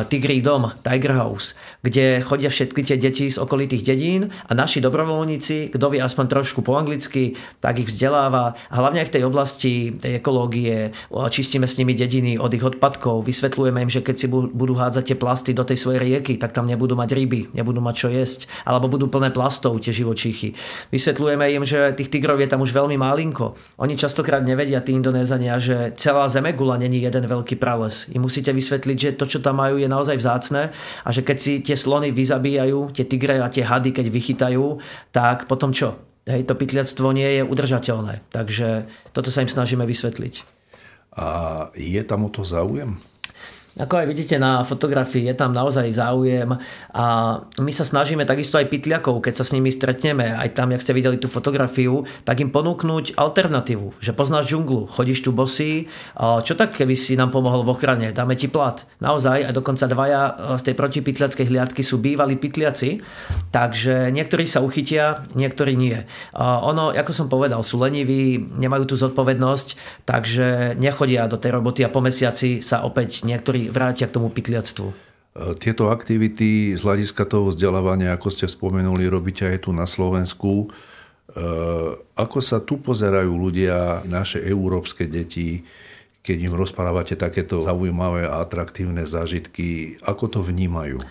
Tigrí 0.06 0.38
dom, 0.38 0.70
Tiger 0.86 1.18
House, 1.18 1.58
kde 1.82 2.22
chodia 2.22 2.46
všetky 2.46 2.86
tie 2.86 2.94
deti 2.94 3.26
z 3.26 3.42
okolitých 3.42 3.82
dedín 3.82 4.30
a 4.30 4.54
naši 4.54 4.78
dobrovoľníci, 4.78 5.74
kto 5.74 5.90
vie 5.90 5.98
aspoň 5.98 6.30
trošku 6.30 6.62
po 6.62 6.78
anglicky, 6.78 7.34
tak 7.58 7.82
ich 7.82 7.90
vzdeláva 7.90 8.54
a 8.54 8.74
hlavne 8.78 9.02
aj 9.02 9.10
v 9.10 9.14
tej 9.18 9.24
oblasti 9.26 9.72
tej 9.98 10.22
ekológie, 10.22 10.94
čistíme 11.34 11.66
s 11.66 11.74
nimi 11.82 11.98
dediny 11.98 12.38
od 12.38 12.54
ich 12.54 12.62
odpadkov, 12.62 13.26
vysvetľujeme 13.26 13.82
im, 13.82 13.90
že 13.90 14.06
keď 14.06 14.16
si 14.22 14.30
budú 14.30 14.78
hádzať 14.78 15.02
tie 15.10 15.18
plasty 15.18 15.50
do 15.50 15.66
tej 15.66 15.82
svojej 15.82 15.98
rieky, 15.98 16.38
tak 16.38 16.54
tam 16.54 16.70
nebudú 16.70 16.94
mať 16.94 17.10
ryby, 17.10 17.50
nebudú 17.50 17.82
mať 17.82 17.94
čo 17.98 18.08
jesť, 18.14 18.46
alebo 18.62 18.86
budú 18.86 19.10
plné 19.10 19.34
plastov 19.34 19.82
tie 19.82 19.90
živočíchy. 19.90 20.54
Vysvetľujeme 20.94 21.50
im, 21.58 21.66
že 21.66 21.90
tých 21.98 22.12
tigrov 22.12 22.38
je 22.38 22.46
tam 22.46 22.62
už 22.62 22.70
veľmi 22.70 22.94
málinko. 22.94 23.58
Oni 23.82 23.98
častokrát 23.98 24.46
nevedia, 24.46 24.78
tí 24.84 24.94
Indonézania, 24.94 25.58
že 25.58 25.96
celá 25.98 26.28
Zemegula 26.28 26.76
není 26.76 27.00
jeden 27.00 27.24
veľký 27.24 27.56
prales. 27.56 28.06
I 28.12 28.20
musí 28.20 28.43
musíte 28.44 28.60
vysvetliť, 28.60 28.98
že 29.00 29.10
to, 29.16 29.24
čo 29.24 29.40
tam 29.40 29.64
majú, 29.64 29.80
je 29.80 29.88
naozaj 29.88 30.20
vzácne 30.20 30.68
a 31.00 31.08
že 31.08 31.24
keď 31.24 31.36
si 31.40 31.52
tie 31.64 31.80
slony 31.80 32.12
vyzabíjajú, 32.12 32.92
tie 32.92 33.08
tigre 33.08 33.40
a 33.40 33.48
tie 33.48 33.64
hady, 33.64 33.96
keď 33.96 34.06
vychytajú, 34.12 34.84
tak 35.08 35.48
potom 35.48 35.72
čo? 35.72 35.96
Hej, 36.28 36.44
to 36.44 36.52
pytliactvo 36.52 37.16
nie 37.16 37.40
je 37.40 37.42
udržateľné. 37.44 38.20
Takže 38.28 38.84
toto 39.16 39.32
sa 39.32 39.40
im 39.40 39.48
snažíme 39.48 39.88
vysvetliť. 39.88 40.44
A 41.16 41.26
je 41.72 42.02
tam 42.04 42.28
o 42.28 42.30
to 42.32 42.44
záujem? 42.44 43.00
Ako 43.74 43.98
aj 43.98 44.06
vidíte 44.06 44.38
na 44.38 44.62
fotografii, 44.62 45.26
je 45.26 45.34
tam 45.34 45.50
naozaj 45.50 45.90
záujem 45.90 46.46
a 46.94 47.04
my 47.58 47.72
sa 47.74 47.82
snažíme 47.82 48.22
takisto 48.22 48.54
aj 48.54 48.70
pytliakov, 48.70 49.18
keď 49.18 49.42
sa 49.42 49.44
s 49.44 49.50
nimi 49.50 49.74
stretneme, 49.74 50.30
aj 50.30 50.54
tam, 50.54 50.70
jak 50.70 50.78
ste 50.78 50.94
videli 50.94 51.18
tú 51.18 51.26
fotografiu, 51.26 52.06
tak 52.22 52.38
im 52.38 52.54
ponúknuť 52.54 53.18
alternatívu, 53.18 53.98
že 53.98 54.14
poznáš 54.14 54.46
džunglu, 54.46 54.86
chodíš 54.86 55.26
tu 55.26 55.34
bosý, 55.34 55.90
čo 56.18 56.54
tak, 56.54 56.78
keby 56.78 56.94
si 56.94 57.18
nám 57.18 57.34
pomohol 57.34 57.66
v 57.66 57.74
ochrane, 57.74 58.14
dáme 58.14 58.38
ti 58.38 58.46
plat. 58.46 58.86
Naozaj, 59.02 59.50
aj 59.50 59.54
dokonca 59.58 59.90
dvaja 59.90 60.22
z 60.54 60.62
tej 60.70 60.74
protipytliackej 60.78 61.46
hliadky 61.50 61.82
sú 61.82 61.98
bývalí 61.98 62.38
pytliaci, 62.38 63.02
takže 63.50 64.14
niektorí 64.14 64.46
sa 64.46 64.62
uchytia, 64.62 65.26
niektorí 65.34 65.74
nie. 65.74 65.98
Ono, 66.38 66.94
ako 66.94 67.10
som 67.10 67.26
povedal, 67.26 67.66
sú 67.66 67.82
leniví, 67.82 68.38
nemajú 68.38 68.86
tú 68.86 68.94
zodpovednosť, 68.94 69.98
takže 70.06 70.78
nechodia 70.78 71.26
do 71.26 71.42
tej 71.42 71.58
roboty 71.58 71.82
a 71.82 71.90
po 71.90 71.98
mesiaci 71.98 72.62
sa 72.62 72.86
opäť 72.86 73.26
niektorí 73.26 73.63
vrátia 73.68 74.08
k 74.08 74.14
tomu 74.14 74.32
pytliactvu? 74.32 74.86
E, 74.90 74.94
tieto 75.58 75.90
aktivity 75.90 76.74
z 76.74 76.80
hľadiska 76.82 77.26
toho 77.26 77.50
vzdelávania, 77.50 78.14
ako 78.14 78.28
ste 78.30 78.46
spomenuli, 78.46 79.10
robíte 79.10 79.44
aj 79.48 79.66
tu 79.66 79.70
na 79.74 79.84
Slovensku. 79.84 80.66
E, 80.66 80.66
ako 82.14 82.38
sa 82.38 82.62
tu 82.62 82.78
pozerajú 82.78 83.32
ľudia, 83.34 84.06
naše 84.06 84.40
európske 84.42 85.10
deti, 85.10 85.66
keď 86.24 86.36
im 86.48 86.54
rozprávate 86.56 87.20
takéto 87.20 87.60
zaujímavé 87.60 88.24
a 88.24 88.40
atraktívne 88.40 89.04
zážitky, 89.04 90.00
ako 90.00 90.24
to 90.30 90.40
vnímajú? 90.40 91.04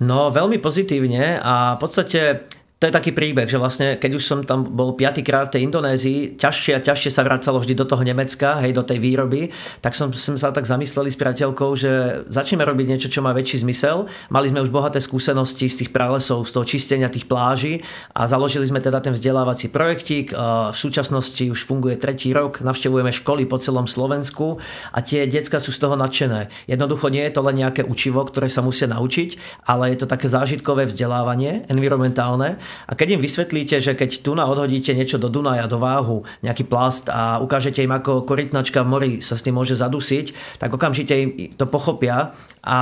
No 0.00 0.32
veľmi 0.32 0.58
pozitívne 0.58 1.38
a 1.38 1.76
v 1.76 1.78
podstate 1.78 2.48
to 2.84 2.92
je 2.92 3.00
taký 3.00 3.16
príbeh, 3.16 3.48
že 3.48 3.56
vlastne 3.56 3.96
keď 3.96 4.12
už 4.12 4.24
som 4.28 4.38
tam 4.44 4.68
bol 4.68 4.92
piatýkrát 4.92 5.48
v 5.48 5.56
tej 5.56 5.62
Indonézii, 5.64 6.36
ťažšie 6.36 6.76
a 6.76 6.84
ťažšie 6.84 7.16
sa 7.16 7.24
vracalo 7.24 7.56
vždy 7.56 7.72
do 7.80 7.88
toho 7.88 8.04
Nemecka, 8.04 8.60
hej, 8.60 8.76
do 8.76 8.84
tej 8.84 9.00
výroby, 9.00 9.48
tak 9.80 9.96
som, 9.96 10.12
som 10.12 10.36
sa 10.36 10.52
tak 10.52 10.68
zamysleli 10.68 11.08
s 11.08 11.16
priateľkou, 11.16 11.72
že 11.80 12.20
začneme 12.28 12.60
robiť 12.60 12.84
niečo, 12.84 13.08
čo 13.08 13.24
má 13.24 13.32
väčší 13.32 13.64
zmysel. 13.64 14.04
Mali 14.28 14.52
sme 14.52 14.60
už 14.60 14.68
bohaté 14.68 15.00
skúsenosti 15.00 15.72
z 15.72 15.80
tých 15.80 15.90
pralesov, 15.96 16.44
z 16.44 16.52
toho 16.52 16.68
čistenia 16.68 17.08
tých 17.08 17.24
pláží 17.24 17.80
a 18.12 18.28
založili 18.28 18.68
sme 18.68 18.84
teda 18.84 19.00
ten 19.00 19.16
vzdelávací 19.16 19.72
projektík. 19.72 20.36
V 20.36 20.76
súčasnosti 20.76 21.40
už 21.40 21.64
funguje 21.64 21.96
tretí 21.96 22.36
rok, 22.36 22.60
navštevujeme 22.60 23.16
školy 23.16 23.48
po 23.48 23.56
celom 23.56 23.88
Slovensku 23.88 24.60
a 24.92 25.00
tie 25.00 25.24
decka 25.24 25.56
sú 25.56 25.72
z 25.72 25.80
toho 25.80 25.96
nadšené. 25.96 26.52
Jednoducho 26.68 27.08
nie 27.08 27.24
je 27.24 27.32
to 27.32 27.40
len 27.48 27.64
nejaké 27.64 27.80
učivo, 27.88 28.20
ktoré 28.28 28.52
sa 28.52 28.60
musia 28.60 28.92
naučiť, 28.92 29.64
ale 29.64 29.96
je 29.96 30.04
to 30.04 30.12
také 30.12 30.28
zážitkové 30.28 30.84
vzdelávanie, 30.84 31.64
environmentálne 31.72 32.60
a 32.88 32.92
keď 32.92 33.18
im 33.18 33.24
vysvetlíte, 33.24 33.80
že 33.80 33.92
keď 33.94 34.24
tu 34.24 34.32
na 34.34 34.44
odhodíte 34.46 34.92
niečo 34.92 35.20
do 35.20 35.30
Dunaja, 35.30 35.70
do 35.70 35.78
váhu, 35.80 36.26
nejaký 36.44 36.66
plast 36.66 37.08
a 37.08 37.38
ukážete 37.38 37.82
im, 37.82 37.92
ako 37.92 38.26
korytnačka 38.26 38.82
v 38.82 38.90
mori 38.90 39.12
sa 39.22 39.38
s 39.38 39.44
tým 39.44 39.56
môže 39.56 39.78
zadusiť, 39.78 40.58
tak 40.58 40.74
okamžite 40.74 41.14
im 41.14 41.30
to 41.54 41.66
pochopia 41.70 42.34
a 42.64 42.78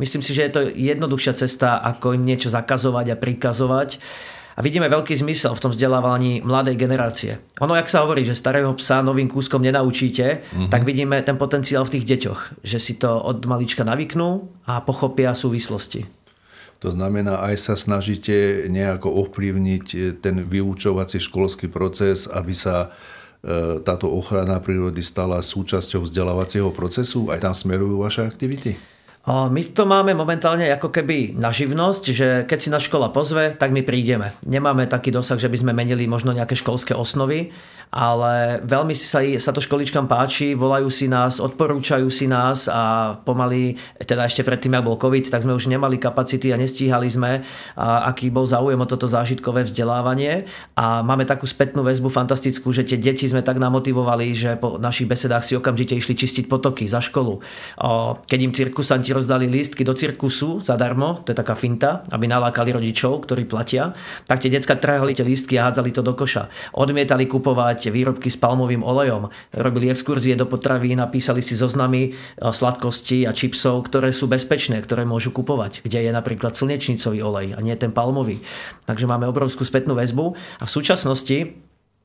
Myslím 0.00 0.24
si, 0.24 0.32
že 0.32 0.48
je 0.48 0.54
to 0.56 0.62
jednoduchšia 0.72 1.36
cesta, 1.36 1.76
ako 1.76 2.16
im 2.16 2.24
niečo 2.24 2.48
zakazovať 2.48 3.12
a 3.12 3.20
prikazovať. 3.20 4.00
A 4.56 4.64
vidíme 4.64 4.88
veľký 4.88 5.12
zmysel 5.12 5.52
v 5.52 5.62
tom 5.62 5.72
vzdelávaní 5.72 6.40
mladej 6.40 6.76
generácie. 6.76 7.36
Ono, 7.60 7.76
jak 7.76 7.88
sa 7.88 8.04
hovorí, 8.04 8.24
že 8.24 8.36
starého 8.36 8.72
psa 8.76 9.04
novým 9.04 9.28
kúskom 9.28 9.60
nenaučíte, 9.60 10.40
mm-hmm. 10.40 10.68
tak 10.72 10.84
vidíme 10.88 11.20
ten 11.20 11.36
potenciál 11.36 11.84
v 11.84 11.96
tých 11.96 12.08
deťoch, 12.16 12.64
že 12.64 12.78
si 12.80 12.96
to 12.96 13.12
od 13.20 13.44
malička 13.44 13.84
navyknú 13.84 14.48
a 14.68 14.80
pochopia 14.84 15.36
súvislosti. 15.36 16.19
To 16.80 16.88
znamená, 16.88 17.44
aj 17.44 17.56
sa 17.60 17.74
snažíte 17.76 18.64
nejako 18.72 19.12
ovplyvniť 19.28 20.16
ten 20.24 20.40
vyučovací 20.40 21.20
školský 21.20 21.68
proces, 21.68 22.24
aby 22.24 22.56
sa 22.56 22.88
e, 23.44 23.84
táto 23.84 24.08
ochrana 24.08 24.64
prírody 24.64 25.04
stala 25.04 25.44
súčasťou 25.44 26.08
vzdelávacieho 26.08 26.72
procesu? 26.72 27.28
Aj 27.28 27.36
tam 27.36 27.52
smerujú 27.52 28.00
vaše 28.00 28.24
aktivity? 28.24 28.80
My 29.28 29.60
to 29.60 29.84
máme 29.84 30.16
momentálne 30.16 30.64
ako 30.72 30.88
keby 30.88 31.36
na 31.36 31.52
živnosť, 31.52 32.04
že 32.08 32.28
keď 32.48 32.58
si 32.58 32.72
na 32.72 32.80
škola 32.80 33.12
pozve, 33.12 33.52
tak 33.52 33.68
my 33.68 33.84
prídeme. 33.84 34.32
Nemáme 34.48 34.88
taký 34.88 35.12
dosah, 35.12 35.36
že 35.36 35.52
by 35.52 35.60
sme 35.60 35.72
menili 35.76 36.08
možno 36.08 36.32
nejaké 36.32 36.56
školské 36.56 36.96
osnovy, 36.96 37.52
ale 37.90 38.62
veľmi 38.62 38.94
sa, 38.94 39.18
sa 39.38 39.50
to 39.50 39.58
školičkám 39.58 40.06
páči, 40.06 40.54
volajú 40.54 40.86
si 40.86 41.10
nás, 41.10 41.42
odporúčajú 41.42 42.06
si 42.06 42.30
nás 42.30 42.70
a 42.70 43.14
pomaly, 43.26 43.74
teda 43.98 44.30
ešte 44.30 44.46
predtým, 44.46 44.78
ak 44.78 44.86
bol 44.86 44.94
COVID, 44.94 45.26
tak 45.26 45.42
sme 45.42 45.58
už 45.58 45.66
nemali 45.66 45.98
kapacity 45.98 46.54
a 46.54 46.56
nestíhali 46.56 47.10
sme, 47.10 47.42
a 47.74 48.06
aký 48.14 48.30
bol 48.30 48.46
záujem 48.46 48.78
o 48.78 48.86
toto 48.86 49.10
zážitkové 49.10 49.66
vzdelávanie 49.66 50.46
a 50.78 51.02
máme 51.02 51.26
takú 51.26 51.50
spätnú 51.50 51.82
väzbu 51.82 52.06
fantastickú, 52.14 52.70
že 52.70 52.86
tie 52.86 52.94
deti 52.94 53.26
sme 53.26 53.42
tak 53.42 53.58
namotivovali, 53.58 54.26
že 54.38 54.50
po 54.54 54.78
našich 54.78 55.10
besedách 55.10 55.42
si 55.42 55.58
okamžite 55.58 55.98
išli 55.98 56.14
čistiť 56.14 56.46
potoky 56.46 56.86
za 56.86 57.02
školu. 57.02 57.42
Keď 58.22 58.38
im 58.38 58.54
cirkusanti 58.54 59.10
rozdali 59.10 59.50
lístky 59.50 59.82
do 59.82 59.98
cirkusu 59.98 60.62
zadarmo, 60.62 61.18
to 61.26 61.34
je 61.34 61.40
taká 61.42 61.58
finta, 61.58 62.06
aby 62.14 62.30
nalákali 62.30 62.70
rodičov, 62.70 63.26
ktorí 63.26 63.50
platia, 63.50 63.90
tak 64.30 64.38
tie 64.38 64.52
decka 64.54 64.78
trhali 64.78 65.18
tie 65.18 65.26
lístky 65.26 65.58
a 65.58 65.66
hádzali 65.66 65.90
to 65.90 66.06
do 66.06 66.14
koša. 66.14 66.46
Odmietali 66.78 67.26
kupovať 67.26 67.79
kupovať 67.80 67.96
výrobky 67.96 68.28
s 68.28 68.36
palmovým 68.36 68.84
olejom. 68.84 69.32
Robili 69.56 69.88
exkurzie 69.88 70.36
do 70.36 70.44
potravy, 70.44 70.92
napísali 70.92 71.40
si 71.40 71.56
zoznamy 71.56 72.00
e, 72.04 72.10
sladkostí 72.52 73.24
a 73.24 73.32
čipsov, 73.32 73.88
ktoré 73.88 74.12
sú 74.12 74.28
bezpečné, 74.28 74.84
ktoré 74.84 75.08
môžu 75.08 75.32
kupovať, 75.32 75.80
kde 75.80 76.04
je 76.04 76.10
napríklad 76.12 76.52
slnečnicový 76.52 77.24
olej 77.24 77.56
a 77.56 77.58
nie 77.64 77.72
ten 77.80 77.96
palmový. 77.96 78.44
Takže 78.84 79.08
máme 79.08 79.24
obrovskú 79.32 79.64
spätnú 79.64 79.96
väzbu 79.96 80.36
a 80.60 80.64
v 80.68 80.70
súčasnosti 80.70 81.38
e, 81.40 81.46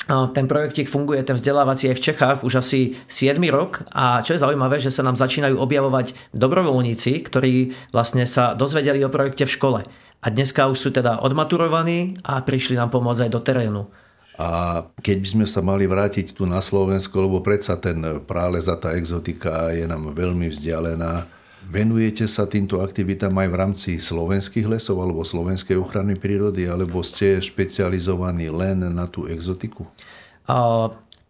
ten 0.07 0.47
projektík 0.47 0.88
funguje, 0.88 1.19
ten 1.28 1.36
vzdelávací 1.36 1.91
aj 1.91 1.97
v 1.99 2.05
Čechách 2.07 2.39
už 2.47 2.63
asi 2.63 2.95
7 3.11 3.36
rok 3.51 3.84
a 3.91 4.23
čo 4.23 4.39
je 4.39 4.43
zaujímavé, 4.43 4.80
že 4.80 4.95
sa 4.95 5.03
nám 5.03 5.19
začínajú 5.19 5.59
objavovať 5.59 6.15
dobrovoľníci, 6.32 7.19
ktorí 7.28 7.76
vlastne 7.91 8.23
sa 8.23 8.55
dozvedeli 8.55 9.03
o 9.03 9.11
projekte 9.11 9.43
v 9.43 9.55
škole. 9.59 9.80
A 10.23 10.28
dneska 10.32 10.71
už 10.71 10.80
sú 10.80 10.89
teda 10.89 11.19
odmaturovaní 11.21 12.17
a 12.23 12.39
prišli 12.41 12.80
nám 12.80 12.89
pomôcť 12.89 13.28
aj 13.28 13.32
do 13.36 13.41
terénu. 13.43 13.84
A 14.36 14.84
keď 15.00 15.18
by 15.24 15.28
sme 15.32 15.46
sa 15.48 15.64
mali 15.64 15.88
vrátiť 15.88 16.36
tu 16.36 16.44
na 16.44 16.60
Slovensko, 16.60 17.24
lebo 17.24 17.40
predsa 17.40 17.80
ten 17.80 18.04
prález 18.28 18.68
a 18.68 18.76
tá 18.76 18.92
exotika 19.00 19.72
je 19.72 19.88
nám 19.88 20.12
veľmi 20.12 20.52
vzdialená, 20.52 21.24
venujete 21.72 22.28
sa 22.28 22.44
týmto 22.44 22.84
aktivitám 22.84 23.32
aj 23.32 23.48
v 23.48 23.56
rámci 23.56 23.92
slovenských 23.96 24.68
lesov 24.68 25.00
alebo 25.00 25.24
slovenskej 25.24 25.80
ochrany 25.80 26.20
prírody, 26.20 26.68
alebo 26.68 27.00
ste 27.00 27.40
špecializovaní 27.40 28.52
len 28.52 28.84
na 28.92 29.08
tú 29.08 29.26
exotiku? 29.26 29.88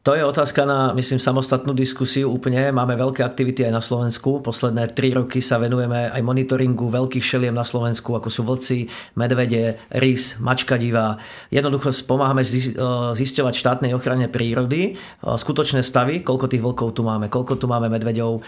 To 0.06 0.14
je 0.14 0.22
otázka 0.22 0.70
na, 0.70 0.93
myslím, 0.93 1.18
samostatnú 1.18 1.74
diskusiu 1.74 2.30
úplne. 2.30 2.70
Máme 2.70 2.93
veľké 2.93 3.26
aktivity 3.26 3.66
aj 3.66 3.74
na 3.74 3.82
Slovensku. 3.82 4.38
Posledné 4.38 4.93
tri 4.93 5.10
roky 5.10 5.41
sa 5.41 5.58
venujeme 5.58 6.14
aj 6.14 6.22
monitoringu 6.22 6.93
veľkých 6.93 7.26
šeliem 7.26 7.58
na 7.58 7.66
Slovensku, 7.66 8.14
ako 8.14 8.30
sú 8.30 8.45
vlci, 8.45 8.86
medvede, 9.18 9.82
rys, 9.89 10.38
mačka 10.38 10.78
divá. 10.78 11.18
Jednoducho 11.49 11.89
pomáhame 12.06 12.45
zisťovať 12.45 13.53
štátnej 13.58 13.97
ochrane 13.97 14.30
prírody, 14.30 14.93
skutočné 15.26 15.82
stavy, 15.82 16.22
koľko 16.22 16.53
tých 16.53 16.62
vlkov 16.62 16.93
tu 16.93 17.01
máme, 17.01 17.26
koľko 17.26 17.58
tu 17.58 17.66
máme 17.66 17.89
medveďov 17.89 18.45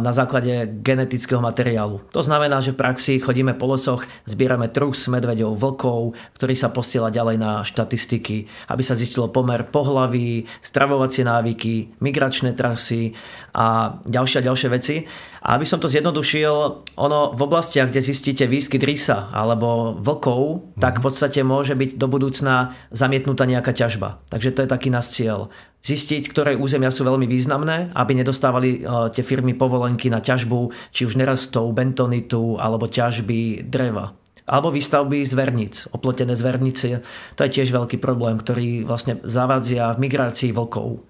na 0.00 0.12
základe 0.16 0.80
genetického 0.80 1.44
materiálu. 1.44 2.00
To 2.16 2.24
znamená, 2.24 2.64
že 2.64 2.72
v 2.72 2.80
praxi 2.80 3.20
chodíme 3.20 3.52
po 3.60 3.76
lesoch, 3.76 4.08
zbierame 4.24 4.72
trus 4.72 5.04
medveďov, 5.12 5.52
vlkov, 5.52 6.16
ktorý 6.40 6.56
sa 6.56 6.72
posiela 6.72 7.12
ďalej 7.12 7.36
na 7.36 7.60
štatistiky, 7.60 8.48
aby 8.72 8.80
sa 8.80 8.96
zistilo 8.96 9.28
pomer 9.28 9.68
pohlaví, 9.68 10.48
stravo 10.64 10.93
stravovacie 10.94 11.26
návyky, 11.26 11.98
migračné 11.98 12.54
trasy 12.54 13.10
a 13.50 13.98
ďalšie 14.06 14.38
a 14.38 14.46
ďalšie 14.46 14.68
veci. 14.70 15.02
A 15.42 15.58
aby 15.58 15.66
som 15.66 15.82
to 15.82 15.90
zjednodušil, 15.90 16.54
ono 16.94 17.34
v 17.34 17.40
oblastiach, 17.42 17.90
kde 17.90 17.98
zistíte 17.98 18.46
výskyt 18.46 18.86
rysa 18.86 19.34
alebo 19.34 19.98
vlkov, 19.98 20.42
mm-hmm. 20.46 20.78
tak 20.78 21.02
v 21.02 21.10
podstate 21.10 21.42
môže 21.42 21.74
byť 21.74 21.98
do 21.98 22.06
budúcna 22.06 22.78
zamietnutá 22.94 23.42
nejaká 23.42 23.74
ťažba. 23.74 24.22
Takže 24.30 24.54
to 24.54 24.62
je 24.62 24.70
taký 24.70 24.94
nás 24.94 25.10
cieľ. 25.10 25.50
Zistiť, 25.82 26.30
ktoré 26.30 26.54
územia 26.54 26.94
sú 26.94 27.02
veľmi 27.02 27.26
významné, 27.26 27.90
aby 27.92 28.14
nedostávali 28.14 28.86
uh, 28.86 29.10
tie 29.10 29.26
firmy 29.26 29.58
povolenky 29.58 30.14
na 30.14 30.22
ťažbu, 30.22 30.70
či 30.94 31.10
už 31.10 31.18
nerastov, 31.18 31.74
bentonitu 31.74 32.54
alebo 32.56 32.86
ťažby 32.86 33.66
dreva 33.66 34.14
alebo 34.44 34.68
výstavby 34.68 35.24
zverníc, 35.24 35.88
oplotené 35.92 36.36
zvernice. 36.36 37.00
To 37.36 37.40
je 37.44 37.54
tiež 37.60 37.72
veľký 37.72 37.96
problém, 37.96 38.36
ktorý 38.36 38.84
vlastne 38.84 39.20
zavadzia 39.24 39.96
v 39.96 40.08
migrácii 40.08 40.52
vlkov. 40.52 41.00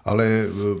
Ale 0.00 0.24
e, 0.24 0.76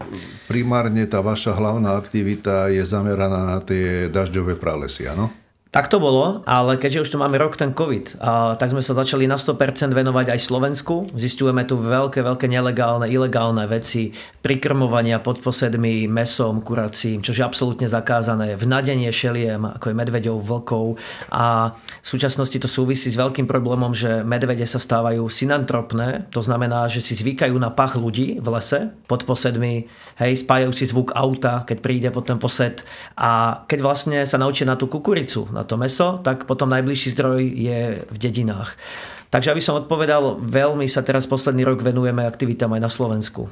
primárne 0.48 1.04
tá 1.04 1.20
vaša 1.20 1.52
hlavná 1.52 2.00
aktivita 2.00 2.72
je 2.72 2.80
zameraná 2.80 3.56
na 3.56 3.58
tie 3.60 4.08
dažďové 4.08 4.56
pralesy, 4.56 5.04
áno? 5.04 5.28
Tak 5.70 5.86
to 5.86 6.02
bolo, 6.02 6.42
ale 6.50 6.74
keďže 6.82 7.06
už 7.06 7.10
tu 7.14 7.16
máme 7.22 7.38
rok 7.38 7.54
ten 7.54 7.70
COVID, 7.70 8.18
tak 8.58 8.74
sme 8.74 8.82
sa 8.82 8.90
začali 8.90 9.30
na 9.30 9.38
100% 9.38 9.94
venovať 9.94 10.34
aj 10.34 10.40
Slovensku. 10.42 11.06
Zistujeme 11.14 11.62
tu 11.62 11.78
veľké, 11.78 12.26
veľké 12.26 12.50
nelegálne, 12.50 13.06
ilegálne 13.06 13.70
veci, 13.70 14.10
prikrmovania 14.42 15.22
pod 15.22 15.38
posedmi, 15.38 16.10
mesom, 16.10 16.66
kuracím, 16.66 17.22
čo 17.22 17.30
je 17.30 17.46
absolútne 17.46 17.86
zakázané, 17.86 18.58
vnadenie 18.58 19.14
šeliem, 19.14 19.78
ako 19.78 19.94
je 19.94 19.98
medveďov, 20.02 20.42
vlkov 20.42 20.98
a 21.30 21.70
v 21.78 22.06
súčasnosti 22.18 22.58
to 22.58 22.66
súvisí 22.66 23.06
s 23.06 23.14
veľkým 23.14 23.46
problémom, 23.46 23.94
že 23.94 24.26
medvede 24.26 24.66
sa 24.66 24.82
stávajú 24.82 25.22
synantropné, 25.30 26.26
to 26.34 26.42
znamená, 26.42 26.90
že 26.90 26.98
si 26.98 27.14
zvykajú 27.14 27.54
na 27.54 27.70
pach 27.70 27.94
ľudí 27.94 28.42
v 28.42 28.48
lese 28.58 28.90
pod 29.06 29.22
posedmi, 29.22 29.86
hej, 30.18 30.32
spájajú 30.42 30.74
si 30.74 30.90
zvuk 30.90 31.14
auta, 31.14 31.62
keď 31.62 31.78
príde 31.78 32.08
pod 32.10 32.26
ten 32.26 32.42
posed 32.42 32.82
a 33.14 33.62
keď 33.70 33.78
vlastne 33.86 34.18
sa 34.26 34.34
naučia 34.34 34.66
na 34.66 34.74
tú 34.74 34.90
kukuricu, 34.90 35.46
to 35.64 35.80
meso, 35.80 36.20
tak 36.20 36.44
potom 36.44 36.70
najbližší 36.70 37.14
zdroj 37.16 37.40
je 37.42 37.80
v 38.04 38.16
dedinách. 38.16 38.76
Takže 39.30 39.54
aby 39.54 39.62
som 39.62 39.78
odpovedal, 39.78 40.42
veľmi 40.42 40.90
sa 40.90 41.06
teraz 41.06 41.30
posledný 41.30 41.62
rok 41.62 41.86
venujeme 41.86 42.26
aktivitám 42.26 42.74
aj 42.74 42.82
na 42.82 42.90
Slovensku. 42.90 43.46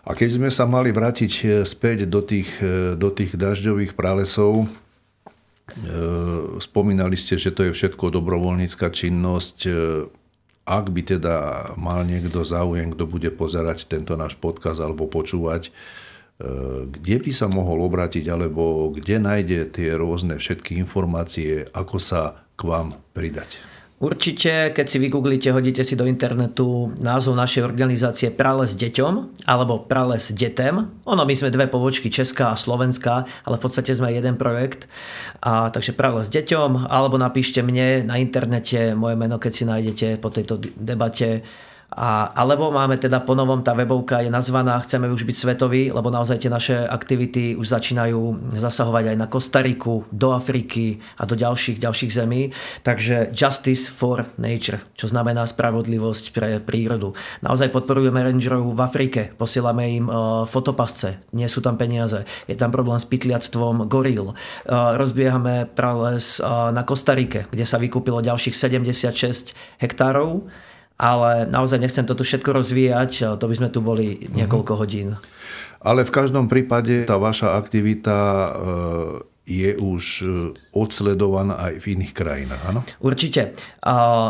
A 0.00 0.16
keď 0.16 0.40
sme 0.40 0.48
sa 0.48 0.64
mali 0.64 0.96
vrátiť 0.96 1.32
e, 1.44 1.46
späť 1.68 2.08
do 2.08 2.24
tých, 2.24 2.56
e, 2.64 2.96
do 2.96 3.12
tých 3.12 3.36
dažďových 3.36 3.92
pralesov, 3.92 4.64
e, 4.64 4.68
spomínali 6.56 7.20
ste, 7.20 7.36
že 7.36 7.52
to 7.52 7.68
je 7.68 7.76
všetko 7.76 8.08
dobrovoľnícka 8.16 8.88
činnosť. 8.88 9.68
Ak 10.64 10.88
by 10.88 11.02
teda 11.04 11.36
mal 11.76 12.08
niekto 12.08 12.40
záujem, 12.40 12.96
kto 12.96 13.04
bude 13.04 13.28
pozerať 13.28 13.92
tento 13.92 14.16
náš 14.16 14.40
podkaz 14.40 14.80
alebo 14.80 15.04
počúvať, 15.04 15.68
kde 16.88 17.16
by 17.20 17.30
sa 17.36 17.52
mohol 17.52 17.84
obrátiť, 17.84 18.24
alebo 18.32 18.88
kde 18.96 19.20
nájde 19.20 19.68
tie 19.68 19.92
rôzne 19.92 20.40
všetky 20.40 20.80
informácie, 20.80 21.68
ako 21.76 22.00
sa 22.00 22.48
k 22.56 22.64
vám 22.64 22.96
pridať? 23.12 23.60
Určite, 24.00 24.72
keď 24.72 24.86
si 24.88 24.96
vygooglite, 24.96 25.52
hodíte 25.52 25.84
si 25.84 25.92
do 25.92 26.08
internetu 26.08 26.88
názov 27.04 27.36
našej 27.36 27.68
organizácie 27.68 28.32
Prales 28.32 28.72
deťom 28.72 29.44
alebo 29.44 29.84
Prales 29.84 30.32
detem. 30.32 30.88
Ono, 31.04 31.22
my 31.28 31.34
sme 31.36 31.52
dve 31.52 31.68
pobočky, 31.68 32.08
Česká 32.08 32.56
a 32.56 32.56
Slovenská, 32.56 33.28
ale 33.44 33.60
v 33.60 33.64
podstate 33.68 33.92
sme 33.92 34.08
jeden 34.08 34.40
projekt. 34.40 34.88
A, 35.44 35.68
takže 35.68 35.92
Prales 35.92 36.32
deťom, 36.32 36.88
alebo 36.88 37.20
napíšte 37.20 37.60
mne 37.60 38.08
na 38.08 38.16
internete 38.16 38.96
moje 38.96 39.20
meno, 39.20 39.36
keď 39.36 39.52
si 39.52 39.68
nájdete 39.68 40.06
po 40.16 40.32
tejto 40.32 40.56
debate 40.80 41.44
a, 41.90 42.30
alebo 42.38 42.70
máme 42.70 42.94
teda 43.02 43.18
ponovom, 43.18 43.66
tá 43.66 43.74
webovka 43.74 44.22
je 44.22 44.30
nazvaná 44.30 44.78
Chceme 44.78 45.10
už 45.10 45.26
byť 45.26 45.36
svetoví, 45.36 45.82
lebo 45.90 46.06
naozaj 46.06 46.46
tie 46.46 46.50
naše 46.50 46.86
aktivity 46.86 47.58
už 47.58 47.66
začínajú 47.66 48.54
zasahovať 48.54 49.10
aj 49.10 49.16
na 49.18 49.26
Kostariku, 49.26 50.06
do 50.14 50.30
Afriky 50.30 51.02
a 51.18 51.26
do 51.26 51.34
ďalších, 51.34 51.82
ďalších 51.82 52.14
zemí. 52.14 52.54
Takže 52.86 53.34
Justice 53.34 53.90
for 53.90 54.22
Nature, 54.38 54.78
čo 54.94 55.10
znamená 55.10 55.50
spravodlivosť 55.50 56.24
pre 56.30 56.62
prírodu. 56.62 57.10
Naozaj 57.42 57.74
podporujeme 57.74 58.22
rangerov 58.22 58.70
v 58.70 58.80
Afrike, 58.86 59.22
posielame 59.34 59.90
im 59.90 60.06
uh, 60.06 60.46
fotopasce, 60.46 61.26
nie 61.34 61.50
sú 61.50 61.58
tam 61.58 61.74
peniaze, 61.74 62.22
je 62.46 62.54
tam 62.54 62.70
problém 62.70 63.02
s 63.02 63.10
pytliactvom 63.10 63.90
goril. 63.90 64.30
Uh, 64.30 64.94
rozbiehame 64.94 65.66
prales 65.66 66.38
uh, 66.38 66.70
na 66.70 66.86
Kostarike, 66.86 67.50
kde 67.50 67.66
sa 67.66 67.82
vykúpilo 67.82 68.22
ďalších 68.22 68.54
76 68.54 69.58
hektárov 69.82 70.46
ale 71.00 71.48
naozaj 71.48 71.80
nechcem 71.80 72.04
toto 72.04 72.20
všetko 72.20 72.60
rozvíjať, 72.60 73.40
to 73.40 73.44
by 73.48 73.54
sme 73.56 73.72
tu 73.72 73.80
boli 73.80 74.28
niekoľko 74.36 74.72
hodín. 74.76 75.16
Ale 75.80 76.04
v 76.04 76.12
každom 76.12 76.44
prípade 76.44 77.08
tá 77.08 77.16
vaša 77.16 77.56
aktivita 77.56 78.18
e, 78.20 78.50
je 79.48 79.70
už 79.80 80.04
e, 80.20 80.24
odsledovaná 80.76 81.56
aj 81.56 81.80
v 81.80 81.98
iných 81.98 82.12
krajinách, 82.12 82.62
áno? 82.68 82.80
Určite. 83.00 83.56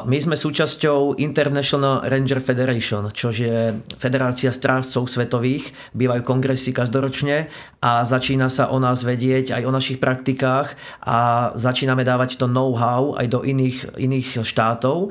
My 0.07 0.19
sme 0.23 0.39
súčasťou 0.39 1.19
International 1.19 2.07
Ranger 2.07 2.39
Federation, 2.39 3.11
čo 3.11 3.35
je 3.35 3.75
federácia 3.99 4.55
strážcov 4.55 5.11
svetových. 5.11 5.75
Bývajú 5.93 6.23
kongresy 6.23 6.71
každoročne 6.71 7.51
a 7.83 8.07
začína 8.07 8.47
sa 8.47 8.71
o 8.71 8.79
nás 8.79 9.03
vedieť 9.03 9.59
aj 9.59 9.63
o 9.67 9.75
našich 9.75 9.99
praktikách 9.99 10.79
a 11.03 11.51
začíname 11.59 12.07
dávať 12.07 12.39
to 12.39 12.47
know-how 12.47 13.19
aj 13.19 13.27
do 13.27 13.43
iných, 13.43 13.99
iných 13.99 14.47
štátov. 14.47 15.11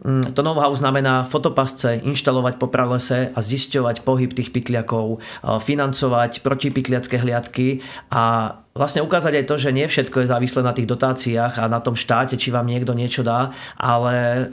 Mm, 0.00 0.32
to 0.32 0.40
know-how 0.40 0.72
znamená 0.72 1.28
fotopasce, 1.28 2.00
inštalovať 2.00 2.56
po 2.56 2.72
pralese 2.72 3.28
a 3.36 3.38
zisťovať 3.40 4.00
pohyb 4.00 4.32
tých 4.32 4.48
pytliakov, 4.48 5.20
financovať 5.44 6.40
protipytliacké 6.40 7.20
hliadky 7.20 7.84
a 8.08 8.56
vlastne 8.72 9.04
ukázať 9.04 9.44
aj 9.44 9.44
to, 9.44 9.56
že 9.60 9.76
nie 9.76 9.84
všetko 9.84 10.24
je 10.24 10.30
závislé 10.32 10.60
na 10.64 10.72
tých 10.72 10.88
dotáciách 10.88 11.60
a 11.60 11.68
na 11.68 11.84
tom 11.84 11.92
štáte, 11.92 12.40
či 12.40 12.48
vám 12.48 12.64
niekto 12.64 12.96
niečo 12.96 13.20
dá, 13.20 13.52
ale 13.76 14.48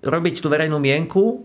robiť 0.00 0.40
tú 0.40 0.48
verejnú 0.48 0.80
mienku, 0.80 1.44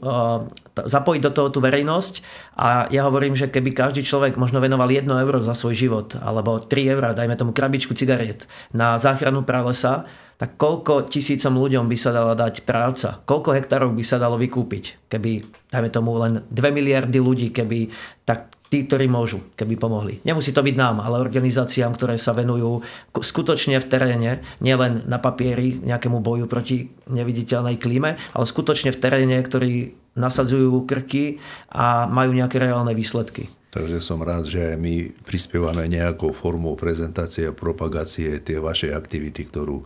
zapojiť 0.76 1.22
do 1.24 1.32
toho 1.32 1.48
tú 1.52 1.60
verejnosť 1.60 2.24
a 2.56 2.88
ja 2.88 3.04
hovorím, 3.04 3.36
že 3.36 3.52
keby 3.52 3.76
každý 3.76 4.04
človek 4.04 4.40
možno 4.40 4.64
venoval 4.64 4.88
1 4.88 5.08
euro 5.12 5.44
za 5.44 5.56
svoj 5.56 5.76
život 5.76 6.16
alebo 6.20 6.60
3 6.60 6.72
eurá, 6.96 7.12
dajme 7.12 7.36
tomu 7.36 7.52
krabičku 7.52 7.92
cigariet 7.96 8.48
na 8.72 8.96
záchranu 8.96 9.44
pralesa, 9.44 10.08
tak 10.36 10.60
koľko 10.60 11.08
tisícom 11.08 11.56
ľuďom 11.56 11.88
by 11.88 11.98
sa 12.00 12.12
dala 12.12 12.36
dať 12.36 12.68
práca? 12.68 13.24
Koľko 13.24 13.56
hektárov 13.56 13.96
by 13.96 14.04
sa 14.04 14.20
dalo 14.20 14.36
vykúpiť? 14.36 15.08
Keby, 15.08 15.32
dajme 15.72 15.90
tomu, 15.92 16.20
len 16.20 16.44
2 16.52 16.76
miliardy 16.76 17.24
ľudí, 17.24 17.56
keby 17.56 17.88
tak 18.28 18.52
tí, 18.68 18.84
ktorí 18.84 19.08
môžu, 19.08 19.40
keby 19.56 19.80
pomohli. 19.80 20.20
Nemusí 20.28 20.52
to 20.52 20.60
byť 20.60 20.76
nám, 20.76 21.00
ale 21.00 21.24
organizáciám, 21.24 21.96
ktoré 21.96 22.20
sa 22.20 22.36
venujú 22.36 22.84
skutočne 23.16 23.80
v 23.80 23.88
teréne, 23.88 24.32
nielen 24.60 25.08
na 25.08 25.22
papieri 25.22 25.80
nejakému 25.80 26.20
boju 26.20 26.52
proti 26.52 26.92
neviditeľnej 27.08 27.80
klíme, 27.80 28.20
ale 28.20 28.46
skutočne 28.46 28.92
v 28.92 29.00
teréne, 29.00 29.38
ktorí 29.40 29.96
nasadzujú 30.20 30.84
krky 30.84 31.40
a 31.72 32.08
majú 32.12 32.36
nejaké 32.36 32.60
reálne 32.60 32.92
výsledky. 32.92 33.48
Takže 33.76 34.00
som 34.00 34.24
rád, 34.24 34.48
že 34.48 34.80
my 34.80 35.12
prispievame 35.28 35.84
nejakou 35.92 36.32
formou 36.32 36.80
prezentácie 36.80 37.52
a 37.52 37.52
propagácie 37.52 38.40
tie 38.40 38.56
vašej 38.56 38.96
aktivity, 38.96 39.44
ktorú 39.52 39.84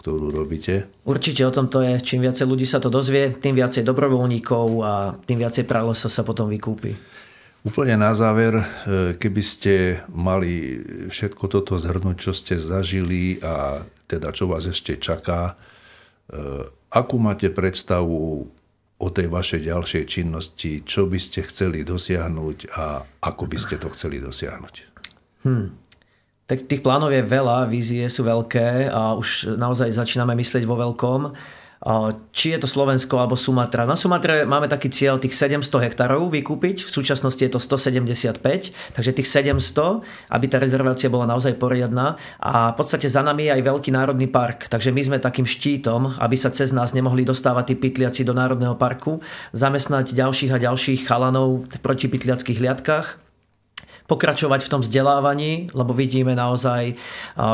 ktorú 0.00 0.30
robíte? 0.30 0.86
Určite 1.02 1.42
o 1.42 1.52
tom 1.52 1.66
to 1.66 1.82
je. 1.82 1.98
Čím 2.00 2.28
viacej 2.28 2.46
ľudí 2.46 2.66
sa 2.68 2.78
to 2.78 2.92
dozvie, 2.92 3.34
tým 3.34 3.58
viacej 3.58 3.82
dobrovoľníkov 3.82 4.66
a 4.84 4.92
tým 5.24 5.42
viacej 5.42 5.64
pralesa 5.66 6.06
sa 6.06 6.22
potom 6.22 6.46
vykúpi. 6.46 6.94
Úplne 7.66 7.98
na 7.98 8.14
záver, 8.14 8.62
e, 8.62 8.64
keby 9.18 9.42
ste 9.42 9.98
mali 10.14 10.78
všetko 11.10 11.50
toto 11.50 11.74
zhrnúť, 11.74 12.16
čo 12.22 12.30
ste 12.30 12.54
zažili 12.62 13.42
a 13.42 13.82
teda 14.06 14.30
čo 14.30 14.46
vás 14.46 14.70
ešte 14.70 14.94
čaká, 15.02 15.58
e, 16.30 16.62
akú 16.94 17.18
máte 17.18 17.50
predstavu 17.50 18.46
o 18.96 19.08
tej 19.10 19.26
vašej 19.28 19.66
ďalšej 19.66 20.04
činnosti, 20.06 20.86
čo 20.86 21.10
by 21.10 21.18
ste 21.18 21.42
chceli 21.44 21.82
dosiahnuť 21.82 22.58
a 22.72 23.02
ako 23.26 23.44
by 23.50 23.58
ste 23.58 23.76
to 23.82 23.90
chceli 23.90 24.22
dosiahnuť? 24.22 24.74
Hmm. 25.42 25.74
Tak 26.46 26.70
tých 26.70 26.78
plánov 26.78 27.10
je 27.10 27.26
veľa, 27.26 27.66
vízie 27.66 28.06
sú 28.06 28.22
veľké 28.22 28.86
a 28.86 29.18
už 29.18 29.58
naozaj 29.58 29.90
začíname 29.90 30.30
myslieť 30.38 30.62
vo 30.62 30.78
veľkom. 30.78 31.34
Či 32.30 32.54
je 32.54 32.58
to 32.62 32.70
Slovensko 32.70 33.18
alebo 33.18 33.34
Sumatra. 33.34 33.82
Na 33.82 33.98
Sumatre 33.98 34.46
máme 34.46 34.70
taký 34.70 34.86
cieľ 34.86 35.18
tých 35.18 35.34
700 35.34 35.66
hektárov 35.90 36.30
vykúpiť, 36.30 36.86
v 36.86 36.90
súčasnosti 36.90 37.42
je 37.42 37.50
to 37.50 37.58
175, 37.58 38.40
takže 38.94 39.10
tých 39.10 39.28
700, 39.28 40.06
aby 40.30 40.46
tá 40.46 40.62
rezervácia 40.62 41.10
bola 41.10 41.26
naozaj 41.26 41.58
poriadna. 41.58 42.14
A 42.38 42.70
v 42.70 42.76
podstate 42.78 43.10
za 43.10 43.26
nami 43.26 43.50
je 43.50 43.60
aj 43.60 43.62
veľký 43.66 43.90
národný 43.90 44.30
park, 44.30 44.70
takže 44.70 44.94
my 44.94 45.02
sme 45.02 45.18
takým 45.18 45.50
štítom, 45.50 46.14
aby 46.22 46.38
sa 46.38 46.54
cez 46.54 46.70
nás 46.70 46.94
nemohli 46.94 47.26
dostávať 47.26 47.74
tí 47.74 47.90
pytliaci 47.90 48.22
do 48.22 48.38
národného 48.38 48.78
parku, 48.78 49.18
zamestnať 49.50 50.14
ďalších 50.14 50.54
a 50.54 50.62
ďalších 50.62 51.10
chalanov 51.10 51.66
v 51.66 51.74
protipytliackých 51.82 52.62
hliadkách 52.62 53.25
pokračovať 54.06 54.66
v 54.66 54.70
tom 54.70 54.80
vzdelávaní, 54.82 55.70
lebo 55.74 55.90
vidíme 55.94 56.34
naozaj, 56.34 56.94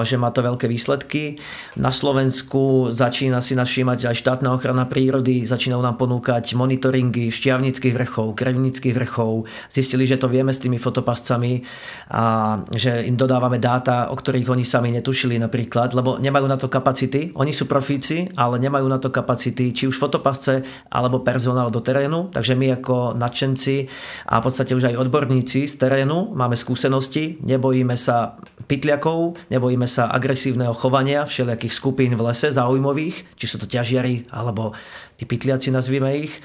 že 0.04 0.16
má 0.20 0.28
to 0.32 0.44
veľké 0.44 0.68
výsledky. 0.68 1.40
Na 1.80 1.88
Slovensku 1.92 2.92
začína 2.92 3.40
si 3.40 3.56
našímať 3.56 4.12
aj 4.12 4.16
štátna 4.20 4.52
ochrana 4.52 4.84
prírody, 4.84 5.48
začínajú 5.48 5.80
nám 5.80 5.96
ponúkať 5.96 6.52
monitoringy 6.54 7.32
šťavnických 7.32 7.96
vrchov, 7.96 8.36
krevnických 8.36 8.94
vrchov. 8.94 9.48
Zistili, 9.72 10.04
že 10.04 10.20
to 10.20 10.28
vieme 10.28 10.52
s 10.52 10.60
tými 10.60 10.76
fotopascami 10.76 11.64
a 12.12 12.60
že 12.70 13.08
im 13.08 13.16
dodávame 13.16 13.56
dáta, 13.56 14.12
o 14.12 14.16
ktorých 14.16 14.52
oni 14.52 14.64
sami 14.68 14.92
netušili 14.92 15.40
napríklad, 15.40 15.96
lebo 15.96 16.20
nemajú 16.20 16.46
na 16.46 16.60
to 16.60 16.68
kapacity. 16.68 17.32
Oni 17.34 17.56
sú 17.56 17.64
profíci, 17.64 18.28
ale 18.36 18.60
nemajú 18.60 18.86
na 18.86 19.00
to 19.00 19.08
kapacity, 19.08 19.72
či 19.72 19.88
už 19.88 19.96
fotopasce 19.96 20.60
alebo 20.92 21.24
personál 21.24 21.72
do 21.72 21.80
terénu. 21.80 22.28
Takže 22.28 22.52
my 22.52 22.76
ako 22.76 23.16
nadšenci 23.16 23.88
a 24.28 24.38
v 24.38 24.44
podstate 24.44 24.76
už 24.76 24.92
aj 24.92 25.00
odborníci 25.00 25.64
z 25.64 25.74
terénu 25.80 26.34
máme 26.42 26.58
skúsenosti, 26.58 27.38
nebojíme 27.46 27.94
sa 27.94 28.34
pytliakov, 28.66 29.38
nebojíme 29.46 29.86
sa 29.86 30.10
agresívneho 30.10 30.74
chovania 30.74 31.22
všelijakých 31.22 31.70
skupín 31.70 32.18
v 32.18 32.26
lese 32.26 32.50
záujmových, 32.50 33.38
či 33.38 33.46
sú 33.46 33.62
to 33.62 33.70
ťažiari 33.70 34.26
alebo 34.34 34.74
tí 35.14 35.22
pytliaci 35.22 35.70
nazvime 35.70 36.10
ich. 36.26 36.42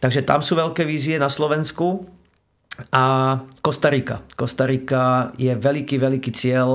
Takže 0.00 0.24
tam 0.24 0.40
sú 0.40 0.56
veľké 0.56 0.88
vízie 0.88 1.20
na 1.20 1.28
Slovensku. 1.28 2.08
A 2.94 3.34
Kostarika. 3.58 4.22
Kostarika 4.38 5.34
je 5.34 5.50
veľký, 5.50 5.98
veľký 5.98 6.30
cieľ. 6.30 6.68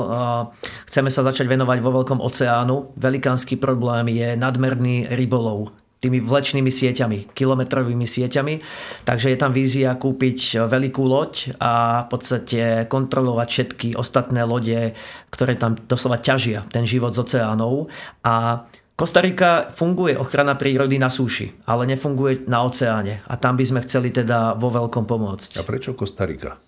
Chceme 0.83 1.07
sa 1.07 1.23
začať 1.23 1.47
venovať 1.47 1.79
vo 1.79 1.95
veľkom 1.95 2.19
oceánu. 2.19 2.91
Velikánsky 2.99 3.55
problém 3.55 4.11
je 4.11 4.35
nadmerný 4.35 5.07
rybolov 5.15 5.82
tými 6.03 6.19
vlečnými 6.19 6.67
sieťami, 6.67 7.31
kilometrovými 7.31 8.03
sieťami. 8.03 8.59
Takže 9.07 9.31
je 9.31 9.37
tam 9.39 9.55
vízia 9.55 9.95
kúpiť 9.95 10.67
veľkú 10.67 11.03
loď 11.07 11.55
a 11.63 12.03
v 12.03 12.07
podstate 12.11 12.91
kontrolovať 12.91 13.47
všetky 13.47 13.87
ostatné 13.95 14.43
lode, 14.43 14.91
ktoré 15.31 15.55
tam 15.55 15.79
doslova 15.79 16.19
ťažia 16.19 16.67
ten 16.67 16.83
život 16.83 17.15
z 17.15 17.23
oceánov. 17.23 17.87
A 18.27 18.67
Kostarika 18.93 19.73
funguje 19.73 20.13
ochrana 20.13 20.53
prírody 20.53 21.01
na 21.01 21.09
súši, 21.09 21.65
ale 21.65 21.89
nefunguje 21.89 22.45
na 22.45 22.61
oceáne. 22.61 23.25
A 23.25 23.41
tam 23.41 23.57
by 23.57 23.65
sme 23.65 23.81
chceli 23.81 24.13
teda 24.13 24.53
vo 24.53 24.69
veľkom 24.69 25.09
pomôcť. 25.09 25.57
A 25.57 25.65
prečo 25.65 25.97
Kostarika? 25.97 26.61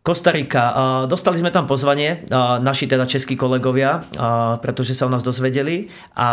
Kostarika. 0.00 0.72
Dostali 1.04 1.36
sme 1.36 1.52
tam 1.52 1.68
pozvanie, 1.68 2.24
naši 2.64 2.88
teda 2.88 3.04
českí 3.04 3.36
kolegovia, 3.36 4.00
pretože 4.56 4.96
sa 4.96 5.04
o 5.04 5.12
nás 5.12 5.20
dozvedeli 5.20 5.92
a 6.16 6.28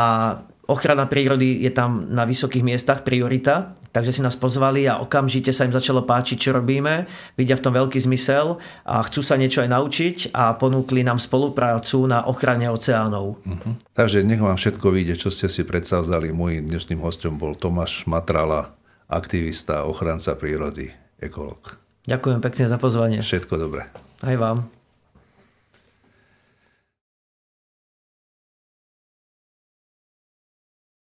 Ochrana 0.66 1.06
prírody 1.06 1.62
je 1.62 1.70
tam 1.70 2.10
na 2.10 2.26
vysokých 2.26 2.66
miestach 2.66 3.06
priorita, 3.06 3.78
takže 3.94 4.18
si 4.18 4.22
nás 4.26 4.34
pozvali 4.34 4.90
a 4.90 4.98
okamžite 4.98 5.54
sa 5.54 5.70
im 5.70 5.74
začalo 5.74 6.02
páčiť, 6.02 6.38
čo 6.42 6.58
robíme, 6.58 7.06
vidia 7.38 7.54
v 7.54 7.64
tom 7.64 7.74
veľký 7.78 8.02
zmysel 8.02 8.58
a 8.82 9.06
chcú 9.06 9.22
sa 9.22 9.38
niečo 9.38 9.62
aj 9.62 9.70
naučiť 9.70 10.18
a 10.34 10.58
ponúkli 10.58 11.06
nám 11.06 11.22
spoluprácu 11.22 12.10
na 12.10 12.26
ochrane 12.26 12.66
oceánov. 12.66 13.38
Uh-huh. 13.46 13.74
Takže 13.94 14.26
nech 14.26 14.42
vám 14.42 14.58
všetko 14.58 14.90
vyjde, 14.90 15.16
čo 15.22 15.30
ste 15.30 15.46
si 15.48 15.62
predstavzali. 15.62 16.34
Môj 16.34 16.66
dnešným 16.66 16.98
hostom 17.06 17.38
bol 17.38 17.54
Tomáš 17.54 18.10
Matrala, 18.10 18.74
aktivista, 19.06 19.86
ochranca 19.86 20.34
prírody, 20.34 20.90
ekolog. 21.22 21.78
Ďakujem 22.10 22.40
pekne 22.42 22.66
za 22.66 22.78
pozvanie. 22.82 23.20
Všetko 23.22 23.54
dobré. 23.58 23.86
Aj 24.26 24.38
vám. 24.38 24.75